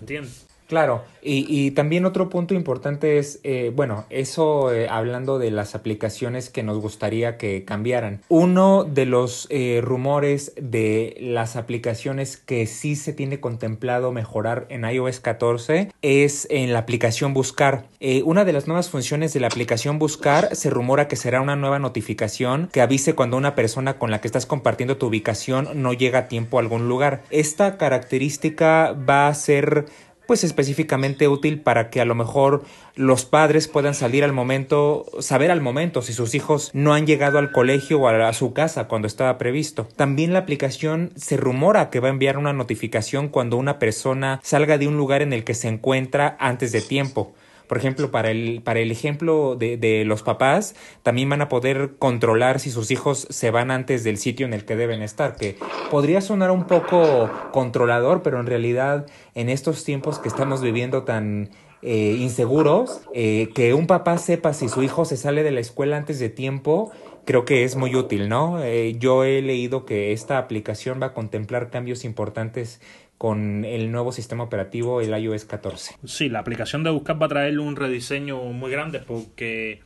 ¿Entiendes? 0.00 0.48
Claro, 0.68 1.02
y, 1.22 1.70
también 1.72 2.04
otro 2.04 2.28
punto 2.28 2.54
importante 2.54 3.18
es, 3.18 3.40
eh, 3.42 3.72
bueno, 3.74 4.04
eso 4.10 4.72
eh, 4.72 4.86
hablando 4.88 5.38
de 5.38 5.50
las 5.50 5.74
aplicaciones 5.74 6.50
que 6.50 6.62
nos 6.62 6.78
gustaría 6.78 7.36
que 7.38 7.64
cambiaran. 7.64 8.20
Uno 8.28 8.84
de 8.84 9.06
los 9.06 9.46
eh, 9.50 9.80
rumores 9.82 10.52
de 10.60 11.16
las 11.20 11.56
aplicaciones 11.56 12.36
que 12.36 12.66
sí 12.66 12.96
se 12.96 13.12
tiene 13.12 13.40
contemplado 13.40 14.12
mejorar 14.12 14.66
en 14.68 14.84
iOS 14.84 15.20
14 15.20 15.90
es 16.02 16.46
en 16.50 16.72
la 16.72 16.80
aplicación 16.80 17.34
Buscar. 17.34 17.84
una 18.24 18.44
de 18.44 18.52
las 18.52 18.66
nuevas 18.66 18.90
funciones 18.90 19.32
de 19.32 19.40
la 19.40 19.46
aplicación 19.48 19.98
Buscar 19.98 20.54
se 20.54 20.70
rumora 20.70 21.08
que 21.08 21.16
será 21.16 21.40
una 21.40 21.56
nueva 21.56 21.78
notificación 21.78 22.68
que 22.72 22.80
avise 22.80 23.14
cuando 23.14 23.36
una 23.36 23.54
persona 23.54 23.98
con 23.98 24.10
la 24.10 24.20
que 24.20 24.28
estás 24.28 24.46
compartiendo 24.46 24.96
tu 24.96 25.06
ubicación 25.06 25.82
no 25.82 25.92
llega 25.92 26.20
a 26.20 26.28
tiempo 26.28 26.58
a 26.58 26.62
algún 26.62 26.88
lugar. 26.88 27.22
Esta 27.30 27.76
característica 27.76 28.92
va 28.92 29.28
a 29.28 29.34
ser 29.34 29.86
pues 30.28 30.44
específicamente 30.44 31.26
útil 31.26 31.62
para 31.62 31.88
que 31.88 32.02
a 32.02 32.04
lo 32.04 32.14
mejor 32.14 32.62
los 32.94 33.24
padres 33.24 33.66
puedan 33.66 33.94
salir 33.94 34.24
al 34.24 34.34
momento, 34.34 35.06
saber 35.20 35.50
al 35.50 35.62
momento 35.62 36.02
si 36.02 36.12
sus 36.12 36.34
hijos 36.34 36.70
no 36.74 36.92
han 36.92 37.06
llegado 37.06 37.38
al 37.38 37.50
colegio 37.50 37.98
o 37.98 38.08
a 38.08 38.32
su 38.34 38.52
casa 38.52 38.88
cuando 38.88 39.08
estaba 39.08 39.38
previsto. 39.38 39.88
También 39.96 40.34
la 40.34 40.40
aplicación 40.40 41.12
se 41.16 41.38
rumora 41.38 41.88
que 41.88 42.00
va 42.00 42.08
a 42.08 42.10
enviar 42.10 42.36
una 42.36 42.52
notificación 42.52 43.28
cuando 43.30 43.56
una 43.56 43.78
persona 43.78 44.38
salga 44.42 44.76
de 44.76 44.86
un 44.86 44.98
lugar 44.98 45.22
en 45.22 45.32
el 45.32 45.44
que 45.44 45.54
se 45.54 45.68
encuentra 45.68 46.36
antes 46.38 46.72
de 46.72 46.82
tiempo. 46.82 47.32
Por 47.68 47.78
ejemplo, 47.78 48.10
para 48.10 48.30
el, 48.30 48.62
para 48.64 48.80
el 48.80 48.90
ejemplo 48.90 49.54
de, 49.56 49.76
de, 49.76 50.04
los 50.04 50.22
papás, 50.22 50.74
también 51.02 51.28
van 51.28 51.42
a 51.42 51.48
poder 51.48 51.96
controlar 51.98 52.60
si 52.60 52.70
sus 52.70 52.90
hijos 52.90 53.26
se 53.30 53.50
van 53.50 53.70
antes 53.70 54.04
del 54.04 54.16
sitio 54.16 54.46
en 54.46 54.54
el 54.54 54.64
que 54.64 54.74
deben 54.74 55.02
estar, 55.02 55.36
que 55.36 55.56
podría 55.90 56.20
sonar 56.20 56.50
un 56.50 56.64
poco 56.64 57.30
controlador, 57.52 58.22
pero 58.22 58.40
en 58.40 58.46
realidad 58.46 59.06
en 59.34 59.48
estos 59.48 59.84
tiempos 59.84 60.18
que 60.18 60.28
estamos 60.28 60.62
viviendo 60.62 61.04
tan 61.04 61.50
eh, 61.80 62.16
inseguros, 62.18 63.02
eh, 63.14 63.50
que 63.54 63.72
un 63.72 63.86
papá 63.86 64.18
sepa 64.18 64.52
si 64.52 64.68
su 64.68 64.82
hijo 64.82 65.04
se 65.04 65.16
sale 65.16 65.44
de 65.44 65.52
la 65.52 65.60
escuela 65.60 65.96
antes 65.96 66.18
de 66.18 66.28
tiempo, 66.28 66.90
creo 67.24 67.44
que 67.44 67.62
es 67.62 67.76
muy 67.76 67.94
útil, 67.94 68.28
¿no? 68.28 68.60
Eh, 68.60 68.96
yo 68.98 69.22
he 69.22 69.42
leído 69.42 69.84
que 69.84 70.12
esta 70.12 70.38
aplicación 70.38 70.98
va 71.00 71.06
a 71.06 71.14
contemplar 71.14 71.70
cambios 71.70 72.04
importantes 72.04 72.80
con 73.18 73.64
el 73.64 73.90
nuevo 73.90 74.12
sistema 74.12 74.44
operativo, 74.44 75.00
el 75.00 75.10
iOS 75.20 75.44
14. 75.44 75.96
Sí, 76.04 76.28
la 76.28 76.38
aplicación 76.38 76.84
de 76.84 76.90
Buscar 76.90 77.20
va 77.20 77.26
a 77.26 77.28
traerle 77.28 77.58
un 77.58 77.74
rediseño 77.74 78.38
muy 78.44 78.70
grande 78.70 79.00
porque 79.00 79.80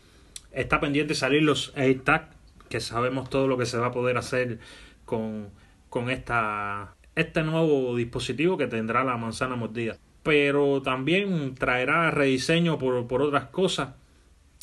está 0.53 0.81
pendiente 0.81 1.15
de 1.15 1.19
salir 1.19 1.43
los 1.43 1.73
AirTag, 1.75 2.29
que 2.69 2.81
sabemos 2.81 3.31
todo 3.31 3.49
lo 3.49 3.57
que 3.57 3.65
se 3.65 3.79
va 3.79 3.87
a 3.87 3.91
poder 3.91 4.19
hacer 4.19 4.59
con, 5.07 5.49
con 5.89 6.11
esta, 6.11 6.95
este 7.17 7.43
nuevo 7.43 7.97
dispositivo 7.97 8.59
que 8.59 8.67
tendrá 8.67 9.03
la 9.03 9.17
manzana 9.17 9.57
mordida. 9.57 9.97
Pero 10.23 10.83
también 10.83 11.55
traerá 11.55 12.11
rediseño 12.11 12.79
por, 12.79 13.07
por 13.07 13.23
otras 13.23 13.47
cosas. 13.47 13.95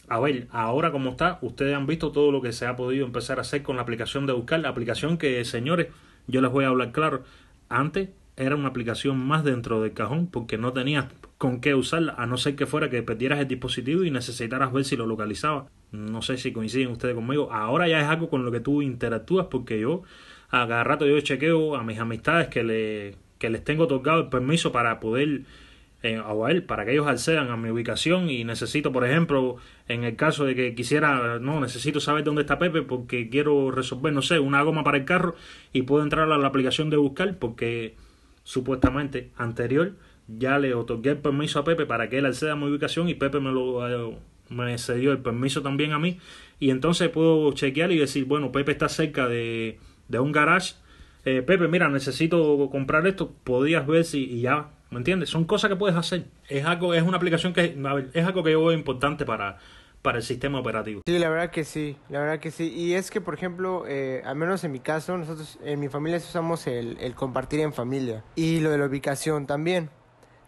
A 0.08 0.19
ver, 0.19 0.47
ahora 0.51 0.91
como 0.91 1.12
está, 1.12 1.39
ustedes 1.41 1.75
han 1.75 1.88
visto 1.88 2.12
todo 2.12 2.32
lo 2.32 2.41
que 2.41 2.53
se 2.53 2.67
ha 2.67 2.75
podido 2.75 3.05
empezar 3.05 3.39
a 3.39 3.41
hacer 3.41 3.63
con 3.63 3.75
la 3.75 3.82
aplicación 3.82 4.27
de 4.27 4.34
buscar. 4.34 4.60
La 4.60 4.69
aplicación 4.69 5.17
que, 5.17 5.43
señores, 5.43 5.88
yo 6.27 6.41
les 6.41 6.51
voy 6.51 6.65
a 6.65 6.69
hablar 6.69 6.91
claro. 6.91 7.23
Antes 7.67 8.10
era 8.39 8.56
una 8.56 8.69
aplicación 8.69 9.19
más 9.19 9.43
dentro 9.43 9.82
del 9.82 9.93
cajón 9.93 10.28
porque 10.28 10.58
no 10.58 10.71
tenías 10.71 11.06
con 11.38 11.60
qué 11.60 11.75
usarla, 11.75 12.15
a 12.17 12.25
no 12.25 12.38
ser 12.38 12.56
que 12.56 12.65
fuera 12.65 12.89
que 12.89 13.04
perdieras 13.04 13.39
el 13.39 13.47
dispositivo 13.47 14.04
y 14.04 14.12
necesitaras 14.12 14.71
ver 14.71 14.86
si 14.86 14.95
lo 14.95 15.06
localizaba. 15.06 15.67
No 15.91 16.21
sé 16.21 16.38
si 16.38 16.54
coinciden 16.54 16.89
ustedes 16.89 17.15
conmigo. 17.15 17.52
Ahora 17.52 17.88
ya 17.88 17.99
es 17.99 18.08
algo 18.08 18.30
con 18.30 18.45
lo 18.45 18.52
que 18.52 18.62
tú 18.62 18.82
interactúas 18.82 19.47
porque 19.47 19.80
yo 19.80 20.04
a 20.49 20.67
cada 20.67 20.84
rato 20.84 21.06
yo 21.06 21.19
chequeo 21.19 21.75
a 21.75 21.84
mis 21.84 21.99
amistades 21.99 22.47
que, 22.47 22.63
le, 22.63 23.16
que 23.38 23.49
les 23.49 23.63
tengo 23.63 23.88
tocado 23.88 24.22
el 24.22 24.30
permiso 24.30 24.72
para 24.72 24.99
poder 24.99 25.43
o 26.26 26.45
a 26.45 26.51
él 26.51 26.63
para 26.63 26.86
que 26.86 26.93
ellos 26.93 27.07
accedan 27.07 27.49
a 27.51 27.57
mi 27.57 27.70
ubicación 27.70 28.30
y 28.30 28.45
necesito 28.45 28.93
por 28.93 29.05
ejemplo 29.05 29.57
en 29.89 30.05
el 30.05 30.16
caso 30.16 30.45
de 30.45 30.55
que 30.55 30.74
quisiera 30.74 31.39
no 31.39 31.59
necesito 31.59 31.99
saber 31.99 32.24
dónde 32.24 32.43
está 32.43 32.57
Pepe 32.57 32.84
porque 32.84 33.30
quiero 33.30 33.70
resolver 33.70 34.13
no 34.13 34.22
sé 34.22 34.39
una 34.39 34.61
goma 34.61 34.86
para 34.86 34.97
el 34.97 35.03
carro 35.03 35.36
y 35.74 35.82
puedo 35.82 36.01
entrar 36.01 36.32
a 36.32 36.38
la 36.38 36.47
aplicación 36.47 36.89
de 36.89 36.95
buscar 36.95 37.38
porque 37.38 37.95
supuestamente 38.50 39.30
anterior, 39.38 39.93
ya 40.28 40.58
le 40.58 40.74
otorgué 40.74 41.12
el 41.12 41.18
permiso 41.20 41.60
a 41.60 41.64
Pepe 41.64 41.86
para 41.86 42.10
que 42.10 42.18
él 42.18 42.26
acceda 42.26 42.54
a 42.54 42.56
mi 42.56 42.66
ubicación 42.66 43.08
y 43.08 43.14
Pepe 43.14 43.39
me 43.39 43.52
lo 43.52 43.88
eh, 43.88 44.18
me 44.50 44.76
cedió 44.80 45.12
el 45.12 45.20
permiso 45.20 45.62
también 45.62 45.91
a 45.91 46.00
mí 46.00 46.18
y 46.60 46.72
entonces 46.72 47.10
puedo 47.10 47.52
chequear 47.52 47.91
y 47.91 48.00
decir, 48.00 48.26
bueno, 48.26 48.52
Pepe 48.52 48.72
está 48.72 48.89
cerca 48.89 49.28
de, 49.28 49.78
de 50.08 50.20
un 50.20 50.32
garage. 50.32 50.74
Eh, 51.26 51.43
Pepe, 51.43 51.68
mira, 51.68 51.89
necesito 51.89 52.68
comprar 52.72 53.06
esto. 53.06 53.32
Podías 53.43 53.86
ver 53.86 54.04
si 54.04 54.24
y 54.24 54.41
ya 54.41 54.72
¿Me 54.89 54.97
entiendes? 54.97 55.30
Son 55.30 55.45
cosas 55.45 55.70
que 55.70 55.76
puedes 55.76 55.95
hacer. 55.95 56.26
Es 56.47 56.66
algo, 56.66 56.95
es 56.95 57.04
una 57.04 57.18
aplicación 57.18 57.54
que 57.54 57.78
es 58.14 58.26
algo 58.26 58.43
que 58.43 58.52
yo 58.52 58.66
veo 58.66 58.72
importante 58.76 59.24
para, 59.24 59.60
para 60.02 60.18
el 60.18 60.24
sistema 60.24 60.60
operativo. 60.60 61.02
Sí, 61.06 61.20
la 61.20 61.30
verdad 61.30 61.52
que 61.52 61.64
sí, 61.64 61.97
la 62.10 62.20
verdad 62.20 62.39
que 62.39 62.52
sí. 62.52 62.72
Y 62.74 62.93
es 62.93 63.12
que, 63.12 63.22
por 63.22 63.34
ejemplo, 63.34 63.86
eh, 63.88 64.22
al 64.26 64.36
menos 64.36 64.64
en 64.64 64.72
mi 64.72 64.80
caso, 64.80 65.18
nosotros 65.18 65.60
en 65.64 65.80
mi 65.80 65.89
familia 65.89 66.18
usamos 66.18 66.68
el, 66.68 66.97
el 67.00 67.16
compartir 67.16 67.60
en 67.60 67.74
familia 67.74 68.24
y 68.36 68.60
lo 68.60 68.72
de 68.72 68.78
la 68.78 68.86
ubicación 68.86 69.45
también. 69.45 69.89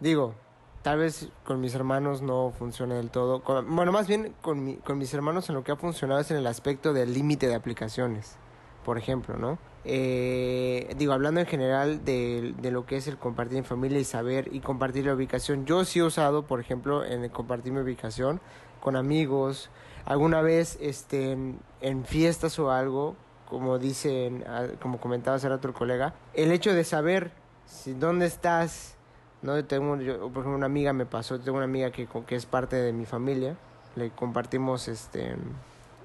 Digo, 0.00 0.34
tal 0.82 0.98
vez 0.98 1.28
con 1.44 1.60
mis 1.60 1.74
hermanos 1.74 2.22
no 2.22 2.52
funcione 2.58 2.94
del 2.94 3.10
todo. 3.10 3.40
bueno, 3.66 3.92
más 3.92 4.08
bien 4.08 4.34
con, 4.42 4.64
mi, 4.64 4.76
con 4.76 4.98
mis 4.98 5.14
hermanos 5.14 5.48
en 5.48 5.54
lo 5.54 5.64
que 5.64 5.72
ha 5.72 5.76
funcionado 5.76 6.20
es 6.20 6.30
en 6.30 6.36
el 6.36 6.46
aspecto 6.46 6.92
del 6.92 7.14
límite 7.14 7.46
de 7.46 7.54
aplicaciones, 7.54 8.36
por 8.84 8.98
ejemplo, 8.98 9.36
¿no? 9.36 9.58
Eh, 9.84 10.94
digo, 10.96 11.12
hablando 11.12 11.40
en 11.40 11.46
general 11.46 12.04
de, 12.04 12.54
de, 12.60 12.70
lo 12.70 12.86
que 12.86 12.96
es 12.96 13.08
el 13.08 13.16
compartir 13.16 13.58
en 13.58 13.64
familia 13.64 13.98
y 13.98 14.04
saber 14.04 14.48
y 14.52 14.60
compartir 14.60 15.06
la 15.06 15.14
ubicación, 15.14 15.66
yo 15.66 15.84
sí 15.84 15.98
he 15.98 16.02
usado, 16.04 16.46
por 16.46 16.60
ejemplo, 16.60 17.04
en 17.04 17.24
el 17.24 17.30
compartir 17.30 17.72
mi 17.72 17.80
ubicación 17.80 18.40
con 18.82 18.96
amigos, 18.96 19.70
alguna 20.04 20.42
vez 20.42 20.76
este, 20.80 21.32
en, 21.32 22.04
fiestas 22.04 22.58
o 22.58 22.72
algo, 22.72 23.14
como 23.48 23.78
dicen, 23.78 24.44
como 24.80 24.98
comentaba 24.98 25.36
hace 25.36 25.48
rato 25.48 25.68
el 25.68 25.74
colega, 25.74 26.14
el 26.34 26.50
hecho 26.50 26.74
de 26.74 26.84
saber 26.84 27.30
si 27.64 27.92
dónde 27.92 28.26
estás, 28.26 28.96
no 29.40 29.64
tengo 29.64 29.96
yo, 29.96 30.18
por 30.18 30.42
ejemplo 30.42 30.56
una 30.56 30.66
amiga 30.66 30.92
me 30.92 31.06
pasó, 31.06 31.38
tengo 31.38 31.58
una 31.58 31.66
amiga 31.66 31.90
que, 31.92 32.08
que 32.26 32.34
es 32.34 32.44
parte 32.44 32.76
de 32.76 32.92
mi 32.92 33.06
familia, 33.06 33.56
le 33.94 34.10
compartimos 34.10 34.88
este 34.88 35.36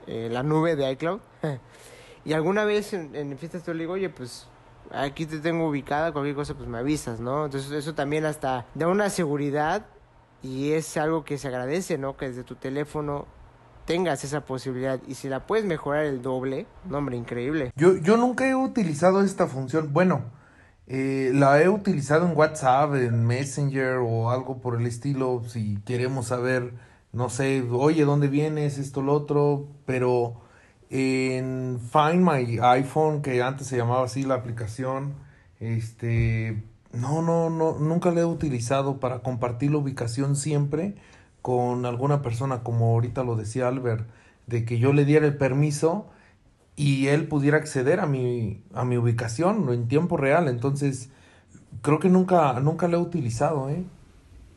eh, 0.06 0.30
la 0.32 0.44
nube 0.44 0.76
de 0.76 0.92
iCloud 0.92 1.20
Y 2.26 2.34
alguna 2.34 2.66
vez 2.66 2.92
en, 2.94 3.38
fiestas 3.38 3.64
te 3.64 3.74
le 3.74 3.82
digo, 3.82 3.94
oye, 3.94 4.10
pues 4.10 4.48
aquí 4.92 5.26
te 5.26 5.40
tengo 5.40 5.70
ubicada, 5.70 6.12
cualquier 6.12 6.36
cosa 6.36 6.56
pues 6.56 6.68
me 6.68 6.78
avisas, 6.78 7.22
¿no? 7.22 7.46
Entonces 7.46 7.72
eso 7.72 7.96
también 7.96 8.26
hasta 8.26 8.66
da 8.76 8.90
una 8.90 9.10
seguridad 9.10 9.86
y 10.48 10.72
es 10.72 10.96
algo 10.96 11.26
que 11.26 11.38
se 11.38 11.50
agradece, 11.50 11.98
¿no? 11.98 12.16
Que 12.16 12.30
desde 12.30 12.44
tu 12.44 12.56
teléfono 12.56 13.26
tengas 13.86 14.24
esa 14.24 14.46
posibilidad 14.46 15.00
y 15.08 15.16
si 15.16 15.28
la 15.28 15.46
puedes 15.46 15.66
mejorar 15.66 16.06
el 16.06 16.22
doble, 16.22 16.68
no 16.90 17.00
hombre, 17.00 17.18
increíble. 17.18 17.72
Yo, 17.76 17.98
yo 17.98 18.16
nunca 18.16 18.48
he 18.48 18.56
utilizado 18.56 19.22
esta 19.22 19.48
función, 19.48 19.92
bueno, 19.92 20.26
eh, 20.88 21.32
la 21.34 21.62
he 21.62 21.68
utilizado 21.68 22.28
en 22.28 22.38
WhatsApp, 22.38 22.96
en 22.96 23.26
Messenger 23.26 23.98
o 24.02 24.32
algo 24.32 24.62
por 24.62 24.80
el 24.80 24.88
estilo, 24.88 25.44
si 25.46 25.80
queremos 25.86 26.28
saber, 26.28 26.74
no 27.12 27.30
sé, 27.30 27.66
oye, 27.70 28.06
¿dónde 28.06 28.30
vienes? 28.30 28.78
Esto, 28.78 29.02
lo 29.02 29.14
otro, 29.14 29.68
pero 29.86 30.42
en 30.90 31.80
Find 31.92 32.22
My 32.22 32.60
iPhone, 32.62 33.22
que 33.22 33.42
antes 33.42 33.68
se 33.68 33.76
llamaba 33.76 34.06
así 34.06 34.24
la 34.24 34.36
aplicación, 34.36 35.16
este, 35.60 36.64
no, 36.94 37.22
no, 37.22 37.50
no, 37.50 37.78
nunca 37.80 38.12
la 38.12 38.22
he 38.22 38.26
utilizado 38.26 39.00
para 39.00 39.20
compartir 39.20 39.72
la 39.72 39.78
ubicación 39.78 40.36
siempre 40.36 40.96
con 41.42 41.86
alguna 41.86 42.22
persona, 42.22 42.64
como 42.64 42.88
ahorita 42.88 43.24
lo 43.24 43.36
decía 43.36 43.68
Albert, 43.68 44.08
de 44.48 44.66
que 44.66 44.80
yo 44.80 44.94
le 44.94 45.06
diera 45.06 45.26
el 45.26 45.38
permiso 45.38 46.10
y 46.76 47.08
él 47.08 47.28
pudiera 47.28 47.58
acceder 47.58 48.00
a 48.00 48.06
mi, 48.06 48.62
a 48.74 48.86
mi 48.86 48.98
ubicación 48.98 49.72
en 49.72 49.88
tiempo 49.88 50.18
real. 50.18 50.48
Entonces, 50.48 51.10
creo 51.82 52.00
que 52.00 52.10
nunca, 52.10 52.60
nunca 52.60 52.88
la 52.88 52.98
he 52.98 53.00
utilizado, 53.00 53.70
¿eh? 53.70 53.84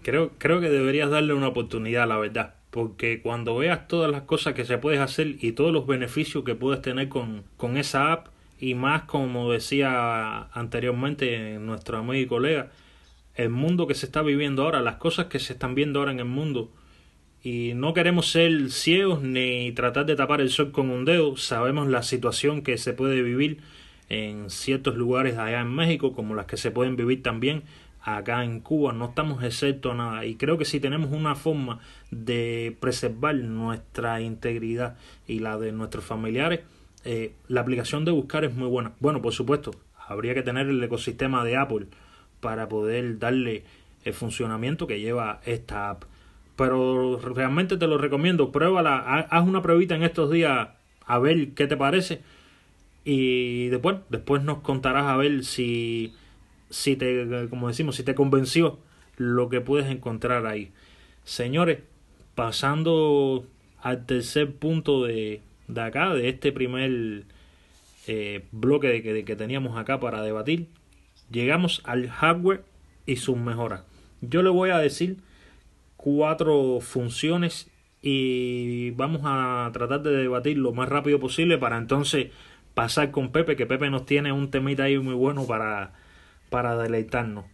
Creo, 0.02 0.32
creo 0.38 0.60
que 0.60 0.70
deberías 0.70 1.10
darle 1.10 1.34
una 1.34 1.48
oportunidad, 1.48 2.08
la 2.08 2.16
verdad 2.16 2.54
porque 2.70 3.20
cuando 3.20 3.56
veas 3.56 3.88
todas 3.88 4.10
las 4.10 4.22
cosas 4.22 4.54
que 4.54 4.64
se 4.64 4.78
puedes 4.78 5.00
hacer 5.00 5.36
y 5.40 5.52
todos 5.52 5.72
los 5.72 5.86
beneficios 5.86 6.44
que 6.44 6.54
puedes 6.54 6.80
tener 6.80 7.08
con, 7.08 7.42
con 7.56 7.76
esa 7.76 8.12
app 8.12 8.28
y 8.60 8.74
más 8.74 9.02
como 9.02 9.50
decía 9.50 10.42
anteriormente 10.52 11.58
nuestro 11.58 11.98
amigo 11.98 12.14
y 12.14 12.26
colega, 12.26 12.70
el 13.34 13.48
mundo 13.48 13.86
que 13.86 13.94
se 13.94 14.06
está 14.06 14.22
viviendo 14.22 14.62
ahora, 14.62 14.82
las 14.82 14.96
cosas 14.96 15.26
que 15.26 15.38
se 15.38 15.54
están 15.54 15.74
viendo 15.74 15.98
ahora 15.98 16.12
en 16.12 16.18
el 16.18 16.26
mundo 16.26 16.70
y 17.42 17.72
no 17.74 17.94
queremos 17.94 18.30
ser 18.30 18.70
ciegos 18.70 19.22
ni 19.22 19.72
tratar 19.72 20.04
de 20.04 20.14
tapar 20.14 20.42
el 20.42 20.50
sol 20.50 20.72
con 20.72 20.90
un 20.90 21.06
dedo, 21.06 21.38
sabemos 21.38 21.88
la 21.88 22.02
situación 22.02 22.60
que 22.60 22.76
se 22.76 22.92
puede 22.92 23.22
vivir 23.22 23.62
en 24.10 24.50
ciertos 24.50 24.96
lugares 24.96 25.38
allá 25.38 25.60
en 25.60 25.74
México 25.74 26.12
como 26.12 26.34
las 26.34 26.44
que 26.44 26.58
se 26.58 26.70
pueden 26.70 26.96
vivir 26.96 27.22
también 27.22 27.62
acá 28.02 28.44
en 28.44 28.60
Cuba, 28.60 28.92
no 28.92 29.06
estamos 29.06 29.42
excepto 29.42 29.92
a 29.92 29.94
nada 29.94 30.26
y 30.26 30.34
creo 30.34 30.58
que 30.58 30.66
si 30.66 30.80
tenemos 30.80 31.12
una 31.12 31.34
forma 31.34 31.80
de 32.10 32.76
preservar 32.78 33.36
nuestra 33.36 34.20
integridad 34.20 34.98
y 35.26 35.38
la 35.38 35.56
de 35.58 35.72
nuestros 35.72 36.04
familiares, 36.04 36.60
eh, 37.04 37.34
la 37.48 37.60
aplicación 37.60 38.04
de 38.04 38.10
buscar 38.10 38.44
es 38.44 38.54
muy 38.54 38.68
buena. 38.68 38.92
Bueno, 39.00 39.22
por 39.22 39.32
supuesto, 39.32 39.72
habría 40.06 40.34
que 40.34 40.42
tener 40.42 40.68
el 40.68 40.82
ecosistema 40.82 41.44
de 41.44 41.56
Apple 41.56 41.86
para 42.40 42.68
poder 42.68 43.18
darle 43.18 43.64
el 44.04 44.14
funcionamiento 44.14 44.86
que 44.86 45.00
lleva 45.00 45.40
esta 45.44 45.90
app. 45.90 46.04
Pero 46.56 47.18
realmente 47.18 47.76
te 47.76 47.86
lo 47.86 47.98
recomiendo, 47.98 48.52
pruébala, 48.52 48.98
haz 48.98 49.46
una 49.46 49.62
pruebita 49.62 49.94
en 49.94 50.02
estos 50.02 50.30
días 50.30 50.68
a 51.06 51.18
ver 51.18 51.54
qué 51.54 51.66
te 51.66 51.76
parece 51.76 52.20
y 53.02 53.68
después, 53.68 53.96
después 54.10 54.42
nos 54.42 54.58
contarás 54.58 55.06
a 55.06 55.16
ver 55.16 55.44
si 55.44 56.12
si 56.70 56.96
te, 56.96 57.48
como 57.50 57.68
decimos, 57.68 57.96
si 57.96 58.04
te 58.04 58.14
convenció 58.14 58.78
lo 59.16 59.48
que 59.48 59.60
puedes 59.60 59.90
encontrar 59.90 60.46
ahí. 60.46 60.70
Señores, 61.24 61.80
pasando 62.34 63.44
al 63.82 64.06
tercer 64.06 64.54
punto 64.54 65.04
de, 65.04 65.42
de 65.74 65.80
acá, 65.80 66.14
de 66.14 66.28
este 66.28 66.52
primer 66.52 67.24
eh, 68.06 68.44
bloque 68.52 68.88
de 68.88 69.02
que, 69.02 69.24
que 69.24 69.36
teníamos 69.36 69.76
acá 69.78 70.00
para 70.00 70.22
debatir, 70.22 70.68
llegamos 71.30 71.82
al 71.84 72.08
hardware 72.08 72.64
y 73.06 73.16
sus 73.16 73.36
mejoras. 73.36 73.82
Yo 74.20 74.42
le 74.42 74.50
voy 74.50 74.70
a 74.70 74.78
decir 74.78 75.18
cuatro 75.96 76.80
funciones 76.80 77.70
y 78.02 78.90
vamos 78.92 79.22
a 79.24 79.70
tratar 79.72 80.02
de 80.02 80.12
debatir 80.12 80.56
lo 80.58 80.72
más 80.72 80.88
rápido 80.88 81.20
posible 81.20 81.58
para 81.58 81.76
entonces 81.76 82.28
pasar 82.74 83.10
con 83.10 83.32
Pepe, 83.32 83.56
que 83.56 83.66
Pepe 83.66 83.90
nos 83.90 84.06
tiene 84.06 84.32
un 84.32 84.50
temita 84.50 84.84
ahí 84.84 84.98
muy 84.98 85.14
bueno 85.14 85.46
para, 85.46 85.92
para 86.48 86.76
deleitarnos. 86.76 87.44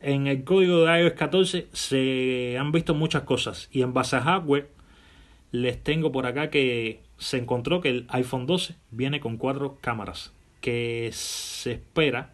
En 0.00 0.26
el 0.26 0.44
código 0.44 0.84
de 0.84 1.00
iOS 1.00 1.14
14 1.14 1.66
se 1.72 2.56
han 2.58 2.70
visto 2.72 2.94
muchas 2.94 3.22
cosas 3.22 3.68
y 3.72 3.82
en 3.82 3.94
base 3.94 4.16
a 4.16 4.20
hardware 4.20 4.68
les 5.54 5.80
tengo 5.80 6.10
por 6.10 6.26
acá 6.26 6.50
que 6.50 7.00
se 7.16 7.38
encontró 7.38 7.80
que 7.80 7.88
el 7.88 8.06
iPhone 8.08 8.44
12 8.44 8.74
viene 8.90 9.20
con 9.20 9.36
cuatro 9.36 9.78
cámaras 9.80 10.32
que 10.60 11.10
se 11.12 11.72
espera 11.74 12.32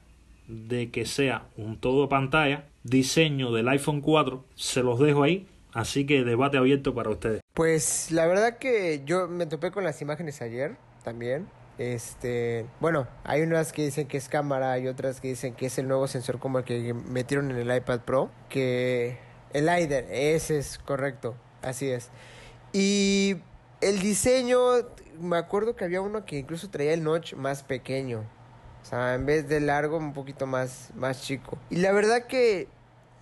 de 0.48 0.90
que 0.90 1.04
sea 1.04 1.44
un 1.58 1.78
todo 1.78 2.08
pantalla 2.08 2.64
diseño 2.82 3.52
del 3.52 3.68
iPhone 3.68 4.00
4 4.00 4.42
se 4.54 4.82
los 4.82 4.98
dejo 4.98 5.22
ahí 5.22 5.46
así 5.74 6.06
que 6.06 6.24
debate 6.24 6.56
abierto 6.56 6.94
para 6.94 7.10
ustedes 7.10 7.42
pues 7.52 8.10
la 8.10 8.26
verdad 8.26 8.56
que 8.56 9.02
yo 9.04 9.28
me 9.28 9.44
topé 9.44 9.70
con 9.70 9.84
las 9.84 10.00
imágenes 10.00 10.40
ayer 10.40 10.76
también 11.04 11.46
este, 11.76 12.66
bueno, 12.78 13.06
hay 13.24 13.42
unas 13.42 13.72
que 13.72 13.84
dicen 13.84 14.06
que 14.06 14.16
es 14.18 14.28
cámara 14.28 14.78
y 14.78 14.86
otras 14.86 15.20
que 15.20 15.28
dicen 15.28 15.54
que 15.54 15.66
es 15.66 15.78
el 15.78 15.88
nuevo 15.88 16.08
sensor 16.08 16.38
como 16.38 16.58
el 16.58 16.64
que 16.64 16.92
metieron 16.92 17.50
en 17.50 17.56
el 17.56 17.74
iPad 17.74 18.00
Pro, 18.00 18.30
que 18.50 19.18
el 19.54 19.64
LiDAR, 19.64 20.04
ese 20.10 20.58
es 20.58 20.76
correcto, 20.76 21.36
así 21.62 21.88
es. 21.88 22.10
Y 22.72 23.36
el 23.80 24.00
diseño, 24.00 24.60
me 25.20 25.36
acuerdo 25.36 25.76
que 25.76 25.84
había 25.84 26.00
uno 26.00 26.24
que 26.24 26.38
incluso 26.38 26.70
traía 26.70 26.92
el 26.92 27.02
notch 27.02 27.34
más 27.34 27.62
pequeño. 27.62 28.24
O 28.82 28.84
sea, 28.84 29.14
en 29.14 29.26
vez 29.26 29.48
de 29.48 29.60
largo, 29.60 29.98
un 29.98 30.12
poquito 30.12 30.46
más, 30.46 30.90
más 30.94 31.22
chico. 31.22 31.58
Y 31.68 31.76
la 31.76 31.92
verdad 31.92 32.26
que 32.26 32.68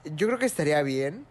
yo 0.05 0.27
creo 0.27 0.39
que 0.39 0.47
estaría 0.47 0.83
bien 0.83 1.27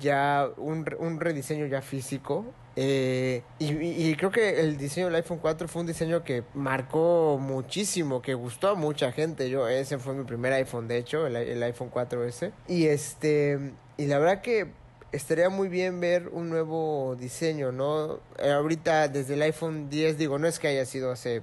ya 0.00 0.48
un, 0.56 0.84
un 0.98 1.20
rediseño 1.20 1.66
ya 1.66 1.82
físico. 1.82 2.44
Eh, 2.78 3.42
y, 3.58 4.14
creo 4.16 4.30
que 4.30 4.60
el 4.60 4.76
diseño 4.76 5.06
del 5.06 5.14
iPhone 5.16 5.38
4 5.38 5.66
fue 5.66 5.80
un 5.80 5.86
diseño 5.86 6.22
que 6.22 6.44
marcó 6.52 7.38
muchísimo, 7.40 8.20
que 8.20 8.34
gustó 8.34 8.68
a 8.68 8.74
mucha 8.74 9.12
gente. 9.12 9.48
Yo, 9.48 9.66
ese 9.66 9.98
fue 9.98 10.12
mi 10.12 10.24
primer 10.24 10.52
iPhone, 10.52 10.86
de 10.86 10.98
hecho, 10.98 11.26
el, 11.26 11.36
el 11.36 11.62
iPhone 11.62 11.90
4S. 11.90 12.52
Y 12.68 12.86
este, 12.86 13.72
y 13.96 14.06
la 14.06 14.18
verdad 14.18 14.42
que 14.42 14.72
estaría 15.12 15.48
muy 15.48 15.68
bien 15.68 16.00
ver 16.00 16.28
un 16.28 16.48
nuevo 16.48 17.16
diseño, 17.18 17.72
¿no? 17.72 18.20
Eh, 18.38 18.50
ahorita 18.50 19.08
desde 19.08 19.34
el 19.34 19.42
iPhone 19.42 19.88
10, 19.90 20.18
digo, 20.18 20.38
no 20.38 20.46
es 20.46 20.58
que 20.58 20.68
haya 20.68 20.84
sido 20.84 21.10
hace 21.10 21.42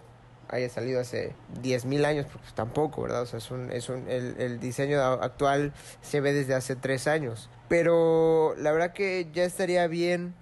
haya 0.49 0.69
salido 0.69 0.99
hace 0.99 1.33
10.000 1.63 2.05
años, 2.05 2.27
pues 2.31 2.53
tampoco, 2.53 3.01
¿verdad? 3.01 3.23
O 3.23 3.25
sea, 3.25 3.39
es 3.39 3.49
un, 3.49 3.71
es 3.71 3.89
un, 3.89 4.07
el, 4.07 4.35
el 4.39 4.59
diseño 4.59 5.01
actual 5.01 5.73
se 6.01 6.21
ve 6.21 6.31
desde 6.31 6.53
hace 6.53 6.75
3 6.75 7.07
años. 7.07 7.49
Pero 7.69 8.53
la 8.57 8.71
verdad 8.71 8.93
que 8.93 9.27
ya 9.33 9.45
estaría 9.45 9.87
bien 9.87 10.35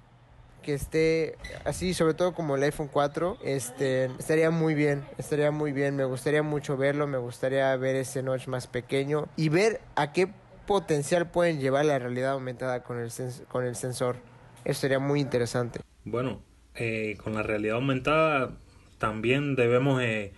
que 0.61 0.73
esté 0.73 1.37
así, 1.65 1.93
sobre 1.93 2.13
todo 2.13 2.33
como 2.33 2.55
el 2.55 2.63
iPhone 2.63 2.89
4, 2.91 3.37
este, 3.43 4.05
estaría 4.19 4.51
muy 4.51 4.75
bien, 4.75 5.03
estaría 5.17 5.51
muy 5.51 5.71
bien, 5.71 5.95
me 5.95 6.05
gustaría 6.05 6.43
mucho 6.43 6.77
verlo, 6.77 7.07
me 7.07 7.17
gustaría 7.17 7.75
ver 7.77 7.95
ese 7.95 8.21
notch 8.21 8.47
más 8.47 8.67
pequeño 8.67 9.27
y 9.35 9.49
ver 9.49 9.81
a 9.95 10.11
qué 10.13 10.31
potencial 10.71 11.29
pueden 11.29 11.59
llevar 11.59 11.83
la 11.83 11.99
realidad 11.99 12.31
aumentada 12.31 12.81
con 12.81 12.97
el, 12.97 13.11
con 13.49 13.65
el 13.65 13.75
sensor. 13.75 14.15
Eso 14.63 14.79
sería 14.79 14.99
muy 14.99 15.19
interesante. 15.19 15.81
Bueno, 16.05 16.39
eh, 16.75 17.17
con 17.21 17.33
la 17.33 17.43
realidad 17.43 17.75
aumentada 17.75 18.53
también 18.97 19.57
debemos 19.57 20.01
eh, 20.01 20.31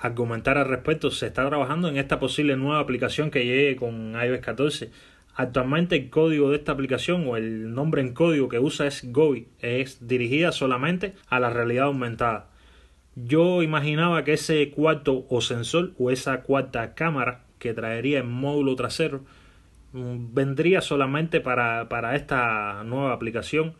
argumentar 0.00 0.58
al 0.58 0.68
respecto. 0.68 1.10
Se 1.10 1.26
está 1.26 1.44
trabajando 1.48 1.88
en 1.88 1.96
esta 1.96 2.20
posible 2.20 2.56
nueva 2.56 2.78
aplicación 2.78 3.32
que 3.32 3.44
llegue 3.44 3.74
con 3.74 4.12
iOS 4.12 4.38
14. 4.42 4.92
Actualmente 5.34 5.96
el 5.96 6.08
código 6.08 6.50
de 6.50 6.56
esta 6.58 6.70
aplicación 6.70 7.26
o 7.26 7.36
el 7.36 7.74
nombre 7.74 8.00
en 8.00 8.14
código 8.14 8.48
que 8.48 8.60
usa 8.60 8.86
es 8.86 9.10
GOI, 9.10 9.48
es 9.58 10.06
dirigida 10.06 10.52
solamente 10.52 11.14
a 11.26 11.40
la 11.40 11.50
realidad 11.50 11.86
aumentada. 11.86 12.48
Yo 13.16 13.60
imaginaba 13.64 14.22
que 14.22 14.34
ese 14.34 14.70
cuarto 14.70 15.26
o 15.28 15.40
sensor 15.40 15.94
o 15.98 16.12
esa 16.12 16.42
cuarta 16.42 16.94
cámara 16.94 17.42
que 17.58 17.74
traería 17.74 18.18
el 18.18 18.24
módulo 18.24 18.76
trasero 18.76 19.24
vendría 19.94 20.80
solamente 20.80 21.40
para, 21.40 21.88
para 21.88 22.16
esta 22.16 22.82
nueva 22.84 23.12
aplicación. 23.12 23.74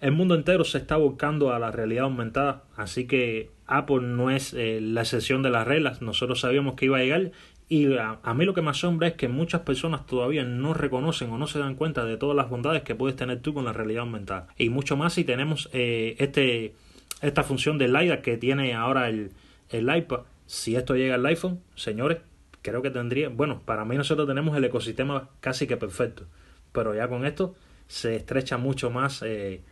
El 0.00 0.12
mundo 0.12 0.34
entero 0.34 0.64
se 0.64 0.78
está 0.78 0.96
buscando 0.96 1.52
a 1.52 1.58
la 1.58 1.70
realidad 1.70 2.04
aumentada, 2.04 2.64
así 2.76 3.06
que 3.06 3.50
Apple 3.66 4.00
no 4.00 4.30
es 4.30 4.54
eh, 4.54 4.80
la 4.80 5.02
excepción 5.02 5.42
de 5.42 5.50
las 5.50 5.66
reglas. 5.66 6.00
Nosotros 6.00 6.40
sabíamos 6.40 6.74
que 6.74 6.86
iba 6.86 6.98
a 6.98 7.02
llegar 7.02 7.32
y 7.68 7.96
a, 7.98 8.18
mí 8.34 8.44
lo 8.44 8.54
que 8.54 8.62
me 8.62 8.70
asombra 8.70 9.08
es 9.08 9.14
que 9.14 9.28
muchas 9.28 9.60
personas 9.60 10.06
todavía 10.06 10.42
no 10.44 10.74
reconocen 10.74 11.30
o 11.30 11.38
no 11.38 11.46
se 11.46 11.58
dan 11.58 11.74
cuenta 11.74 12.04
de 12.04 12.16
todas 12.16 12.36
las 12.36 12.48
bondades 12.48 12.82
que 12.82 12.94
puedes 12.94 13.16
tener 13.16 13.40
tú 13.40 13.52
con 13.54 13.64
la 13.64 13.72
realidad 13.72 14.02
aumentada. 14.02 14.48
Y 14.56 14.70
mucho 14.70 14.96
más 14.96 15.12
si 15.12 15.24
tenemos 15.24 15.68
eh, 15.72 16.16
este 16.18 16.74
esta 17.22 17.42
función 17.42 17.76
del 17.76 17.92
LiDAR 17.92 18.22
que 18.22 18.36
tiene 18.38 18.74
ahora 18.74 19.08
el, 19.08 19.32
el 19.68 19.94
iPad. 19.94 20.20
Si 20.46 20.74
esto 20.74 20.96
llega 20.96 21.16
al 21.16 21.26
iPhone, 21.26 21.60
señores, 21.74 22.18
creo 22.62 22.82
que 22.82 22.90
tendría, 22.90 23.28
bueno, 23.28 23.62
para 23.64 23.84
mí 23.84 23.96
nosotros 23.96 24.26
tenemos 24.26 24.56
el 24.56 24.64
ecosistema 24.64 25.30
casi 25.40 25.66
que 25.66 25.76
perfecto, 25.76 26.26
pero 26.72 26.94
ya 26.94 27.08
con 27.08 27.26
esto 27.26 27.54
se 27.86 28.16
estrecha 28.16 28.56
mucho 28.56 28.90
más, 28.90 29.22
eh, 29.22 29.62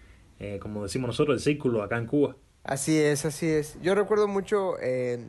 eh, 0.40 0.58
como 0.60 0.82
decimos 0.82 1.08
nosotros, 1.08 1.36
el 1.36 1.42
círculo 1.42 1.82
acá 1.82 1.98
en 1.98 2.06
Cuba. 2.06 2.36
Así 2.64 2.98
es, 2.98 3.24
así 3.24 3.48
es. 3.48 3.78
Yo 3.80 3.94
recuerdo 3.94 4.28
mucho, 4.28 4.76
eh, 4.80 5.24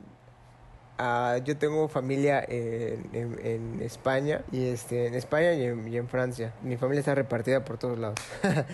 yo 1.46 1.58
tengo 1.58 1.88
familia 1.88 2.44
en, 2.46 3.40
en, 3.44 3.82
España, 3.82 4.42
y 4.52 4.66
este, 4.66 5.08
en 5.08 5.14
España 5.14 5.54
y 5.54 5.64
en, 5.64 5.88
y 5.88 5.98
en 5.98 6.10
Francia. 6.10 6.54
Mi 6.64 6.76
familia 6.78 7.00
está 7.00 7.16
repartida 7.16 7.64
por 7.64 7.78
todos 7.78 7.98
lados. 7.98 8.20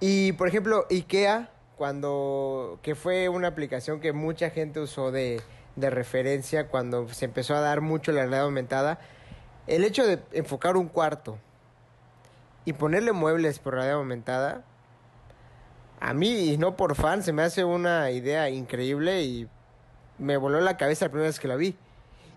y 0.00 0.32
por 0.32 0.48
ejemplo, 0.48 0.86
IKEA 0.90 1.50
cuando 1.76 2.78
que 2.82 2.94
fue 2.94 3.28
una 3.28 3.48
aplicación 3.48 3.98
que 3.98 4.12
mucha 4.12 4.50
gente 4.50 4.78
usó 4.78 5.10
de, 5.10 5.40
de 5.76 5.90
referencia 5.90 6.68
cuando 6.68 7.08
se 7.08 7.24
empezó 7.24 7.54
a 7.54 7.60
dar 7.60 7.80
mucho 7.80 8.12
la 8.12 8.20
realidad 8.20 8.44
aumentada, 8.44 8.98
el 9.66 9.84
hecho 9.84 10.06
de 10.06 10.20
enfocar 10.32 10.76
un 10.76 10.88
cuarto 10.88 11.38
y 12.64 12.72
ponerle 12.72 13.12
muebles 13.12 13.58
por 13.58 13.74
realidad 13.74 13.96
aumentada, 13.96 14.64
a 16.00 16.14
mí, 16.14 16.52
y 16.52 16.58
no 16.58 16.76
por 16.76 16.96
fan, 16.96 17.22
se 17.22 17.32
me 17.32 17.42
hace 17.42 17.64
una 17.64 18.10
idea 18.10 18.50
increíble 18.50 19.22
y 19.22 19.48
me 20.18 20.36
voló 20.36 20.60
la 20.60 20.76
cabeza 20.76 21.04
la 21.04 21.10
primera 21.10 21.28
vez 21.28 21.38
que 21.38 21.48
la 21.48 21.56
vi. 21.56 21.76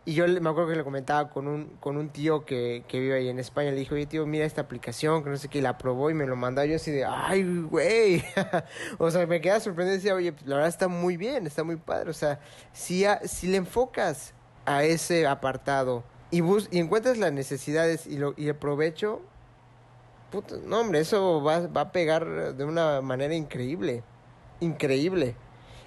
Y 0.07 0.13
yo 0.13 0.27
me 0.27 0.49
acuerdo 0.49 0.69
que 0.69 0.75
le 0.75 0.83
comentaba 0.83 1.29
con 1.29 1.47
un, 1.47 1.77
con 1.79 1.97
un 1.97 2.09
tío 2.09 2.45
que, 2.45 2.85
que 2.87 2.99
vive 2.99 3.15
ahí 3.15 3.27
en 3.27 3.39
España. 3.39 3.71
Le 3.71 3.77
dijo, 3.77 3.95
oye, 3.95 4.05
tío, 4.05 4.27
mira 4.27 4.45
esta 4.45 4.61
aplicación, 4.61 5.23
que 5.23 5.31
no 5.31 5.37
sé 5.37 5.47
qué, 5.47 5.57
y 5.57 5.61
la 5.61 5.79
probó 5.79 6.11
y 6.11 6.13
me 6.13 6.27
lo 6.27 6.35
mandó. 6.35 6.63
Yo 6.63 6.75
así 6.75 6.91
de, 6.91 7.05
ay, 7.05 7.43
güey. 7.63 8.23
o 8.99 9.09
sea, 9.09 9.25
me 9.25 9.41
quedaba 9.41 9.59
sorprendido 9.59 9.95
y 9.95 9.97
decía, 9.97 10.13
oye, 10.13 10.33
la 10.45 10.57
verdad 10.57 10.69
está 10.69 10.87
muy 10.87 11.17
bien, 11.17 11.47
está 11.47 11.63
muy 11.63 11.77
padre. 11.77 12.11
O 12.11 12.13
sea, 12.13 12.39
si, 12.71 13.03
si 13.23 13.47
le 13.47 13.57
enfocas 13.57 14.35
a 14.65 14.83
ese 14.83 15.25
apartado 15.25 16.03
y, 16.29 16.41
bus 16.41 16.67
y 16.69 16.77
encuentras 16.77 17.17
las 17.17 17.33
necesidades 17.33 18.05
y, 18.05 18.17
lo, 18.17 18.35
y 18.37 18.47
el 18.47 18.55
provecho, 18.55 19.23
puto, 20.31 20.59
no, 20.63 20.81
hombre, 20.81 20.99
eso 20.99 21.41
va, 21.41 21.65
va 21.65 21.81
a 21.81 21.91
pegar 21.91 22.53
de 22.53 22.63
una 22.63 23.01
manera 23.01 23.33
increíble. 23.33 24.03
Increíble. 24.59 25.35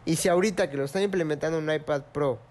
Y 0.05 0.16
si 0.16 0.29
ahorita 0.29 0.71
que 0.71 0.77
lo 0.77 0.85
están 0.85 1.03
implementando 1.03 1.59
en 1.59 1.69
un 1.69 1.73
iPad 1.73 2.03
Pro, 2.12 2.48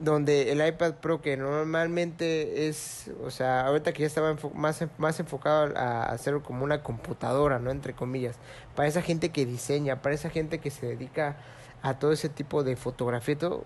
donde 0.00 0.52
el 0.52 0.66
iPad 0.66 0.94
Pro 0.94 1.20
que 1.20 1.36
normalmente 1.36 2.68
es, 2.68 3.10
o 3.24 3.30
sea, 3.30 3.66
ahorita 3.66 3.92
que 3.92 4.00
ya 4.00 4.06
estaba 4.06 4.36
más, 4.54 4.84
más 4.98 5.20
enfocado 5.20 5.76
a 5.76 6.04
hacerlo 6.04 6.42
como 6.42 6.64
una 6.64 6.82
computadora, 6.82 7.58
¿no? 7.58 7.70
Entre 7.70 7.94
comillas, 7.94 8.38
para 8.74 8.88
esa 8.88 9.02
gente 9.02 9.30
que 9.30 9.46
diseña, 9.46 10.02
para 10.02 10.14
esa 10.14 10.30
gente 10.30 10.58
que 10.58 10.70
se 10.70 10.86
dedica 10.86 11.36
a 11.82 11.98
todo 11.98 12.12
ese 12.12 12.28
tipo 12.28 12.64
de 12.64 12.76
fotografía, 12.76 13.38
todo, 13.38 13.64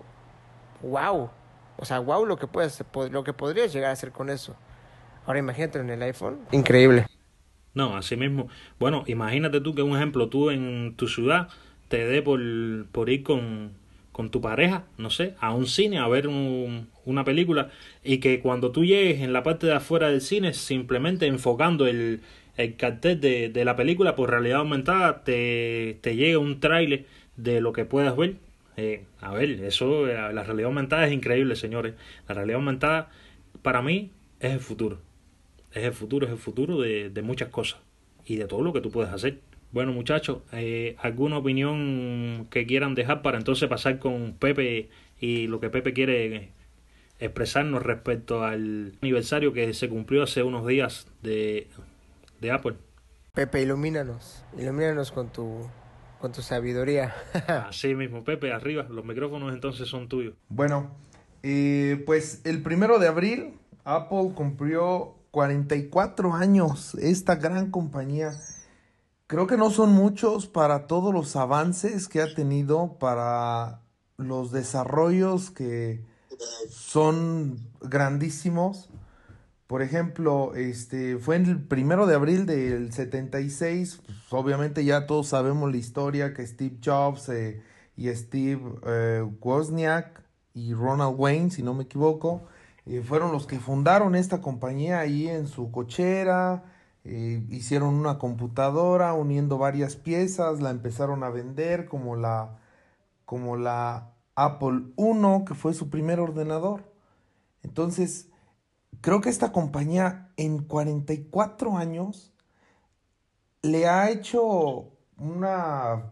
wow, 0.81 1.29
o 1.77 1.85
sea, 1.85 1.99
wow 1.99 2.25
lo 2.25 2.37
que 2.37 2.47
puedes, 2.47 2.83
lo 3.11 3.23
que 3.23 3.33
podrías 3.33 3.73
llegar 3.73 3.89
a 3.89 3.93
hacer 3.93 4.11
con 4.11 4.29
eso. 4.29 4.55
Ahora 5.25 5.39
imagínate 5.39 5.79
en 5.79 5.89
el 5.89 6.01
iPhone, 6.01 6.39
increíble. 6.51 7.05
No, 7.73 7.95
así 7.95 8.15
mismo. 8.15 8.47
Bueno, 8.79 9.03
imagínate 9.05 9.61
tú 9.61 9.75
que 9.75 9.83
un 9.83 9.95
ejemplo, 9.95 10.29
tú 10.29 10.49
en 10.49 10.95
tu 10.95 11.07
ciudad 11.07 11.49
te 11.89 12.05
dé 12.05 12.21
por, 12.23 12.39
por 12.91 13.09
ir 13.09 13.23
con 13.23 13.73
con 14.17 14.31
tu 14.31 14.41
pareja, 14.41 14.83
no 14.97 15.11
sé, 15.11 15.35
a 15.39 15.53
un 15.53 15.67
cine 15.67 15.99
a 15.99 16.07
ver 16.07 16.27
una 16.27 17.23
película 17.23 17.69
y 18.03 18.17
que 18.17 18.39
cuando 18.39 18.71
tú 18.71 18.83
llegues 18.83 19.21
en 19.21 19.31
la 19.31 19.43
parte 19.43 19.67
de 19.67 19.73
afuera 19.73 20.09
del 20.09 20.21
cine, 20.21 20.53
simplemente 20.53 21.27
enfocando 21.27 21.85
el, 21.85 22.21
el 22.55 22.75
cartel 22.77 23.21
de, 23.21 23.49
de, 23.49 23.63
la 23.63 23.75
película 23.75 24.15
por 24.15 24.31
realidad 24.31 24.61
aumentada, 24.61 25.23
te, 25.23 25.99
te 26.01 26.15
llega 26.15 26.39
un 26.39 26.59
trailer 26.59 27.05
de 27.35 27.61
lo 27.61 27.73
que 27.73 27.85
puedas 27.85 28.17
ver. 28.17 28.37
Eh, 28.75 29.03
a 29.21 29.33
ver, 29.35 29.51
eso, 29.63 30.07
eh, 30.07 30.15
la 30.33 30.43
realidad 30.43 30.69
aumentada 30.69 31.05
es 31.05 31.13
increíble, 31.13 31.55
señores. 31.55 31.93
La 32.27 32.33
realidad 32.33 32.55
aumentada, 32.55 33.11
para 33.61 33.83
mí, 33.83 34.09
es 34.39 34.51
el 34.51 34.59
futuro. 34.61 34.99
Es 35.73 35.83
el 35.83 35.93
futuro, 35.93 36.25
es 36.25 36.31
el 36.31 36.39
futuro 36.39 36.81
de, 36.81 37.11
de 37.11 37.21
muchas 37.21 37.49
cosas 37.49 37.81
y 38.25 38.37
de 38.37 38.47
todo 38.47 38.63
lo 38.63 38.73
que 38.73 38.81
tú 38.81 38.89
puedes 38.89 39.13
hacer. 39.13 39.41
Bueno, 39.71 39.91
muchachos, 39.91 40.39
eh, 40.53 40.95
¿alguna 40.99 41.37
opinión 41.37 42.47
que 42.49 42.65
quieran 42.65 42.95
dejar 42.95 43.21
para 43.21 43.37
entonces 43.37 43.67
pasar 43.67 43.99
con 43.99 44.33
Pepe 44.33 44.89
y 45.19 45.47
lo 45.47 45.59
que 45.59 45.69
Pepe 45.69 45.93
quiere 45.93 46.51
expresarnos 47.19 47.83
respecto 47.83 48.43
al 48.43 48.93
aniversario 49.01 49.51
que 49.53 49.73
se 49.73 49.89
cumplió 49.89 50.23
hace 50.23 50.43
unos 50.43 50.65
días 50.65 51.07
de, 51.21 51.67
de 52.39 52.51
Apple? 52.51 52.75
Pepe, 53.33 53.61
ilumínanos, 53.61 54.43
ilumínanos 54.57 55.11
con 55.11 55.31
tu, 55.31 55.67
con 56.19 56.31
tu 56.31 56.41
sabiduría. 56.41 57.13
Así 57.69 57.93
mismo, 57.93 58.23
Pepe, 58.23 58.53
arriba, 58.53 58.87
los 58.89 59.05
micrófonos 59.05 59.53
entonces 59.53 59.87
son 59.87 60.07
tuyos. 60.07 60.33
Bueno, 60.49 60.95
eh, 61.43 62.01
pues 62.05 62.41
el 62.45 62.63
primero 62.63 62.99
de 62.99 63.07
abril 63.07 63.53
Apple 63.87 64.31
cumplió 64.35 65.15
44 65.31 66.33
años, 66.33 66.95
esta 66.95 67.35
gran 67.35 67.71
compañía 67.71 68.31
Creo 69.27 69.45
que 69.45 69.57
no 69.57 69.71
son 69.71 69.91
muchos 69.91 70.47
para 70.47 70.87
todos 70.87 71.13
los 71.13 71.35
avances 71.35 72.07
que 72.07 72.21
ha 72.21 72.33
tenido, 72.33 72.97
para 72.97 73.81
los 74.15 74.53
desarrollos 74.53 75.51
que 75.51 76.01
son 76.69 77.59
grandísimos. 77.81 78.89
Por 79.67 79.81
ejemplo, 79.81 80.55
este 80.55 81.17
fue 81.17 81.35
el 81.35 81.61
primero 81.61 82.07
de 82.07 82.15
abril 82.15 82.45
del 82.45 82.93
76. 82.93 83.99
Pues, 84.05 84.17
obviamente 84.31 84.85
ya 84.85 85.05
todos 85.07 85.27
sabemos 85.27 85.69
la 85.71 85.77
historia 85.77 86.33
que 86.33 86.47
Steve 86.47 86.77
Jobs 86.81 87.27
eh, 87.27 87.61
y 87.97 88.07
Steve 88.15 88.61
eh, 88.85 89.29
Wozniak 89.41 90.23
y 90.53 90.73
Ronald 90.73 91.15
Wayne, 91.19 91.51
si 91.51 91.63
no 91.63 91.73
me 91.73 91.83
equivoco, 91.83 92.47
eh, 92.85 93.03
fueron 93.05 93.33
los 93.33 93.45
que 93.45 93.59
fundaron 93.59 94.15
esta 94.15 94.39
compañía 94.39 95.01
ahí 95.01 95.27
en 95.27 95.49
su 95.49 95.69
cochera 95.69 96.76
eh, 97.09 97.45
hicieron 97.49 97.93
una 97.95 98.17
computadora 98.19 99.13
uniendo 99.13 99.57
varias 99.57 99.95
piezas, 99.95 100.59
la 100.61 100.71
empezaron 100.71 101.23
a 101.23 101.29
vender 101.29 101.85
como 101.85 102.17
la, 102.17 102.59
como 103.23 103.55
la 103.55 104.11
Apple 104.35 104.91
I, 104.97 105.45
que 105.45 105.53
fue 105.53 105.73
su 105.73 105.89
primer 105.89 106.19
ordenador. 106.19 106.83
Entonces, 107.63 108.29
creo 108.99 109.21
que 109.21 109.29
esta 109.29 109.53
compañía 109.53 110.33
en 110.35 110.63
44 110.63 111.77
años 111.77 112.33
le 113.61 113.87
ha 113.87 114.09
hecho 114.09 114.91
una 115.17 116.11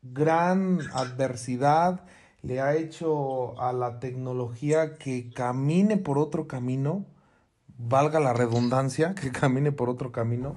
gran 0.00 0.80
adversidad, 0.94 2.06
le 2.40 2.62
ha 2.62 2.74
hecho 2.74 3.60
a 3.60 3.74
la 3.74 4.00
tecnología 4.00 4.96
que 4.96 5.30
camine 5.30 5.98
por 5.98 6.16
otro 6.16 6.48
camino 6.48 7.04
valga 7.88 8.20
la 8.20 8.32
redundancia, 8.32 9.14
que 9.20 9.32
camine 9.32 9.72
por 9.72 9.88
otro 9.88 10.12
camino, 10.12 10.56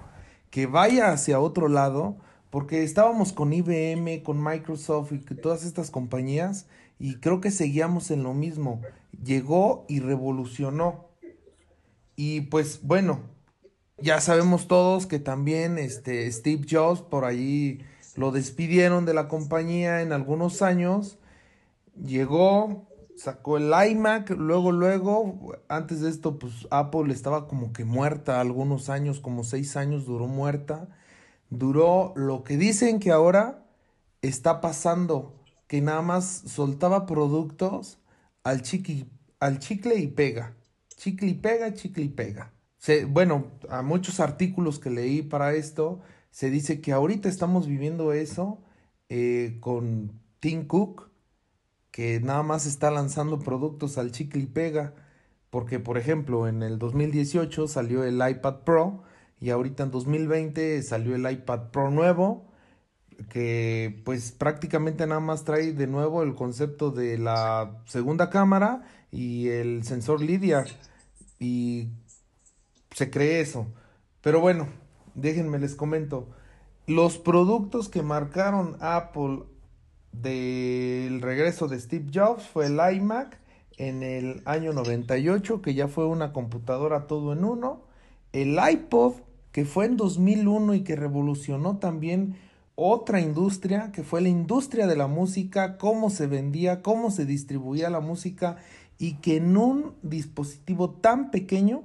que 0.50 0.68
vaya 0.68 1.12
hacia 1.12 1.40
otro 1.40 1.68
lado, 1.68 2.18
porque 2.50 2.84
estábamos 2.84 3.34
con 3.34 3.52
IBM, 3.52 4.22
con 4.24 4.44
Microsoft 4.44 5.12
y 5.12 5.20
todas 5.20 5.66
estas 5.66 5.90
compañías 5.90 6.68
y 7.00 7.16
creo 7.16 7.42
que 7.42 7.52
seguíamos 7.52 8.12
en 8.12 8.24
lo 8.24 8.34
mismo. 8.34 8.82
Llegó 9.24 9.86
y 9.90 10.00
revolucionó. 10.00 11.10
Y 12.16 12.42
pues 12.42 12.80
bueno, 12.84 13.22
ya 13.98 14.22
sabemos 14.22 14.68
todos 14.68 15.06
que 15.06 15.20
también 15.20 15.78
este 15.78 16.32
Steve 16.32 16.66
Jobs 16.70 17.02
por 17.02 17.26
allí 17.26 17.82
lo 18.16 18.32
despidieron 18.32 19.06
de 19.06 19.14
la 19.14 19.28
compañía 19.28 20.02
en 20.02 20.14
algunos 20.14 20.62
años. 20.62 21.18
Llegó, 22.02 22.88
sacó 23.18 23.58
el 23.58 23.72
iMac, 23.92 24.32
luego, 24.32 24.72
luego, 24.72 25.56
antes 25.68 26.02
de 26.02 26.10
esto, 26.10 26.40
pues 26.40 26.68
Apple 26.72 27.14
estaba 27.14 27.48
como 27.48 27.74
que 27.74 27.86
muerta 27.86 28.42
algunos 28.42 28.90
años, 28.90 29.20
como 29.20 29.44
seis 29.44 29.78
años 29.78 30.06
duró 30.06 30.28
muerta. 30.28 30.90
Duró 31.50 32.14
lo 32.16 32.44
que 32.44 32.58
dicen 32.58 33.00
que 33.00 33.12
ahora 33.12 33.66
está 34.22 34.62
pasando, 34.62 35.36
que 35.68 35.82
nada 35.82 36.02
más 36.02 36.44
soltaba 36.48 37.06
productos 37.06 38.00
al, 38.44 38.62
chiqui, 38.62 39.10
al 39.40 39.60
chicle 39.60 39.96
y 39.96 40.08
pega. 40.08 40.56
Chicle 40.96 41.30
y 41.30 41.34
pega, 41.36 41.74
chicle 41.74 42.04
y 42.04 42.10
pega. 42.10 42.54
bueno, 43.10 43.52
a 43.70 43.82
muchos 43.82 44.20
artículos 44.20 44.80
que 44.80 44.90
leí 44.90 45.22
para 45.22 45.54
esto, 45.54 46.02
se 46.32 46.50
dice 46.50 46.82
que 46.82 46.92
ahorita 46.92 47.30
estamos 47.30 47.68
viviendo 47.68 48.14
eso 48.14 48.64
eh, 49.10 49.58
con 49.60 50.20
Tim 50.40 50.66
Cook, 50.66 51.13
que 51.94 52.20
nada 52.20 52.42
más 52.42 52.66
está 52.66 52.90
lanzando 52.90 53.38
productos 53.38 54.00
al 54.00 54.12
chicle 54.12 54.42
y 54.42 54.46
pega. 54.48 54.96
Porque, 55.52 55.80
por 55.80 56.00
ejemplo, 56.00 56.48
en 56.48 56.64
el 56.64 56.80
2018 56.80 57.68
salió 57.68 58.04
el 58.04 58.16
iPad 58.16 58.62
Pro 58.66 59.04
y 59.40 59.52
ahorita 59.52 59.84
en 59.84 59.92
2020 59.92 60.82
salió 60.82 61.16
el 61.16 61.32
iPad 61.32 61.70
Pro 61.70 61.92
nuevo 61.92 62.48
que 63.30 64.02
pues 64.06 64.32
prácticamente 64.32 65.06
nada 65.06 65.22
más 65.22 65.44
trae 65.44 65.74
de 65.74 65.86
nuevo 65.86 66.24
el 66.24 66.34
concepto 66.34 66.90
de 66.90 67.20
la 67.20 67.84
segunda 67.86 68.32
cámara 68.32 68.82
y 69.12 69.50
el 69.50 69.84
sensor 69.84 70.20
Lydia 70.20 70.66
y 71.40 71.90
se 72.90 73.12
cree 73.12 73.40
eso. 73.40 73.68
Pero 74.22 74.40
bueno, 74.40 74.68
déjenme 75.14 75.60
les 75.60 75.76
comento. 75.76 76.28
Los 76.88 77.20
productos 77.20 77.88
que 77.88 78.02
marcaron 78.02 78.78
Apple 78.80 79.44
del 80.14 81.22
regreso 81.22 81.68
de 81.68 81.80
Steve 81.80 82.10
Jobs 82.14 82.44
fue 82.44 82.68
el 82.68 82.80
iMac 82.96 83.40
en 83.78 84.04
el 84.04 84.42
año 84.46 84.72
98, 84.74 85.62
que 85.62 85.74
ya 85.74 85.88
fue 85.88 86.06
una 86.06 86.32
computadora 86.32 87.08
todo 87.08 87.34
en 87.34 87.44
uno, 87.44 87.82
el 88.32 88.58
iPod, 88.72 89.16
que 89.52 89.66
fue 89.66 89.86
en 89.86 89.98
2001 89.98 90.76
y 90.76 90.84
que 90.84 90.96
revolucionó 90.96 91.78
también 91.78 92.36
otra 92.76 93.22
industria 93.22 93.92
que 93.92 94.04
fue 94.04 94.22
la 94.22 94.30
industria 94.30 94.88
de 94.88 94.96
la 94.96 95.08
música, 95.08 95.78
cómo 95.78 96.10
se 96.10 96.28
vendía, 96.28 96.82
cómo 96.82 97.12
se 97.12 97.26
distribuía 97.26 97.90
la 97.90 98.00
música 98.00 98.58
y 98.98 99.16
que 99.16 99.38
en 99.38 99.58
un 99.58 99.96
dispositivo 100.02 100.90
tan 100.90 101.30
pequeño 101.30 101.84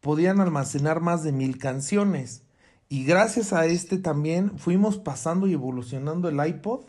podían 0.00 0.40
almacenar 0.40 1.00
más 1.00 1.24
de 1.24 1.32
mil 1.32 1.58
canciones. 1.58 2.42
Y 2.88 3.04
gracias 3.04 3.52
a 3.52 3.66
este 3.66 3.98
también 3.98 4.56
fuimos 4.58 4.98
pasando 4.98 5.48
y 5.48 5.54
evolucionando 5.54 6.28
el 6.28 6.46
iPod 6.46 6.82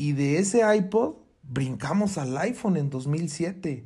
y 0.00 0.14
de 0.14 0.38
ese 0.38 0.62
iPod 0.74 1.16
brincamos 1.42 2.16
al 2.16 2.34
iPhone 2.38 2.78
en 2.78 2.88
2007. 2.88 3.84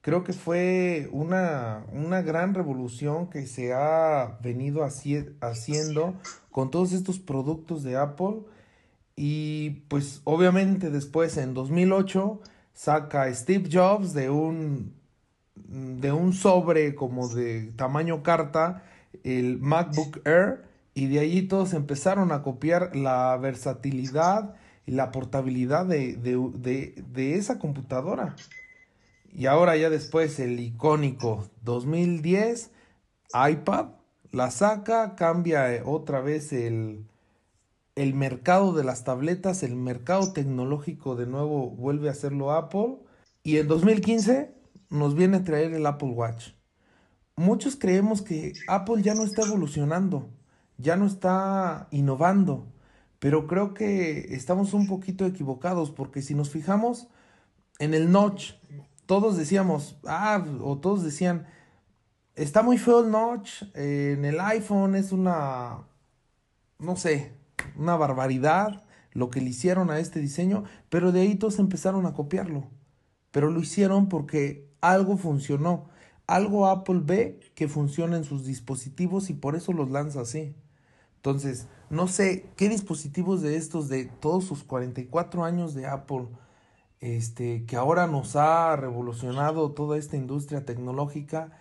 Creo 0.00 0.22
que 0.22 0.32
fue 0.32 1.08
una, 1.10 1.84
una 1.92 2.22
gran 2.22 2.54
revolución 2.54 3.28
que 3.28 3.48
se 3.48 3.72
ha 3.74 4.38
venido 4.44 4.84
haciendo 4.84 6.14
con 6.52 6.70
todos 6.70 6.92
estos 6.92 7.18
productos 7.18 7.82
de 7.82 7.96
Apple. 7.96 8.42
Y 9.16 9.70
pues 9.88 10.20
obviamente 10.22 10.88
después 10.88 11.36
en 11.36 11.52
2008 11.52 12.40
saca 12.72 13.34
Steve 13.34 13.68
Jobs 13.72 14.14
de 14.14 14.30
un, 14.30 14.94
de 15.56 16.12
un 16.12 16.32
sobre 16.32 16.94
como 16.94 17.26
de 17.26 17.72
tamaño 17.72 18.22
carta 18.22 18.84
el 19.24 19.58
MacBook 19.58 20.24
Air 20.24 20.62
y 20.94 21.08
de 21.08 21.18
allí 21.18 21.42
todos 21.42 21.74
empezaron 21.74 22.30
a 22.30 22.44
copiar 22.44 22.94
la 22.94 23.36
versatilidad 23.36 24.54
la 24.86 25.12
portabilidad 25.12 25.86
de, 25.86 26.16
de, 26.16 27.02
de 27.12 27.34
esa 27.34 27.58
computadora. 27.58 28.36
Y 29.32 29.46
ahora 29.46 29.76
ya 29.76 29.90
después 29.90 30.40
el 30.40 30.58
icónico 30.58 31.48
2010 31.62 32.70
iPad 33.32 33.86
la 34.32 34.50
saca, 34.50 35.16
cambia 35.16 35.74
eh, 35.74 35.82
otra 35.84 36.20
vez 36.20 36.52
el, 36.52 37.06
el 37.96 38.14
mercado 38.14 38.72
de 38.72 38.84
las 38.84 39.04
tabletas, 39.04 39.62
el 39.62 39.76
mercado 39.76 40.32
tecnológico 40.32 41.16
de 41.16 41.26
nuevo 41.26 41.70
vuelve 41.70 42.08
a 42.08 42.12
hacerlo 42.12 42.52
Apple 42.52 42.98
y 43.42 43.58
en 43.58 43.68
2015 43.68 44.54
nos 44.90 45.14
viene 45.14 45.38
a 45.38 45.44
traer 45.44 45.72
el 45.74 45.86
Apple 45.86 46.10
Watch. 46.10 46.50
Muchos 47.36 47.76
creemos 47.76 48.22
que 48.22 48.52
Apple 48.68 49.02
ya 49.02 49.14
no 49.14 49.24
está 49.24 49.42
evolucionando, 49.42 50.28
ya 50.78 50.96
no 50.96 51.06
está 51.06 51.88
innovando, 51.90 52.66
pero 53.20 53.46
creo 53.46 53.72
que 53.74 54.34
estamos 54.34 54.74
un 54.74 54.88
poquito 54.88 55.24
equivocados 55.24 55.92
porque 55.92 56.20
si 56.20 56.34
nos 56.34 56.50
fijamos 56.50 57.06
en 57.78 57.94
el 57.94 58.10
notch, 58.10 58.54
todos 59.06 59.36
decíamos, 59.36 59.96
ah, 60.04 60.44
o 60.60 60.78
todos 60.78 61.04
decían, 61.04 61.46
Está 62.40 62.62
muy 62.62 62.78
feo 62.78 63.00
el 63.00 63.10
notch. 63.10 63.64
en 63.74 64.24
el 64.24 64.40
iPhone 64.40 64.94
es 64.94 65.12
una, 65.12 65.86
no 66.78 66.96
sé, 66.96 67.34
una 67.76 67.96
barbaridad 67.96 68.84
lo 69.12 69.28
que 69.28 69.42
le 69.42 69.50
hicieron 69.50 69.90
a 69.90 69.98
este 69.98 70.20
diseño, 70.20 70.64
pero 70.88 71.12
de 71.12 71.20
ahí 71.20 71.34
todos 71.34 71.58
empezaron 71.58 72.06
a 72.06 72.14
copiarlo. 72.14 72.68
Pero 73.30 73.50
lo 73.50 73.60
hicieron 73.60 74.08
porque 74.08 74.70
algo 74.80 75.18
funcionó. 75.18 75.90
Algo 76.26 76.66
Apple 76.66 77.00
ve 77.04 77.40
que 77.54 77.68
funciona 77.68 78.16
en 78.16 78.24
sus 78.24 78.46
dispositivos 78.46 79.28
y 79.28 79.34
por 79.34 79.54
eso 79.54 79.74
los 79.74 79.90
lanza 79.90 80.22
así. 80.22 80.54
Entonces, 81.20 81.68
no 81.90 82.08
sé 82.08 82.46
qué 82.56 82.68
dispositivos 82.68 83.42
de 83.42 83.56
estos, 83.56 83.88
de 83.88 84.06
todos 84.06 84.44
sus 84.44 84.64
44 84.64 85.44
años 85.44 85.74
de 85.74 85.86
Apple, 85.86 86.28
este, 87.00 87.64
que 87.66 87.76
ahora 87.76 88.06
nos 88.06 88.36
ha 88.36 88.76
revolucionado 88.76 89.72
toda 89.72 89.98
esta 89.98 90.16
industria 90.16 90.64
tecnológica, 90.64 91.52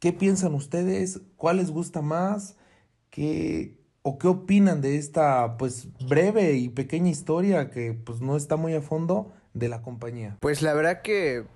¿Qué 0.00 0.12
piensan 0.12 0.54
ustedes? 0.54 1.20
¿Cuál 1.36 1.56
les 1.56 1.70
gusta 1.70 2.02
más? 2.02 2.56
¿Qué 3.10 3.76
o 4.02 4.16
qué 4.18 4.28
opinan 4.28 4.80
de 4.80 4.96
esta 4.96 5.56
pues 5.56 5.88
breve 6.06 6.52
y 6.52 6.68
pequeña 6.68 7.10
historia 7.10 7.70
que 7.70 7.94
pues 7.94 8.20
no 8.20 8.36
está 8.36 8.56
muy 8.56 8.74
a 8.74 8.80
fondo 8.80 9.32
de 9.54 9.68
la 9.68 9.82
compañía? 9.82 10.36
Pues 10.40 10.62
la 10.62 10.72
verdad 10.72 11.02
que 11.02 11.46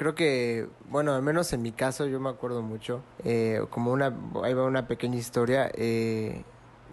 creo 0.00 0.14
que, 0.14 0.66
bueno, 0.88 1.12
al 1.12 1.20
menos 1.20 1.52
en 1.52 1.60
mi 1.60 1.72
caso 1.72 2.06
yo 2.06 2.20
me 2.20 2.30
acuerdo 2.30 2.62
mucho, 2.62 3.02
eh, 3.22 3.62
como 3.68 3.92
una, 3.92 4.06
ahí 4.42 4.54
va 4.54 4.64
una 4.64 4.88
pequeña 4.88 5.18
historia, 5.18 5.70
eh, 5.74 6.42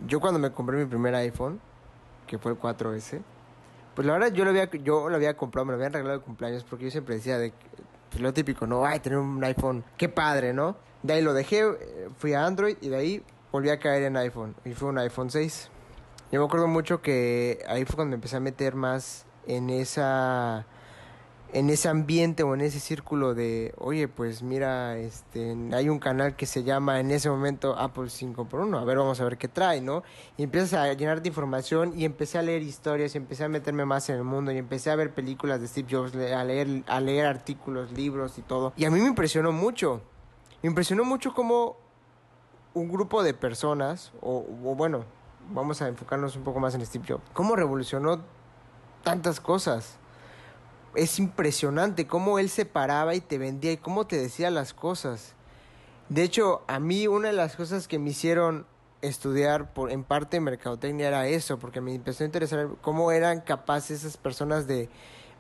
yo 0.05 0.20
cuando 0.20 0.39
me 0.41 0.51
compré 0.51 0.76
mi 0.76 0.84
primer 0.84 1.16
iPhone, 1.16 1.62
que 2.28 2.38
fue 2.38 2.51
el 2.51 2.60
4S, 2.60 3.22
pues 3.95 4.05
la 4.05 4.12
verdad 4.12 4.34
yo 4.34 4.43
lo 4.43 4.49
había, 4.49 4.70
yo 4.70 5.08
lo 5.08 5.16
había 5.16 5.38
comprado, 5.38 5.64
me 5.64 5.72
lo 5.72 5.78
habían 5.78 5.93
regalado 5.93 6.20
de 6.20 6.26
cumpleaños 6.26 6.66
porque 6.66 6.84
yo 6.84 6.91
siempre 6.91 7.16
decía 7.16 7.38
de 7.38 7.53
pues 8.10 8.22
lo 8.22 8.34
típico, 8.34 8.68
¿no? 8.68 8.86
Ay, 8.86 8.99
tener 8.99 9.20
un 9.20 9.41
iPhone, 9.41 9.86
qué 9.95 10.10
padre, 10.10 10.51
¿no? 10.51 10.76
De 11.01 11.14
ahí 11.14 11.22
lo 11.22 11.34
dejé, 11.34 11.62
eh, 11.62 12.10
fui 12.18 12.34
a 12.34 12.45
Android 12.45 12.76
y 12.82 12.89
de 12.89 12.97
ahí 12.97 13.24
volví 13.53 13.70
a 13.70 13.80
caer 13.80 14.03
en 14.03 14.18
iPhone. 14.18 14.53
Y 14.66 14.74
fue 14.74 14.89
un 14.89 14.97
iPhone 14.97 15.30
6. 15.30 15.70
Yo 16.34 16.41
me 16.41 16.45
acuerdo 16.45 16.68
mucho 16.68 17.01
que 17.01 17.64
ahí 17.70 17.86
fue 17.86 17.95
cuando 17.95 18.16
empecé 18.16 18.36
a 18.36 18.41
meter 18.41 18.76
más 18.76 19.26
en 19.45 19.70
esa 19.70 20.66
en 21.53 21.69
ese 21.69 21.87
ambiente 21.87 22.43
o 22.43 22.53
en 22.53 22.61
ese 22.61 22.79
círculo 22.79 23.33
de, 23.33 23.73
oye, 23.77 24.07
pues 24.07 24.43
mira, 24.43 24.97
este, 24.97 25.55
hay 25.73 25.89
un 25.89 25.99
canal 25.99 26.35
que 26.35 26.45
se 26.45 26.63
llama 26.63 26.99
en 26.99 27.11
ese 27.11 27.29
momento 27.29 27.77
Apple 27.77 28.05
5x1, 28.05 28.79
a 28.79 28.83
ver, 28.83 28.97
vamos 28.97 29.19
a 29.21 29.23
ver 29.23 29.37
qué 29.37 29.47
trae, 29.47 29.79
¿no? 29.81 30.03
Y 30.35 30.43
empiezas 30.43 30.73
a 30.73 30.93
llenar 30.93 31.21
de 31.21 31.29
información 31.29 31.93
y 31.97 32.05
empecé 32.05 32.37
a 32.37 32.41
leer 32.41 32.63
historias 32.63 33.15
y 33.15 33.17
empecé 33.17 33.45
a 33.45 33.49
meterme 33.49 33.85
más 33.85 34.09
en 34.09 34.17
el 34.17 34.23
mundo 34.23 34.51
y 34.51 34.57
empecé 34.57 34.91
a 34.91 34.95
ver 34.95 35.13
películas 35.13 35.61
de 35.61 35.67
Steve 35.67 35.87
Jobs, 35.89 36.13
a 36.15 36.43
leer, 36.43 36.83
a 36.87 36.99
leer 36.99 37.25
artículos, 37.25 37.91
libros 37.91 38.37
y 38.37 38.41
todo. 38.41 38.73
Y 38.75 38.85
a 38.85 38.91
mí 38.91 38.99
me 38.99 39.07
impresionó 39.07 39.51
mucho, 39.51 40.01
me 40.61 40.67
impresionó 40.67 41.05
mucho 41.05 41.33
como 41.33 41.77
un 42.73 42.89
grupo 42.89 43.23
de 43.23 43.33
personas, 43.33 44.11
o, 44.21 44.45
o 44.65 44.75
bueno, 44.75 45.05
vamos 45.51 45.81
a 45.81 45.87
enfocarnos 45.87 46.35
un 46.35 46.43
poco 46.43 46.59
más 46.59 46.75
en 46.75 46.85
Steve 46.85 47.05
Jobs, 47.07 47.23
cómo 47.33 47.55
revolucionó 47.55 48.21
tantas 49.03 49.39
cosas 49.39 49.97
es 50.97 51.19
impresionante 51.19 52.07
cómo 52.07 52.39
él 52.39 52.49
se 52.49 52.65
paraba 52.65 53.13
y 53.13 53.21
te 53.21 53.37
vendía 53.37 53.71
y 53.71 53.77
cómo 53.77 54.07
te 54.07 54.17
decía 54.17 54.49
las 54.49 54.73
cosas. 54.73 55.35
De 56.09 56.23
hecho, 56.23 56.63
a 56.67 56.79
mí 56.79 57.07
una 57.07 57.27
de 57.27 57.35
las 57.35 57.55
cosas 57.55 57.87
que 57.87 57.99
me 57.99 58.09
hicieron 58.09 58.65
estudiar 59.01 59.73
por, 59.73 59.91
en 59.91 60.03
parte 60.03 60.39
mercadotecnia 60.39 61.07
era 61.07 61.27
eso, 61.27 61.59
porque 61.59 61.81
me 61.81 61.93
empezó 61.93 62.23
a 62.23 62.25
interesar 62.25 62.67
cómo 62.81 63.11
eran 63.11 63.41
capaces 63.41 63.99
esas 63.99 64.17
personas 64.17 64.65
de 64.65 64.89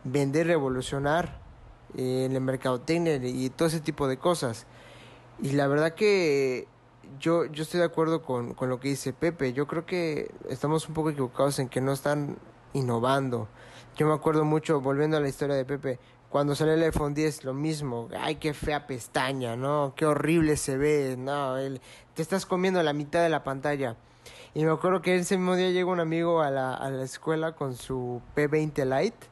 vender, 0.03 0.45
revolucionar 0.45 1.39
eh, 1.97 2.25
en 2.25 2.35
el 2.35 2.41
mercadotecnia 2.41 3.15
y 3.15 3.49
todo 3.49 3.67
ese 3.67 3.79
tipo 3.79 4.07
de 4.07 4.17
cosas. 4.17 4.67
Y 5.41 5.53
la 5.53 5.67
verdad 5.67 5.95
que 5.95 6.67
yo, 7.19 7.45
yo 7.45 7.63
estoy 7.63 7.79
de 7.79 7.85
acuerdo 7.87 8.21
con, 8.21 8.53
con 8.53 8.69
lo 8.69 8.79
que 8.79 8.89
dice 8.89 9.11
Pepe. 9.11 9.53
Yo 9.53 9.65
creo 9.65 9.87
que 9.87 10.29
estamos 10.49 10.87
un 10.87 10.93
poco 10.93 11.09
equivocados 11.09 11.57
en 11.57 11.67
que 11.67 11.81
no 11.81 11.93
están 11.93 12.37
innovando. 12.73 13.47
Yo 13.97 14.05
me 14.05 14.13
acuerdo 14.13 14.45
mucho, 14.45 14.79
volviendo 14.79 15.17
a 15.17 15.19
la 15.19 15.27
historia 15.27 15.55
de 15.55 15.65
Pepe, 15.65 15.97
cuando 16.29 16.53
salió 16.53 16.75
el 16.75 16.83
iPhone 16.83 17.15
10, 17.15 17.45
lo 17.45 17.55
mismo, 17.55 18.09
ay, 18.19 18.35
qué 18.35 18.53
fea 18.53 18.85
pestaña, 18.85 19.55
¿no? 19.55 19.93
Qué 19.95 20.05
horrible 20.05 20.55
se 20.55 20.77
ve, 20.77 21.15
no, 21.17 21.57
el, 21.57 21.81
te 22.13 22.21
estás 22.21 22.45
comiendo 22.45 22.83
la 22.83 22.93
mitad 22.93 23.23
de 23.23 23.29
la 23.29 23.43
pantalla. 23.43 23.95
Y 24.53 24.65
me 24.65 24.71
acuerdo 24.71 25.01
que 25.01 25.15
ese 25.15 25.35
mismo 25.37 25.55
día 25.55 25.71
llegó 25.71 25.91
un 25.91 25.99
amigo 25.99 26.43
a 26.43 26.51
la, 26.51 26.75
a 26.75 26.91
la 26.91 27.03
escuela 27.03 27.55
con 27.55 27.75
su 27.75 28.21
P20 28.35 28.85
Lite, 28.85 29.27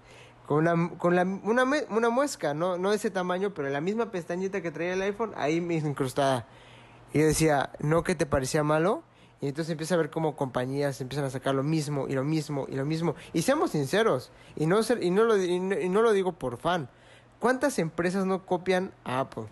con 0.47 0.67
una, 0.67 0.97
con 0.97 1.15
la, 1.15 1.21
una, 1.21 1.63
una 1.91 2.09
muesca, 2.09 2.55
¿no? 2.55 2.79
no 2.79 2.89
de 2.89 2.95
ese 2.95 3.11
tamaño, 3.11 3.53
pero 3.53 3.69
la 3.69 3.81
misma 3.81 4.09
pestañita 4.09 4.61
que 4.61 4.71
traía 4.71 4.93
el 4.93 5.01
iPhone, 5.03 5.33
ahí 5.37 5.57
incrustada. 5.57 6.47
Y 7.13 7.19
yo 7.19 7.25
decía, 7.27 7.69
¿no 7.79 8.03
que 8.03 8.15
te 8.15 8.25
parecía 8.25 8.63
malo? 8.63 9.03
Y 9.45 9.49
entonces 9.49 9.73
empieza 9.73 9.93
a 9.93 9.99
ver 9.99 10.09
cómo 10.09 10.35
compañías 10.35 10.99
empiezan 11.01 11.23
a 11.25 11.29
sacar 11.29 11.53
lo 11.53 11.61
mismo 11.61 12.07
y 12.07 12.13
lo 12.13 12.23
mismo 12.23 12.65
y 12.67 12.73
lo 12.73 12.83
mismo. 12.83 13.13
Y 13.31 13.43
seamos 13.43 13.69
sinceros, 13.71 14.31
y 14.55 14.65
no, 14.65 14.81
ser, 14.81 15.03
y 15.03 15.11
no, 15.11 15.23
lo, 15.23 15.37
y 15.37 15.59
no, 15.59 16.01
lo 16.01 16.13
digo 16.13 16.31
por 16.31 16.57
fan. 16.57 16.89
¿Cuántas 17.37 17.77
empresas 17.77 18.25
no 18.25 18.43
copian 18.47 18.91
a 19.03 19.19
Apple? 19.19 19.43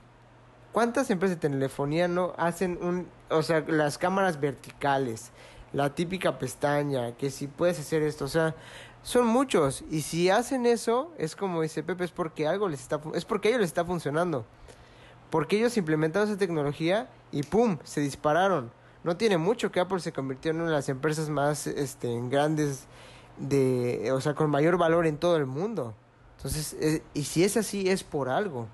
¿Cuántas 0.72 1.12
empresas 1.12 1.40
de 1.40 1.48
telefonía 1.48 2.08
no 2.08 2.34
hacen 2.38 2.80
un, 2.82 3.08
o 3.30 3.44
sea, 3.44 3.64
las 3.68 4.00
cámaras 4.00 4.40
verticales, 4.40 5.30
la 5.74 5.94
típica 5.94 6.40
pestaña, 6.40 7.16
que 7.16 7.30
si 7.30 7.46
puedes 7.46 7.80
hacer 7.80 8.02
esto, 8.02 8.26
o 8.26 8.30
sea, 8.30 8.56
son 9.04 9.28
muchos 9.28 9.84
y 9.92 10.02
si 10.02 10.32
hacen 10.32 10.66
eso 10.66 11.14
es 11.20 11.36
como 11.36 11.62
dice 11.62 11.84
Pepe 11.84 12.06
es 12.06 12.12
porque 12.12 12.48
algo 12.48 12.68
les 12.68 12.82
está 12.82 13.00
es 13.14 13.26
porque 13.26 13.50
a 13.50 13.52
ellos 13.52 13.62
les 13.62 13.70
está 13.70 13.86
funcionando. 13.86 14.44
Porque 15.30 15.58
ellos 15.58 15.78
implementaron 15.78 16.28
esa 16.28 16.40
tecnología 16.40 17.10
y 17.32 17.44
pum, 17.44 17.78
se 17.84 18.02
dispararon 18.02 18.72
no 19.04 19.18
tiene 19.18 19.38
mucho 19.38 19.72
que 19.72 19.80
Apple 19.80 20.00
se 20.00 20.14
convirtió 20.14 20.52
en 20.52 20.58
una 20.58 20.70
de 20.70 20.76
las 20.76 20.90
empresas 20.90 21.30
más 21.30 21.68
este, 21.68 22.10
grandes 22.30 22.88
de, 23.38 24.12
o 24.12 24.22
sea, 24.22 24.34
con 24.34 24.50
mayor 24.50 24.78
valor 24.78 25.06
en 25.06 25.18
todo 25.18 25.36
el 25.38 25.46
mundo. 25.46 25.94
Entonces, 26.38 26.76
eh, 26.80 27.04
y 27.14 27.24
si 27.24 27.44
es 27.44 27.58
así, 27.58 27.90
es 27.90 28.04
por 28.04 28.30
algo. 28.30 28.68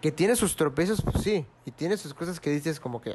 Que 0.00 0.10
tiene 0.10 0.34
sus 0.34 0.56
tropezos, 0.56 1.02
pues 1.02 1.22
sí, 1.22 1.46
y 1.64 1.70
tiene 1.70 1.96
sus 1.96 2.14
cosas 2.14 2.40
que 2.40 2.50
dices 2.50 2.80
como 2.80 3.00
que, 3.00 3.14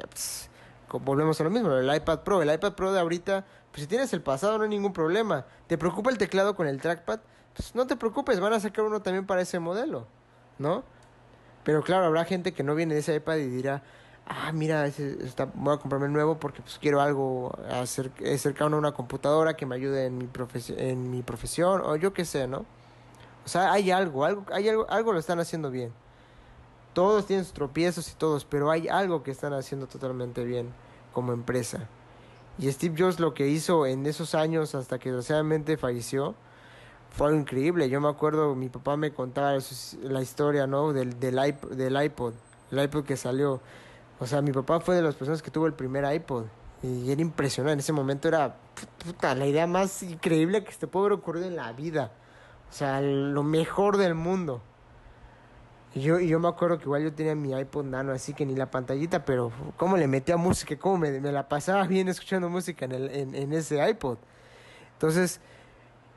volvemos 1.00 1.40
a 1.40 1.44
lo 1.44 1.50
mismo, 1.50 1.72
el 1.72 1.94
iPad 1.94 2.20
Pro, 2.20 2.42
el 2.42 2.52
iPad 2.52 2.74
Pro 2.74 2.92
de 2.92 3.00
ahorita, 3.00 3.44
pues 3.72 3.82
si 3.82 3.86
tienes 3.86 4.12
el 4.12 4.22
pasado 4.22 4.56
no 4.56 4.64
hay 4.64 4.70
ningún 4.70 4.92
problema. 4.92 5.46
¿Te 5.66 5.76
preocupa 5.76 6.10
el 6.10 6.18
teclado 6.18 6.54
con 6.54 6.68
el 6.68 6.80
trackpad? 6.80 7.20
Pues 7.54 7.74
no 7.74 7.86
te 7.86 7.96
preocupes, 7.96 8.38
van 8.38 8.52
a 8.52 8.60
sacar 8.60 8.84
uno 8.84 9.02
también 9.02 9.26
para 9.26 9.40
ese 9.40 9.58
modelo, 9.58 10.06
¿no? 10.58 10.84
Pero 11.64 11.82
claro, 11.82 12.06
habrá 12.06 12.24
gente 12.24 12.52
que 12.52 12.62
no 12.62 12.74
viene 12.76 12.94
de 12.94 13.00
ese 13.00 13.16
iPad 13.16 13.36
y 13.36 13.48
dirá, 13.48 13.82
ah, 14.26 14.52
mira, 14.52 14.86
está, 14.86 15.50
voy 15.54 15.74
a 15.74 15.78
comprarme 15.78 16.06
el 16.06 16.12
nuevo 16.12 16.38
porque 16.38 16.62
pues 16.62 16.78
quiero 16.78 17.00
algo 17.00 17.56
cercano 17.84 18.76
a 18.76 18.78
una 18.78 18.92
computadora 18.92 19.54
que 19.54 19.66
me 19.66 19.76
ayude 19.76 20.06
en 20.06 20.18
mi, 20.18 20.28
en 20.76 21.10
mi 21.10 21.22
profesión 21.22 21.80
o 21.84 21.96
yo 21.96 22.12
qué 22.12 22.24
sé, 22.24 22.46
¿no? 22.46 22.64
O 23.44 23.48
sea, 23.48 23.72
hay 23.72 23.90
algo, 23.90 24.24
algo, 24.24 24.44
hay 24.52 24.68
algo, 24.68 24.86
algo 24.90 25.12
lo 25.12 25.20
están 25.20 25.38
haciendo 25.38 25.70
bien. 25.70 25.92
Todos 26.94 27.26
tienen 27.26 27.44
sus 27.44 27.54
tropiezos 27.54 28.10
y 28.10 28.14
todos, 28.14 28.44
pero 28.44 28.70
hay 28.70 28.88
algo 28.88 29.22
que 29.22 29.30
están 29.30 29.52
haciendo 29.52 29.86
totalmente 29.86 30.44
bien 30.44 30.72
como 31.12 31.32
empresa. 31.32 31.86
Y 32.58 32.70
Steve 32.72 32.96
Jobs 32.98 33.20
lo 33.20 33.34
que 33.34 33.48
hizo 33.48 33.86
en 33.86 34.06
esos 34.06 34.34
años 34.34 34.74
hasta 34.74 34.98
que 34.98 35.10
desgraciadamente 35.10 35.76
falleció 35.76 36.34
fue 37.10 37.28
algo 37.28 37.38
increíble. 37.38 37.88
Yo 37.88 38.00
me 38.00 38.08
acuerdo, 38.08 38.54
mi 38.54 38.68
papá 38.68 38.96
me 38.96 39.12
contaba 39.12 39.56
la 40.02 40.22
historia, 40.22 40.66
¿no? 40.66 40.92
Del, 40.92 41.20
del, 41.20 41.36
del 41.70 42.04
iPod, 42.04 42.32
el 42.72 42.82
iPod 42.82 43.04
que 43.04 43.16
salió 43.16 43.60
o 44.18 44.26
sea, 44.26 44.40
mi 44.42 44.52
papá 44.52 44.80
fue 44.80 44.96
de 44.96 45.02
las 45.02 45.14
personas 45.14 45.42
que 45.42 45.50
tuvo 45.50 45.66
el 45.66 45.74
primer 45.74 46.10
iPod. 46.12 46.44
Y 46.82 47.10
era 47.10 47.20
impresionante. 47.20 47.74
En 47.74 47.78
ese 47.80 47.92
momento 47.92 48.28
era 48.28 48.56
puta, 49.04 49.34
la 49.34 49.46
idea 49.46 49.66
más 49.66 50.02
increíble 50.02 50.62
que 50.64 50.72
se 50.72 50.86
puede 50.86 51.06
haber 51.06 51.18
ocurrido 51.18 51.46
en 51.46 51.56
la 51.56 51.72
vida. 51.72 52.12
O 52.70 52.72
sea, 52.72 53.00
lo 53.00 53.42
mejor 53.42 53.96
del 53.96 54.14
mundo. 54.14 54.62
Y 55.94 56.00
yo, 56.00 56.20
y 56.20 56.28
yo 56.28 56.38
me 56.38 56.48
acuerdo 56.48 56.76
que 56.78 56.84
igual 56.84 57.02
yo 57.02 57.12
tenía 57.12 57.34
mi 57.34 57.58
iPod 57.58 57.86
Nano, 57.86 58.12
así 58.12 58.34
que 58.34 58.44
ni 58.44 58.54
la 58.54 58.70
pantallita, 58.70 59.24
pero 59.24 59.50
cómo 59.78 59.96
le 59.96 60.06
metía 60.06 60.36
música, 60.36 60.76
cómo 60.78 60.98
me, 60.98 61.20
me 61.20 61.32
la 61.32 61.48
pasaba 61.48 61.86
bien 61.86 62.08
escuchando 62.08 62.50
música 62.50 62.84
en, 62.84 62.92
el, 62.92 63.10
en, 63.10 63.34
en 63.34 63.52
ese 63.54 63.88
iPod. 63.88 64.18
Entonces, 64.92 65.40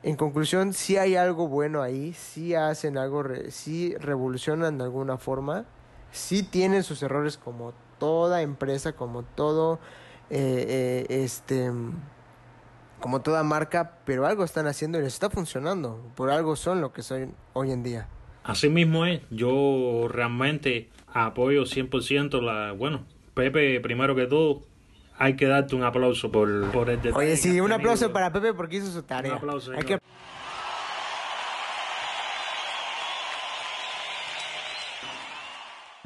en 0.02 0.16
conclusión, 0.16 0.74
sí 0.74 0.98
hay 0.98 1.16
algo 1.16 1.48
bueno 1.48 1.80
ahí, 1.80 2.12
sí 2.12 2.54
hacen 2.54 2.98
algo, 2.98 3.24
sí 3.48 3.94
revolucionan 3.98 4.76
de 4.76 4.84
alguna 4.84 5.16
forma, 5.16 5.64
sí 6.12 6.42
tienen 6.42 6.82
sus 6.82 7.02
errores 7.02 7.38
como 7.38 7.72
toda 8.00 8.42
empresa, 8.42 8.94
como 8.94 9.22
todo, 9.22 9.78
eh, 10.30 11.06
eh, 11.08 11.22
este, 11.22 11.70
como 12.98 13.20
toda 13.20 13.44
marca, 13.44 13.98
pero 14.04 14.26
algo 14.26 14.42
están 14.42 14.66
haciendo 14.66 14.98
y 14.98 15.02
les 15.02 15.12
está 15.12 15.30
funcionando. 15.30 16.02
Por 16.16 16.30
algo 16.30 16.56
son 16.56 16.80
lo 16.80 16.92
que 16.92 17.02
son 17.02 17.36
hoy 17.52 17.70
en 17.70 17.84
día. 17.84 18.08
Así 18.42 18.68
mismo 18.68 19.06
es, 19.06 19.20
yo 19.30 20.08
realmente 20.08 20.88
apoyo 21.12 21.62
100% 21.62 22.40
la, 22.40 22.72
bueno, 22.72 23.04
Pepe, 23.34 23.80
primero 23.80 24.16
que 24.16 24.26
todo, 24.26 24.62
hay 25.18 25.36
que 25.36 25.46
darte 25.46 25.76
un 25.76 25.84
aplauso 25.84 26.32
por, 26.32 26.70
por 26.72 26.88
el 26.88 27.00
detalle. 27.02 27.26
Oye, 27.26 27.36
sí, 27.36 27.60
un 27.60 27.72
aplauso 27.72 28.12
para 28.12 28.32
Pepe 28.32 28.54
porque 28.54 28.76
hizo 28.76 28.90
su 28.90 29.02
tarea. 29.02 29.32
Un 29.32 29.38
aplauso. 29.38 29.72
Hay 29.72 29.84
que... 29.84 29.98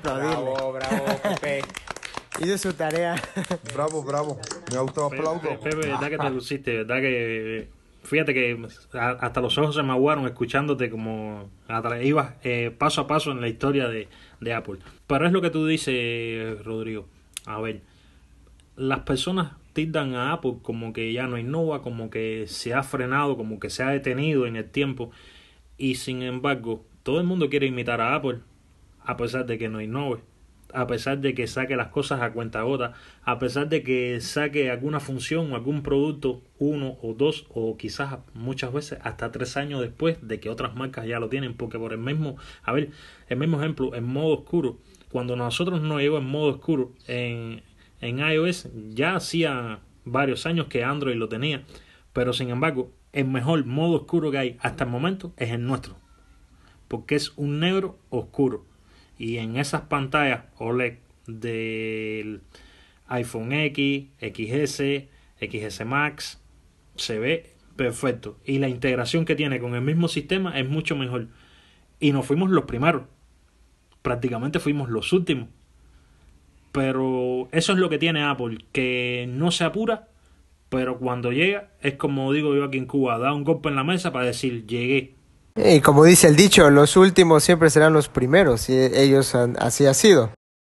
Bravo, 0.02 0.72
bravo, 0.72 1.04
Pepe. 1.22 1.62
Hizo 2.42 2.58
su 2.58 2.72
tarea. 2.72 3.14
Bravo, 3.74 4.02
bravo. 4.02 4.40
Me 4.70 4.76
autoaplaudo. 4.76 5.60
Pepe, 5.60 5.76
verdad 5.76 6.08
que 6.08 6.18
te 6.18 6.30
luciste, 6.30 6.76
verdad 6.78 6.96
que. 6.96 7.68
Fíjate 8.02 8.34
que 8.34 8.66
hasta 8.92 9.40
los 9.40 9.56
ojos 9.56 9.74
se 9.74 9.82
me 9.82 9.92
aguaron 9.92 10.26
escuchándote 10.26 10.90
como 10.90 11.48
ibas 12.02 12.34
eh, 12.42 12.70
paso 12.76 13.00
a 13.00 13.06
paso 13.06 13.30
en 13.30 13.40
la 13.40 13.48
historia 13.48 13.88
de, 13.88 14.08
de 14.40 14.52
Apple. 14.52 14.78
Pero 15.06 15.26
es 15.26 15.32
lo 15.32 15.40
que 15.40 15.48
tú 15.48 15.66
dices, 15.66 16.62
Rodrigo. 16.64 17.06
A 17.46 17.60
ver, 17.60 17.80
las 18.76 19.00
personas 19.00 19.52
tildan 19.72 20.14
a 20.14 20.32
Apple 20.34 20.56
como 20.60 20.92
que 20.92 21.14
ya 21.14 21.26
no 21.28 21.38
innova, 21.38 21.80
como 21.80 22.10
que 22.10 22.44
se 22.46 22.74
ha 22.74 22.82
frenado, 22.82 23.38
como 23.38 23.58
que 23.58 23.70
se 23.70 23.82
ha 23.82 23.88
detenido 23.88 24.46
en 24.46 24.56
el 24.56 24.68
tiempo. 24.68 25.10
Y 25.78 25.94
sin 25.94 26.22
embargo, 26.22 26.84
todo 27.04 27.20
el 27.20 27.26
mundo 27.26 27.48
quiere 27.48 27.66
imitar 27.66 28.02
a 28.02 28.14
Apple, 28.14 28.40
a 29.02 29.16
pesar 29.16 29.46
de 29.46 29.56
que 29.56 29.70
no 29.70 29.80
innove 29.80 30.20
a 30.74 30.86
pesar 30.86 31.18
de 31.18 31.34
que 31.34 31.46
saque 31.46 31.76
las 31.76 31.88
cosas 31.88 32.20
a 32.20 32.32
cuenta 32.32 32.62
gota, 32.62 32.92
a 33.22 33.38
pesar 33.38 33.68
de 33.68 33.82
que 33.82 34.20
saque 34.20 34.70
alguna 34.70 35.00
función 35.00 35.52
o 35.52 35.54
algún 35.54 35.82
producto 35.82 36.42
uno 36.58 36.98
o 37.00 37.14
dos 37.14 37.46
o 37.54 37.76
quizás 37.76 38.18
muchas 38.34 38.72
veces 38.72 38.98
hasta 39.02 39.30
tres 39.30 39.56
años 39.56 39.80
después 39.80 40.18
de 40.26 40.40
que 40.40 40.50
otras 40.50 40.74
marcas 40.74 41.06
ya 41.06 41.20
lo 41.20 41.28
tienen, 41.28 41.54
porque 41.54 41.78
por 41.78 41.92
el 41.92 41.98
mismo, 41.98 42.36
a 42.62 42.72
ver, 42.72 42.90
el 43.28 43.38
mismo 43.38 43.58
ejemplo, 43.60 43.94
en 43.94 44.04
modo 44.04 44.34
oscuro, 44.34 44.78
cuando 45.10 45.36
nosotros 45.36 45.80
no 45.80 46.00
llegó 46.00 46.18
en 46.18 46.26
modo 46.26 46.50
oscuro 46.50 46.92
en, 47.06 47.62
en 48.00 48.18
iOS, 48.18 48.68
ya 48.90 49.14
hacía 49.14 49.78
varios 50.04 50.44
años 50.44 50.66
que 50.66 50.84
Android 50.84 51.16
lo 51.16 51.28
tenía, 51.28 51.62
pero 52.12 52.32
sin 52.32 52.50
embargo, 52.50 52.90
el 53.12 53.26
mejor 53.26 53.64
modo 53.64 53.96
oscuro 53.96 54.32
que 54.32 54.38
hay 54.38 54.56
hasta 54.60 54.84
el 54.84 54.90
momento 54.90 55.32
es 55.36 55.50
el 55.50 55.64
nuestro, 55.64 55.96
porque 56.88 57.14
es 57.14 57.32
un 57.36 57.60
negro 57.60 57.96
oscuro 58.10 58.64
y 59.18 59.38
en 59.38 59.56
esas 59.56 59.82
pantallas 59.82 60.44
OLED 60.58 60.98
del 61.26 62.42
iPhone 63.06 63.52
X, 63.52 64.06
XS, 64.20 64.82
XS 65.40 65.84
Max 65.84 66.42
se 66.96 67.18
ve 67.18 67.54
perfecto. 67.76 68.38
Y 68.44 68.58
la 68.58 68.68
integración 68.68 69.24
que 69.24 69.34
tiene 69.34 69.60
con 69.60 69.74
el 69.74 69.82
mismo 69.82 70.08
sistema 70.08 70.58
es 70.58 70.68
mucho 70.68 70.96
mejor. 70.96 71.28
Y 72.00 72.12
no 72.12 72.22
fuimos 72.22 72.50
los 72.50 72.64
primeros. 72.64 73.02
Prácticamente 74.02 74.60
fuimos 74.60 74.90
los 74.90 75.12
últimos. 75.12 75.48
Pero 76.72 77.48
eso 77.52 77.72
es 77.72 77.78
lo 77.78 77.88
que 77.88 77.98
tiene 77.98 78.22
Apple 78.22 78.58
que 78.72 79.26
no 79.28 79.50
se 79.50 79.64
apura 79.64 80.08
pero 80.74 80.98
cuando 80.98 81.30
llega 81.30 81.70
es 81.82 81.94
como 81.94 82.32
digo 82.32 82.52
yo 82.56 82.64
aquí 82.64 82.78
en 82.78 82.86
Cuba 82.86 83.16
da 83.18 83.32
un 83.32 83.44
golpe 83.44 83.68
en 83.68 83.76
la 83.76 83.84
mesa 83.84 84.12
para 84.12 84.26
decir 84.26 84.66
llegué 84.66 85.14
y 85.56 85.80
como 85.80 86.04
dice 86.04 86.28
el 86.28 86.36
dicho, 86.36 86.68
los 86.70 86.96
últimos 86.96 87.44
siempre 87.44 87.70
serán 87.70 87.92
los 87.92 88.08
primeros, 88.08 88.68
y 88.68 88.76
ellos 88.76 89.34
así 89.34 89.86
ha 89.86 89.94
sido. 89.94 90.32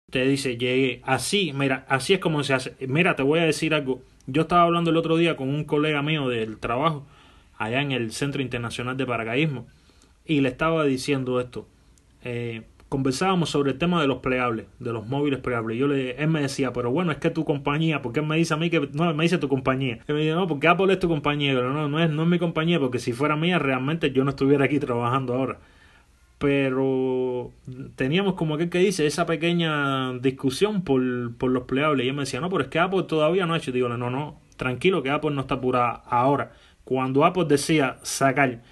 Te 0.10 0.26
dice, 0.26 0.58
llegué, 0.58 1.02
así, 1.06 1.54
mira, 1.54 1.86
así 1.88 2.14
es 2.14 2.20
como 2.20 2.44
se 2.44 2.54
hace. 2.54 2.76
Mira, 2.88 3.16
te 3.16 3.24
voy 3.24 3.40
a 3.40 3.46
decir 3.46 3.74
algo. 3.74 4.02
Yo 4.28 4.44
estaba 4.44 4.64
hablando 4.64 4.90
el 4.90 4.98
otro 4.98 5.18
día 5.18 5.36
con 5.36 5.50
un 5.50 5.64
colega 5.64 6.02
mío 6.02 6.28
del 6.28 6.58
trabajo, 6.58 7.06
allá 7.58 7.82
en 7.82 7.92
el 7.92 8.12
Centro 8.12 8.42
Internacional 8.42 8.98
de 8.98 9.06
Paracaidismo, 9.06 9.68
y 10.26 10.42
le 10.42 10.50
estaba 10.50 10.84
diciendo 10.84 11.40
esto. 11.40 11.68
Eh, 12.24 12.64
conversábamos 12.92 13.50
sobre 13.50 13.72
el 13.72 13.78
tema 13.78 14.02
de 14.02 14.08
los 14.08 14.18
plegables, 14.18 14.66
de 14.80 14.92
los 14.92 15.08
móviles 15.08 15.40
plegables. 15.40 15.78
Yo 15.78 15.88
le, 15.88 16.22
él 16.22 16.28
me 16.28 16.42
decía, 16.42 16.74
pero 16.74 16.92
bueno, 16.92 17.14
es 17.14 17.20
que 17.20 17.30
tu 17.30 17.46
compañía, 17.46 18.02
porque 18.02 18.20
él 18.20 18.26
me 18.26 18.36
dice 18.36 18.54
a 18.54 18.58
mí 18.58 18.70
que, 18.70 18.90
no, 18.92 19.14
me 19.14 19.24
dice 19.24 19.38
tu 19.38 19.48
compañía. 19.48 20.00
Él 20.08 20.16
me 20.16 20.20
dice, 20.20 20.34
no, 20.34 20.46
porque 20.46 20.68
Apple 20.68 20.92
es 20.92 21.00
tu 21.00 21.08
compañía. 21.08 21.54
No, 21.54 21.88
no 21.88 22.04
es, 22.04 22.10
no 22.10 22.24
es 22.24 22.28
mi 22.28 22.38
compañía, 22.38 22.82
porque 22.82 23.00
si 23.00 23.14
fuera 23.14 23.38
mía, 23.38 23.60
realmente 23.60 24.12
yo 24.12 24.26
no 24.26 24.32
estuviera 24.32 24.66
aquí 24.66 24.78
trabajando 24.78 25.36
ahora. 25.36 25.60
Pero 26.38 27.54
teníamos 27.96 28.34
como 28.34 28.58
que 28.58 28.68
dice 28.68 29.08
esa 29.08 29.26
pequeña 29.26 30.12
discusión 30.20 30.84
por, 30.84 31.02
por 31.38 31.50
los 31.50 31.64
plegables. 31.64 32.06
Y 32.06 32.10
él 32.10 32.16
me 32.16 32.24
decía, 32.24 32.42
no, 32.42 32.50
pero 32.50 32.64
es 32.64 32.68
que 32.68 32.80
Apple 32.80 33.04
todavía 33.04 33.46
no 33.46 33.54
ha 33.54 33.58
hecho. 33.58 33.72
Digo, 33.72 33.88
no, 33.88 34.10
no, 34.10 34.42
tranquilo 34.58 35.02
que 35.02 35.12
Apple 35.12 35.32
no 35.32 35.42
está 35.42 35.56
apurada 35.56 36.04
ahora. 36.10 36.52
Cuando 36.84 37.24
Apple 37.24 37.46
decía 37.48 38.00
sacar 38.02 38.64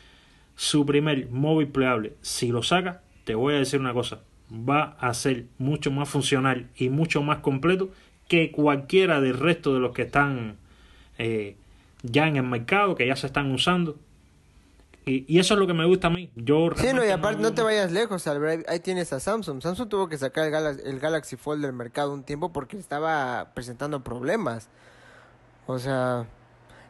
su 0.58 0.86
primer 0.86 1.30
móvil 1.30 1.70
plegable, 1.70 2.16
si 2.20 2.50
lo 2.50 2.64
saca, 2.64 3.02
te 3.30 3.36
voy 3.36 3.54
a 3.54 3.58
decir 3.60 3.80
una 3.80 3.94
cosa, 3.94 4.22
va 4.52 4.98
a 5.00 5.14
ser 5.14 5.46
mucho 5.60 5.92
más 5.92 6.10
funcional 6.10 6.68
y 6.76 6.90
mucho 6.90 7.22
más 7.22 7.42
completo 7.42 7.92
que 8.28 8.52
cualquiera 8.52 9.22
del 9.22 9.38
resto 9.38 9.72
de 9.72 9.80
los 9.80 9.94
que 9.94 10.02
están 10.02 10.58
eh, 11.20 11.56
ya 12.02 12.28
en 12.28 12.38
el 12.38 12.44
mercado, 12.44 12.96
que 12.96 13.06
ya 13.06 13.16
se 13.16 13.28
están 13.28 13.52
usando. 13.52 14.00
Y, 15.06 15.38
eso 15.38 15.54
es 15.54 15.60
lo 15.60 15.68
que 15.68 15.76
me 15.76 15.86
gusta 15.86 16.08
a 16.08 16.10
mí. 16.10 16.32
Yo 16.36 16.72
sí, 16.76 16.88
no, 16.92 17.06
y 17.06 17.10
aparte 17.10 17.40
no, 17.40 17.54
te 17.54 17.62
vayas 17.62 17.92
lejos, 17.92 18.26
ahí 18.26 18.80
tienes 18.80 19.14
a 19.14 19.20
Samsung. 19.20 19.62
Samsung 19.62 19.88
tuvo 19.88 20.10
que 20.10 20.18
sacar 20.18 20.52
el, 20.52 20.80
el 20.80 21.00
Galaxy 21.00 21.36
Fold 21.36 21.62
del 21.62 21.74
mercado 21.74 22.12
un 22.12 22.24
tiempo 22.24 22.52
porque 22.52 22.78
estaba 22.78 23.52
presentando 23.54 24.04
problemas. 24.04 24.70
O 25.68 25.78
sea, 25.78 26.26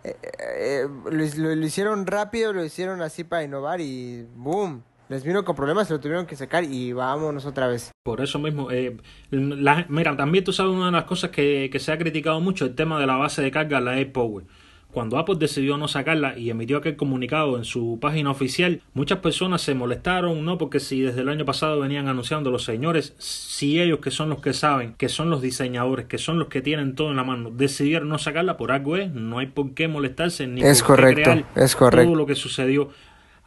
eh, 0.06 0.16
eh, 0.24 0.88
lo, 0.88 1.56
lo, 1.56 1.66
hicieron 1.66 2.08
rápido, 2.08 2.54
lo 2.54 2.64
hicieron 2.64 3.02
así 3.02 3.26
para 3.26 3.44
innovar 3.44 3.82
y 3.82 4.26
boom. 4.38 4.84
Les 5.10 5.24
vino 5.24 5.43
con 5.43 5.55
problemas, 5.55 5.88
se 5.88 5.93
lo 5.95 5.99
tuvieron 5.99 6.28
que 6.28 6.36
sacar 6.36 6.64
y 6.64 6.93
vámonos 6.93 7.47
otra 7.47 7.68
vez. 7.68 7.91
Por 8.03 8.22
eso 8.22 8.38
mismo, 8.38 8.70
eh, 8.70 8.95
la, 9.32 9.88
mira, 9.89 10.16
también 10.16 10.43
tú 10.43 10.53
sabes 10.53 10.72
una 10.72 10.86
de 10.86 10.91
las 10.91 11.05
cosas 11.05 11.32
que, 11.32 11.70
que 11.72 11.80
se 11.80 11.91
ha 11.91 11.97
criticado 11.97 12.39
mucho, 12.41 12.66
el 12.66 12.76
tema 12.76 12.99
de 12.99 13.07
la 13.07 13.16
base 13.16 13.41
de 13.41 13.49
carga, 13.49 13.82
la 13.82 13.93
AirPower. 13.93 14.45
Cuando 14.91 15.20
Apple 15.20 15.36
decidió 15.38 15.78
no 15.78 15.88
sacarla 15.88 16.36
y 16.38 16.49
emitió 16.49 16.78
aquel 16.78 16.95
comunicado 16.95 17.57
en 17.57 17.64
su 17.64 17.99
página 18.01 18.32
oficial, 18.32 18.82
muchas 18.95 19.20
personas 19.20 19.62
se 19.62 19.76
molestaron, 19.76 20.43
¿no? 20.43 20.57
Porque 20.57 20.80
si 20.80 21.01
desde 21.01 21.22
el 21.22 21.30
año 21.30 21.45
pasado 21.45 21.80
venían 21.80 22.07
anunciando 22.07 22.49
los 22.49 22.64
señores, 22.64 23.14
si 23.20 23.80
ellos 23.80 23.99
que 23.99 24.10
son 24.10 24.30
los 24.30 24.41
que 24.41 24.53
saben, 24.53 24.93
que 24.93 25.07
son 25.07 25.30
los 25.30 25.43
diseñadores, 25.43 26.07
que 26.07 26.18
son 26.18 26.39
los 26.39 26.47
que 26.47 26.64
tienen 26.64 26.95
todo 26.95 27.12
en 27.12 27.18
la 27.18 27.24
mano, 27.24 27.51
decidieron 27.51 28.10
no 28.10 28.18
sacarla 28.18 28.57
por 28.57 28.72
algo 28.72 28.97
es, 28.97 29.12
no 29.12 29.38
hay 29.38 29.47
por 29.47 29.76
qué 29.76 29.88
molestarse 29.88 30.47
ni 30.47 30.64
es 30.64 30.82
por 30.82 30.95
correcto, 30.95 31.22
crear 31.22 31.45
es 31.55 31.76
correcto. 31.76 32.07
todo 32.07 32.16
lo 32.16 32.26
que 32.26 32.36
sucedió. 32.36 32.89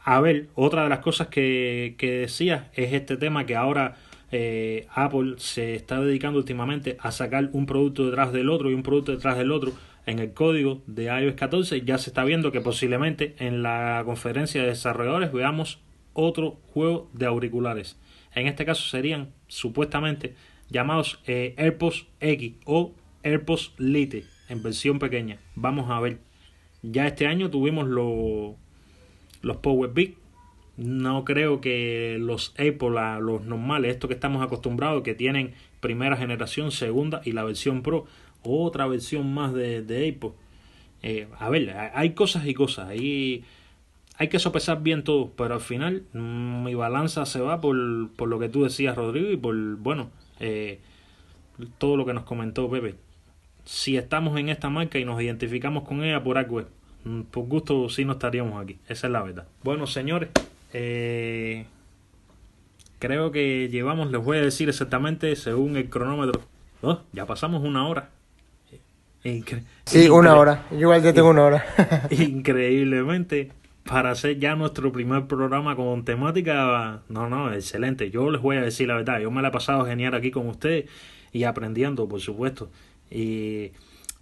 A 0.05 0.21
ver, 0.21 0.49
otra 0.55 0.85
de 0.85 0.89
las 0.89 0.99
cosas 0.99 1.29
que, 1.29 1.95
que 1.99 2.11
decía 2.13 2.71
es 2.75 2.93
este 2.93 3.17
tema 3.17 3.47
que 3.47 3.55
ahora 3.55 3.97
eh, 4.33 4.87
Apple 4.95 5.35
se 5.37 5.75
está 5.75 6.01
dedicando 6.01 6.39
últimamente 6.39 6.97
a 7.01 7.13
sacar 7.13 7.51
un 7.53 7.67
producto 7.67 8.07
detrás 8.07 8.33
del 8.33 8.49
otro 8.49 8.71
y 8.71 8.75
un 8.75 8.83
producto 8.83 9.13
detrás 9.13 9.37
del 9.37 9.53
otro 9.53 9.73
en 10.07 10.19
el 10.19 10.33
código 10.33 10.83
de 10.87 11.05
iOS 11.05 11.35
14 11.35 11.83
ya 11.83 11.99
se 11.99 12.11
está 12.11 12.25
viendo 12.25 12.51
que 12.51 12.61
posiblemente 12.61 13.37
en 13.39 13.63
la 13.63 14.03
conferencia 14.05 14.63
de 14.63 14.69
desarrolladores 14.69 15.33
veamos 15.33 15.81
otro 16.15 16.59
juego 16.73 17.11
de 17.13 17.27
auriculares. 17.27 17.99
En 18.35 18.47
este 18.47 18.65
caso 18.65 18.89
serían 18.89 19.33
supuestamente 19.47 20.35
llamados 20.69 21.21
eh, 21.27 21.55
AirPods 21.59 22.07
X 22.21 22.55
o 22.65 22.95
AirPods 23.23 23.75
Lite 23.79 24.25
en 24.49 24.63
versión 24.63 24.99
pequeña. 24.99 25.39
Vamos 25.55 25.91
a 25.91 26.01
ver. 26.01 26.19
Ya 26.83 27.07
este 27.07 27.27
año 27.27 27.51
tuvimos 27.51 27.87
los 27.87 28.57
los 29.43 29.59
Power 29.59 29.91
Big. 29.93 30.17
No 30.77 31.25
creo 31.25 31.61
que 31.61 32.17
los 32.19 32.51
Apple, 32.53 33.21
los 33.21 33.45
normales, 33.45 33.93
estos 33.93 34.09
que 34.09 34.15
estamos 34.15 34.43
acostumbrados, 34.43 35.03
que 35.03 35.15
tienen 35.15 35.53
primera 35.81 36.17
generación, 36.17 36.73
segunda 36.73 37.21
y 37.25 37.33
la 37.33 37.45
versión 37.45 37.83
Pro, 37.83 38.07
otra 38.43 38.87
versión 38.87 39.33
más 39.35 39.53
de, 39.53 39.83
de 39.83 40.09
Apple. 40.09 40.33
Eh, 41.03 41.29
a 41.39 41.51
ver, 41.51 41.77
hay 41.95 42.15
cosas 42.15 42.47
y 42.47 42.55
cosas. 42.55 42.89
Ahí 42.89 43.45
hay 44.17 44.29
que 44.29 44.39
sopesar 44.39 44.83
bien 44.83 45.05
todo, 45.05 45.33
pero 45.37 45.55
al 45.55 45.61
final 45.61 46.05
mm, 46.13 46.65
mi 46.65 46.75
balanza 46.75 47.27
se 47.27 47.41
va 47.41 47.61
por, 47.61 47.77
por, 48.13 48.29
lo 48.29 48.39
que 48.39 48.49
tú 48.49 48.63
decías, 48.63 48.97
Rodrigo, 48.97 49.31
y 49.31 49.37
por, 49.37 49.55
bueno, 49.77 50.11
eh, 50.41 50.81
todo 51.79 51.97
lo 51.97 52.07
que 52.07 52.15
nos 52.15 52.25
comentó 52.25 52.71
Pepe. 52.71 52.95
Si 53.65 53.97
estamos 53.97 54.39
en 54.39 54.49
esta 54.49 54.71
marca 54.71 54.99
y 54.99 55.05
nos 55.05 55.21
identificamos 55.21 55.85
con 55.85 56.03
ella 56.03 56.23
por 56.23 56.39
algo, 56.39 56.63
por 57.31 57.45
gusto 57.47 57.89
sí 57.89 58.05
no 58.05 58.13
estaríamos 58.13 58.63
aquí. 58.63 58.79
Esa 58.89 59.07
es 59.07 59.13
la 59.13 59.23
verdad. 59.23 59.47
Bueno, 59.63 59.87
señores, 59.87 60.31
eh, 60.73 61.67
creo 62.99 63.33
que 63.33 63.69
llevamos, 63.69 64.11
les 64.11 64.23
voy 64.23 64.39
a 64.39 64.43
decir 64.43 64.69
exactamente, 64.69 65.35
según 65.37 65.77
el 65.77 65.89
cronómetro, 65.89 66.43
oh, 66.83 67.01
ya 67.13 67.27
pasamos 67.27 67.63
una 67.63 67.87
hora. 67.87 68.11
Incre 69.25 69.63
sí, 69.85 70.09
una 70.09 70.35
hora. 70.35 70.67
igual 70.73 71.03
ya 71.03 71.13
tengo 71.13 71.31
una 71.31 71.45
hora. 71.45 71.65
increíblemente, 72.11 73.53
para 73.85 74.11
hacer 74.11 74.39
ya 74.39 74.57
nuestro 74.57 74.91
primer 74.93 75.27
programa 75.27 75.77
con 75.77 76.05
temática, 76.05 77.03
no, 77.09 77.29
no, 77.29 77.53
excelente. 77.53 78.11
Yo 78.11 78.31
les 78.31 78.41
voy 78.41 78.57
a 78.57 78.63
decir 78.63 78.89
la 78.89 78.97
verdad, 78.97 79.21
yo 79.21 79.31
me 79.31 79.43
la 79.43 79.49
he 79.49 79.53
pasado 79.53 79.85
genial 79.85 80.15
aquí 80.15 80.31
con 80.31 80.49
ustedes 80.49 80.89
y 81.33 81.45
aprendiendo, 81.45 82.09
por 82.09 82.21
supuesto. 82.21 82.71
Y 83.11 83.73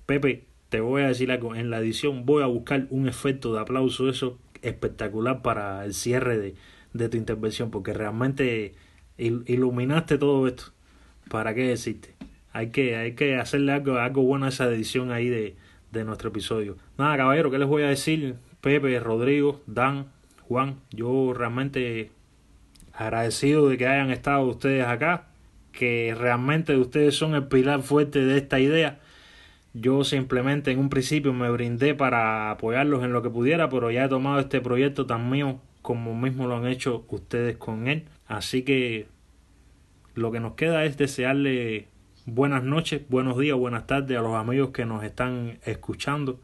Pepe, 0.07 0.45
te 0.71 0.81
voy 0.81 1.03
a 1.03 1.09
decir 1.09 1.31
algo, 1.31 1.55
en 1.55 1.69
la 1.69 1.79
edición 1.79 2.25
voy 2.25 2.43
a 2.43 2.47
buscar 2.47 2.87
un 2.89 3.07
efecto 3.07 3.53
de 3.53 3.61
aplauso, 3.61 4.09
eso 4.09 4.39
espectacular 4.63 5.43
para 5.43 5.85
el 5.85 5.93
cierre 5.93 6.39
de, 6.39 6.55
de 6.95 7.09
tu 7.11 7.19
intervención, 7.19 7.71
porque 7.71 7.93
realmente 7.93 8.75
iluminaste 9.19 10.17
todo 10.17 10.47
esto. 10.49 10.73
¿Para 11.29 11.55
qué 11.55 11.69
decirte? 11.69 12.15
hay 12.53 12.71
que, 12.71 12.97
hay 12.97 13.15
que 13.15 13.37
hacerle 13.37 13.73
algo, 13.73 13.99
algo 13.99 14.23
bueno 14.23 14.47
a 14.47 14.49
esa 14.49 14.67
edición 14.67 15.13
ahí 15.13 15.29
de, 15.29 15.57
de 15.93 16.05
nuestro 16.05 16.31
episodio. 16.31 16.77
Nada, 16.99 17.17
caballero, 17.17 17.51
¿qué 17.51 17.59
les 17.59 17.69
voy 17.69 17.83
a 17.83 17.89
decir? 17.89 18.37
Pepe, 18.61 18.99
Rodrigo, 19.01 19.61
Dan, 19.67 20.07
Juan, 20.49 20.77
yo 20.91 21.33
realmente 21.33 22.11
agradecido 22.93 23.69
de 23.69 23.79
que 23.79 23.87
hayan 23.87 24.11
estado 24.11 24.43
ustedes 24.43 24.85
acá, 24.87 25.29
que 25.73 26.15
realmente 26.19 26.77
ustedes 26.77 27.15
son 27.15 27.35
el 27.35 27.45
pilar 27.45 27.83
fuerte 27.83 28.25
de 28.25 28.39
esta 28.39 28.59
idea. 28.59 29.01
Yo 29.73 30.03
simplemente 30.03 30.73
en 30.73 30.81
un 30.81 30.91
principio 30.91 31.33
me 31.33 31.51
brindé 31.51 31.95
para 31.95 32.51
apoyarlos 32.51 33.05
en 33.05 33.13
lo 33.13 33.23
que 33.23 33.31
pudiera, 33.31 33.69
pero 33.69 33.91
ya 33.91 34.05
he 34.05 34.09
tomado 34.09 34.41
este 34.41 34.61
proyecto 34.61 35.07
tan 35.07 35.31
mío 35.31 35.61
como 35.83 36.15
mismo 36.15 36.47
lo 36.47 36.57
han 36.57 36.67
hecho 36.67 37.05
ustedes 37.09 37.57
con 37.57 37.87
él. 37.87 38.09
Así 38.27 38.63
que 38.63 39.09
lo 40.15 40.33
que 40.33 40.41
nos 40.41 40.55
queda 40.55 40.85
es 40.85 40.97
desearle 40.97 41.89
buenas 42.27 42.65
noches, 42.65 43.03
buenos 43.09 43.39
días, 43.39 43.57
buenas 43.57 43.87
tardes 43.87 44.19
a 44.19 44.23
los 44.23 44.35
amigos 44.35 44.71
que 44.71 44.85
nos 44.85 45.05
están 45.05 45.59
escuchando 45.65 46.39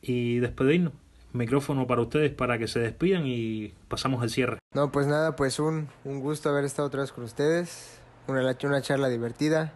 y 0.00 0.38
despedirnos. 0.38 0.92
Micrófono 1.32 1.86
para 1.86 2.00
ustedes 2.00 2.32
para 2.32 2.58
que 2.58 2.66
se 2.66 2.80
despidan 2.80 3.24
y 3.26 3.74
pasamos 3.88 4.22
al 4.22 4.30
cierre. 4.30 4.58
No, 4.74 4.90
pues 4.90 5.06
nada, 5.06 5.36
pues 5.36 5.58
un, 5.58 5.88
un 6.04 6.20
gusto 6.20 6.48
haber 6.48 6.64
estado 6.64 6.88
otra 6.88 7.02
vez 7.02 7.12
con 7.12 7.24
ustedes. 7.24 8.00
Una, 8.26 8.56
una 8.64 8.82
charla 8.82 9.08
divertida. 9.08 9.74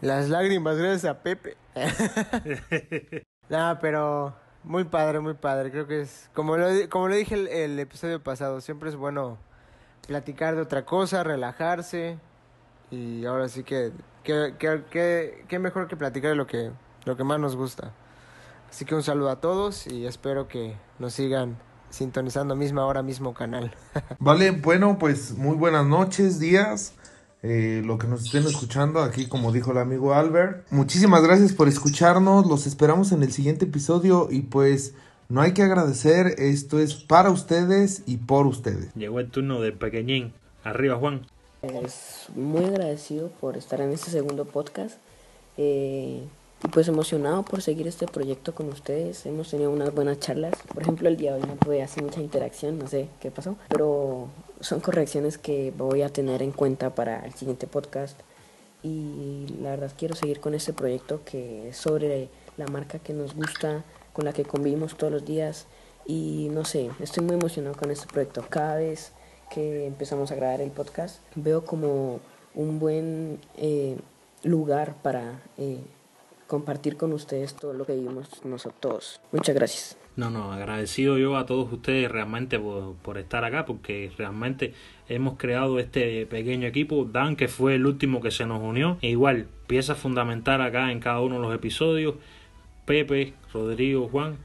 Las 0.00 0.28
lágrimas 0.28 0.76
gracias 0.76 1.04
a 1.04 1.22
Pepe. 1.22 1.56
nada, 3.48 3.78
pero 3.80 4.34
muy 4.64 4.84
padre, 4.84 5.20
muy 5.20 5.34
padre. 5.34 5.70
Creo 5.70 5.86
que 5.86 6.02
es, 6.02 6.30
como 6.34 6.56
lo, 6.56 6.66
como 6.88 7.08
lo 7.08 7.14
dije 7.14 7.34
el, 7.34 7.48
el 7.48 7.78
episodio 7.78 8.22
pasado, 8.22 8.60
siempre 8.60 8.88
es 8.88 8.96
bueno 8.96 9.38
platicar 10.06 10.56
de 10.56 10.62
otra 10.62 10.84
cosa, 10.84 11.22
relajarse, 11.22 12.18
y 12.90 13.26
ahora 13.26 13.48
sí 13.48 13.64
que, 13.64 13.92
que, 14.24 14.54
que, 14.58 15.44
que, 15.46 15.58
mejor 15.58 15.88
que 15.88 15.96
platicar 15.96 16.30
de 16.30 16.36
lo 16.36 16.46
que, 16.46 16.70
lo 17.04 17.16
que 17.16 17.24
más 17.24 17.38
nos 17.38 17.56
gusta. 17.56 17.92
Así 18.70 18.84
que 18.84 18.94
un 18.94 19.02
saludo 19.02 19.30
a 19.30 19.40
todos 19.40 19.86
y 19.86 20.06
espero 20.06 20.48
que 20.48 20.76
nos 20.98 21.14
sigan 21.14 21.56
sintonizando 21.90 22.54
misma 22.54 22.84
hora, 22.84 23.02
mismo 23.02 23.34
canal. 23.34 23.74
vale, 24.18 24.50
bueno, 24.50 24.98
pues 24.98 25.36
muy 25.36 25.56
buenas 25.56 25.86
noches, 25.86 26.38
días. 26.38 26.94
Eh, 27.42 27.82
lo 27.84 27.98
que 27.98 28.08
nos 28.08 28.24
estén 28.24 28.44
escuchando 28.46 29.00
aquí, 29.00 29.26
como 29.26 29.52
dijo 29.52 29.70
el 29.70 29.78
amigo 29.78 30.14
Albert. 30.14 30.66
Muchísimas 30.70 31.22
gracias 31.22 31.52
por 31.52 31.68
escucharnos. 31.68 32.46
Los 32.46 32.66
esperamos 32.66 33.12
en 33.12 33.22
el 33.22 33.32
siguiente 33.32 33.66
episodio 33.66 34.28
y 34.30 34.42
pues 34.42 34.94
no 35.28 35.40
hay 35.40 35.52
que 35.52 35.62
agradecer. 35.62 36.34
Esto 36.38 36.80
es 36.80 36.94
para 36.94 37.30
ustedes 37.30 38.02
y 38.06 38.16
por 38.16 38.46
ustedes. 38.46 38.92
Llegó 38.94 39.20
el 39.20 39.30
turno 39.30 39.60
de 39.60 39.72
pequeñín. 39.72 40.32
Arriba, 40.64 40.96
Juan. 40.96 41.26
Es 41.62 42.26
muy 42.34 42.64
agradecido 42.64 43.28
por 43.40 43.56
estar 43.56 43.80
en 43.80 43.90
este 43.90 44.10
segundo 44.10 44.44
podcast 44.44 44.96
eh, 45.56 46.22
y 46.64 46.68
pues 46.68 46.86
emocionado 46.88 47.44
por 47.44 47.62
seguir 47.62 47.86
este 47.86 48.06
proyecto 48.06 48.54
con 48.54 48.68
ustedes. 48.68 49.26
Hemos 49.26 49.50
tenido 49.50 49.70
unas 49.70 49.94
buenas 49.94 50.18
charlas. 50.18 50.54
Por 50.72 50.82
ejemplo, 50.82 51.08
el 51.08 51.16
día 51.16 51.34
de 51.34 51.42
hoy 51.42 51.48
no 51.48 51.54
tuve 51.54 51.82
así 51.82 52.00
mucha 52.00 52.20
interacción, 52.20 52.78
no 52.78 52.88
sé 52.88 53.08
qué 53.20 53.30
pasó, 53.30 53.56
pero 53.68 54.28
son 54.60 54.80
correcciones 54.80 55.38
que 55.38 55.72
voy 55.76 56.02
a 56.02 56.08
tener 56.08 56.42
en 56.42 56.52
cuenta 56.52 56.94
para 56.94 57.24
el 57.24 57.34
siguiente 57.34 57.66
podcast. 57.66 58.18
Y 58.82 59.46
la 59.60 59.70
verdad 59.70 59.92
quiero 59.96 60.14
seguir 60.14 60.40
con 60.40 60.54
este 60.54 60.72
proyecto 60.72 61.20
que 61.24 61.68
es 61.68 61.76
sobre 61.76 62.28
la 62.56 62.66
marca 62.66 62.98
que 62.98 63.12
nos 63.12 63.34
gusta, 63.34 63.84
con 64.12 64.24
la 64.24 64.32
que 64.32 64.44
convivimos 64.44 64.96
todos 64.96 65.12
los 65.12 65.24
días. 65.24 65.66
Y 66.06 66.48
no 66.50 66.64
sé, 66.64 66.90
estoy 67.00 67.24
muy 67.24 67.36
emocionado 67.36 67.76
con 67.76 67.90
este 67.90 68.06
proyecto. 68.06 68.44
Cada 68.48 68.76
vez 68.76 69.12
que 69.50 69.86
empezamos 69.86 70.30
a 70.30 70.36
grabar 70.36 70.60
el 70.60 70.70
podcast, 70.70 71.20
veo 71.34 71.64
como 71.64 72.20
un 72.54 72.78
buen 72.78 73.40
eh, 73.56 73.96
lugar 74.42 74.94
para 75.02 75.42
eh, 75.56 75.80
compartir 76.46 76.96
con 76.96 77.12
ustedes 77.12 77.54
todo 77.54 77.72
lo 77.72 77.84
que 77.84 77.94
vivimos 77.94 78.44
nosotros. 78.44 79.20
Muchas 79.32 79.54
gracias. 79.54 80.07
No, 80.18 80.30
no, 80.30 80.52
agradecido 80.52 81.16
yo 81.16 81.36
a 81.36 81.46
todos 81.46 81.72
ustedes 81.72 82.10
realmente 82.10 82.58
por, 82.58 83.18
estar 83.18 83.44
acá, 83.44 83.64
porque 83.64 84.10
realmente 84.18 84.74
hemos 85.08 85.38
creado 85.38 85.78
este 85.78 86.26
pequeño 86.26 86.66
equipo. 86.66 87.04
Dan, 87.04 87.36
que 87.36 87.46
fue 87.46 87.76
el 87.76 87.86
último 87.86 88.20
que 88.20 88.32
se 88.32 88.44
nos 88.44 88.60
unió, 88.60 88.98
e 89.00 89.10
igual, 89.10 89.46
pieza 89.68 89.94
fundamental 89.94 90.60
acá 90.60 90.90
en 90.90 90.98
cada 90.98 91.20
uno 91.20 91.36
de 91.36 91.42
los 91.42 91.54
episodios. 91.54 92.16
Pepe, 92.84 93.34
Rodrigo, 93.54 94.08
Juan, 94.08 94.38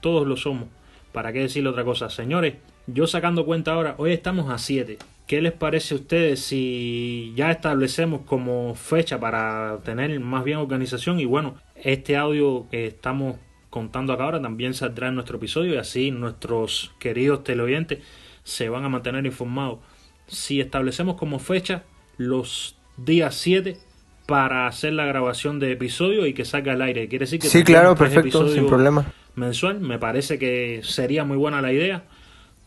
todos 0.00 0.26
lo 0.26 0.36
somos. 0.36 0.64
¿Para 1.12 1.32
qué 1.32 1.42
decirle 1.42 1.70
otra 1.70 1.84
cosa? 1.84 2.10
Señores, 2.10 2.54
yo 2.88 3.06
sacando 3.06 3.46
cuenta 3.46 3.74
ahora, 3.74 3.94
hoy 3.98 4.10
estamos 4.10 4.50
a 4.50 4.58
7. 4.58 4.98
¿Qué 5.28 5.40
les 5.40 5.52
parece 5.52 5.94
a 5.94 5.98
ustedes 5.98 6.40
si 6.40 7.32
ya 7.36 7.52
establecemos 7.52 8.22
como 8.22 8.74
fecha 8.74 9.20
para 9.20 9.78
tener 9.84 10.18
más 10.18 10.42
bien 10.42 10.58
organización? 10.58 11.20
Y 11.20 11.24
bueno, 11.24 11.54
este 11.76 12.16
audio 12.16 12.66
que 12.68 12.88
estamos 12.88 13.36
contando 13.70 14.12
acá 14.12 14.24
ahora 14.24 14.42
también 14.42 14.74
saldrá 14.74 15.08
en 15.08 15.14
nuestro 15.14 15.38
episodio 15.38 15.74
y 15.74 15.78
así 15.78 16.10
nuestros 16.10 16.92
queridos 16.98 17.44
teleoyentes 17.44 18.00
se 18.42 18.68
van 18.68 18.84
a 18.84 18.88
mantener 18.88 19.24
informados. 19.24 19.78
Si 20.26 20.60
establecemos 20.60 21.16
como 21.16 21.38
fecha 21.38 21.84
los 22.16 22.76
días 22.96 23.34
7 23.36 23.78
para 24.26 24.66
hacer 24.66 24.92
la 24.92 25.06
grabación 25.06 25.58
de 25.58 25.72
episodio 25.72 26.26
y 26.26 26.34
que 26.34 26.44
salga 26.44 26.72
al 26.72 26.82
aire. 26.82 27.08
Quiere 27.08 27.24
decir 27.24 27.40
que 27.40 27.48
sí, 27.48 27.64
claro, 27.64 27.96
perfecto, 27.96 28.48
sin 28.48 28.66
problema. 28.66 29.12
Mensual, 29.34 29.80
me 29.80 29.98
parece 29.98 30.38
que 30.38 30.82
sería 30.84 31.24
muy 31.24 31.36
buena 31.36 31.60
la 31.60 31.72
idea. 31.72 32.04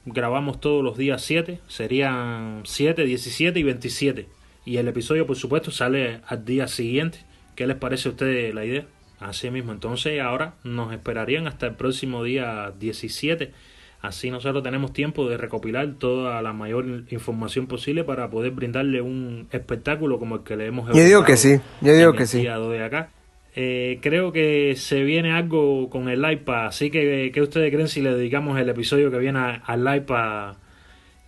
Grabamos 0.06 0.60
todos 0.60 0.84
los 0.84 0.98
días 0.98 1.22
7, 1.22 1.60
serían 1.68 2.64
7, 2.66 3.06
17 3.06 3.58
y 3.58 3.64
27. 3.64 4.28
Y 4.66 4.78
el 4.78 4.88
episodio, 4.88 5.26
por 5.26 5.38
supuesto, 5.38 5.72
sale 5.72 6.20
al 6.28 6.44
día 6.44 6.68
siguiente. 6.68 7.20
¿Qué 7.56 7.68
les 7.68 7.78
parece 7.78 8.10
a 8.10 8.12
ustedes 8.12 8.54
la 8.54 8.66
idea? 8.66 8.86
Así 9.24 9.50
mismo, 9.50 9.72
entonces 9.72 10.20
ahora 10.22 10.56
nos 10.64 10.94
esperarían 10.94 11.48
hasta 11.48 11.68
el 11.68 11.76
próximo 11.76 12.24
día 12.24 12.74
17 12.78 13.52
Así 14.04 14.30
nosotros 14.30 14.62
tenemos 14.64 14.92
tiempo 14.92 15.30
de 15.30 15.38
recopilar 15.38 15.94
toda 15.98 16.42
la 16.42 16.52
mayor 16.52 17.06
información 17.10 17.68
posible 17.68 18.04
para 18.04 18.30
poder 18.30 18.52
brindarle 18.52 19.02
un 19.02 19.48
espectáculo 19.50 20.20
como 20.20 20.36
el 20.36 20.44
que 20.44 20.58
le 20.58 20.66
hemos 20.66 20.94
Yo 20.94 21.06
digo 21.06 21.24
que 21.24 21.38
sí, 21.38 21.62
yo 21.80 21.96
digo 21.96 22.12
que 22.12 22.26
sí. 22.26 22.42
De 22.44 22.84
acá. 22.84 23.12
Eh, 23.56 24.00
creo 24.02 24.34
que 24.34 24.76
se 24.76 25.04
viene 25.04 25.32
algo 25.32 25.90
con 25.90 26.10
el 26.10 26.30
iPad, 26.30 26.66
así 26.66 26.92
que 26.92 27.32
¿qué 27.34 27.42
ustedes 27.42 27.72
creen 27.72 27.88
si 27.88 28.02
le 28.02 28.14
dedicamos 28.14 28.60
el 28.60 28.68
episodio 28.68 29.10
que 29.10 29.20
viene 29.20 29.62
al 29.64 29.96
iPad 29.96 30.56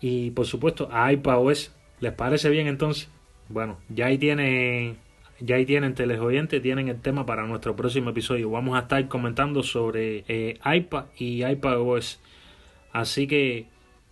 y 0.01 0.31
por 0.31 0.45
supuesto 0.45 0.89
a 0.91 1.13
iPadOS? 1.13 1.71
¿Les 2.01 2.11
parece 2.11 2.49
bien 2.49 2.67
entonces? 2.67 3.07
Bueno, 3.47 3.77
ya 3.87 4.07
ahí 4.07 4.17
tienen, 4.17 4.97
ya 5.39 5.57
ahí 5.57 5.65
tienen 5.65 5.95
teleoyentes, 5.95 6.61
tienen 6.61 6.87
el 6.87 7.01
tema 7.01 7.25
para 7.25 7.45
nuestro 7.45 7.75
próximo 7.75 8.11
episodio. 8.11 8.49
Vamos 8.49 8.77
a 8.77 8.81
estar 8.81 9.07
comentando 9.07 9.63
sobre 9.63 10.23
eh, 10.27 10.59
iPad 10.65 11.05
y 11.17 11.45
iPadOS. 11.45 12.21
Así 12.93 13.27
que 13.27 13.67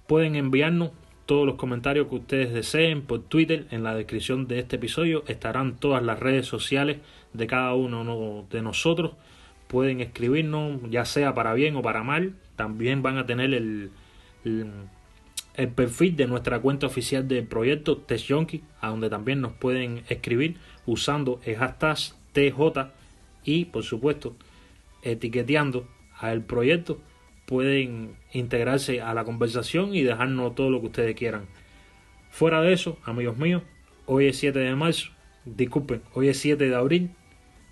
pueden 0.08 0.36
enviarnos 0.36 0.92
todos 1.26 1.46
los 1.46 1.56
comentarios 1.56 2.08
que 2.08 2.16
ustedes 2.16 2.54
deseen 2.54 3.02
por 3.04 3.24
Twitter. 3.24 3.68
En 3.72 3.84
la 3.84 3.96
descripción 3.96 4.48
de 4.48 4.60
este 4.60 4.76
episodio 4.76 5.24
estarán 5.28 5.78
todas 5.78 6.04
las 6.04 6.20
redes 6.20 6.46
sociales 6.46 6.98
de 7.32 7.48
cada 7.48 7.74
uno 7.74 8.46
de 8.50 8.62
nosotros. 8.62 9.14
Pueden 9.68 10.02
escribirnos, 10.02 10.82
ya 10.90 11.06
sea 11.06 11.34
para 11.34 11.54
bien 11.54 11.76
o 11.78 11.82
para 11.82 12.04
mal. 12.04 12.36
También 12.58 13.02
van 13.02 13.18
a 13.18 13.26
tener 13.26 13.54
el, 13.54 13.92
perfil 15.56 16.16
de 16.16 16.28
nuestra 16.28 16.60
cuenta 16.60 16.88
oficial 16.88 17.28
del 17.28 17.46
proyecto 17.46 17.98
Test 17.98 18.32
a 18.82 18.90
donde 18.90 19.10
también 19.10 19.42
nos 19.42 19.54
pueden 19.54 20.04
escribir 20.10 20.58
usando 20.86 21.40
el 21.46 21.58
hashtag 21.58 21.98
TJ 22.34 22.92
y, 23.44 23.66
por 23.66 23.84
supuesto, 23.84 24.36
etiqueteando 25.04 25.88
al 26.18 26.42
proyecto 26.42 27.00
pueden 27.46 28.16
integrarse 28.32 29.02
a 29.02 29.14
la 29.14 29.26
conversación 29.26 29.94
y 29.94 30.02
dejarnos 30.02 30.56
todo 30.56 30.70
lo 30.70 30.80
que 30.80 30.88
ustedes 30.88 31.16
quieran. 31.16 31.46
Fuera 32.32 32.62
de 32.62 32.74
eso, 32.74 32.98
amigos 33.04 33.38
míos, 33.38 33.62
hoy 34.06 34.28
es 34.28 34.38
7 34.38 34.58
de 34.58 34.76
marzo, 34.76 35.12
disculpen, 35.46 36.02
hoy 36.14 36.30
es 36.30 36.40
7 36.40 36.68
de 36.68 36.76
abril 36.76 37.12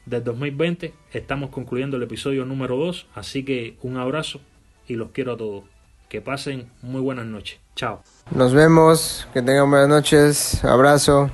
del 0.06 0.24
2020, 0.24 0.94
estamos 1.14 1.50
concluyendo 1.50 1.98
el 1.98 2.04
episodio 2.04 2.46
número 2.46 2.78
2, 2.78 3.08
así 3.16 3.44
que 3.44 3.76
un 3.82 3.98
abrazo 3.98 4.42
y 4.88 4.96
los 4.96 5.12
quiero 5.12 5.34
a 5.34 5.38
todos. 5.38 5.64
Que 6.10 6.20
pasen 6.20 6.70
muy 6.82 7.00
buenas 7.00 7.26
noches. 7.26 7.61
Chao. 7.76 8.02
Nos 8.32 8.54
vemos, 8.54 9.28
que 9.34 9.42
tengan 9.42 9.70
buenas 9.70 9.90
noches, 9.90 10.64
abrazo. 10.64 11.30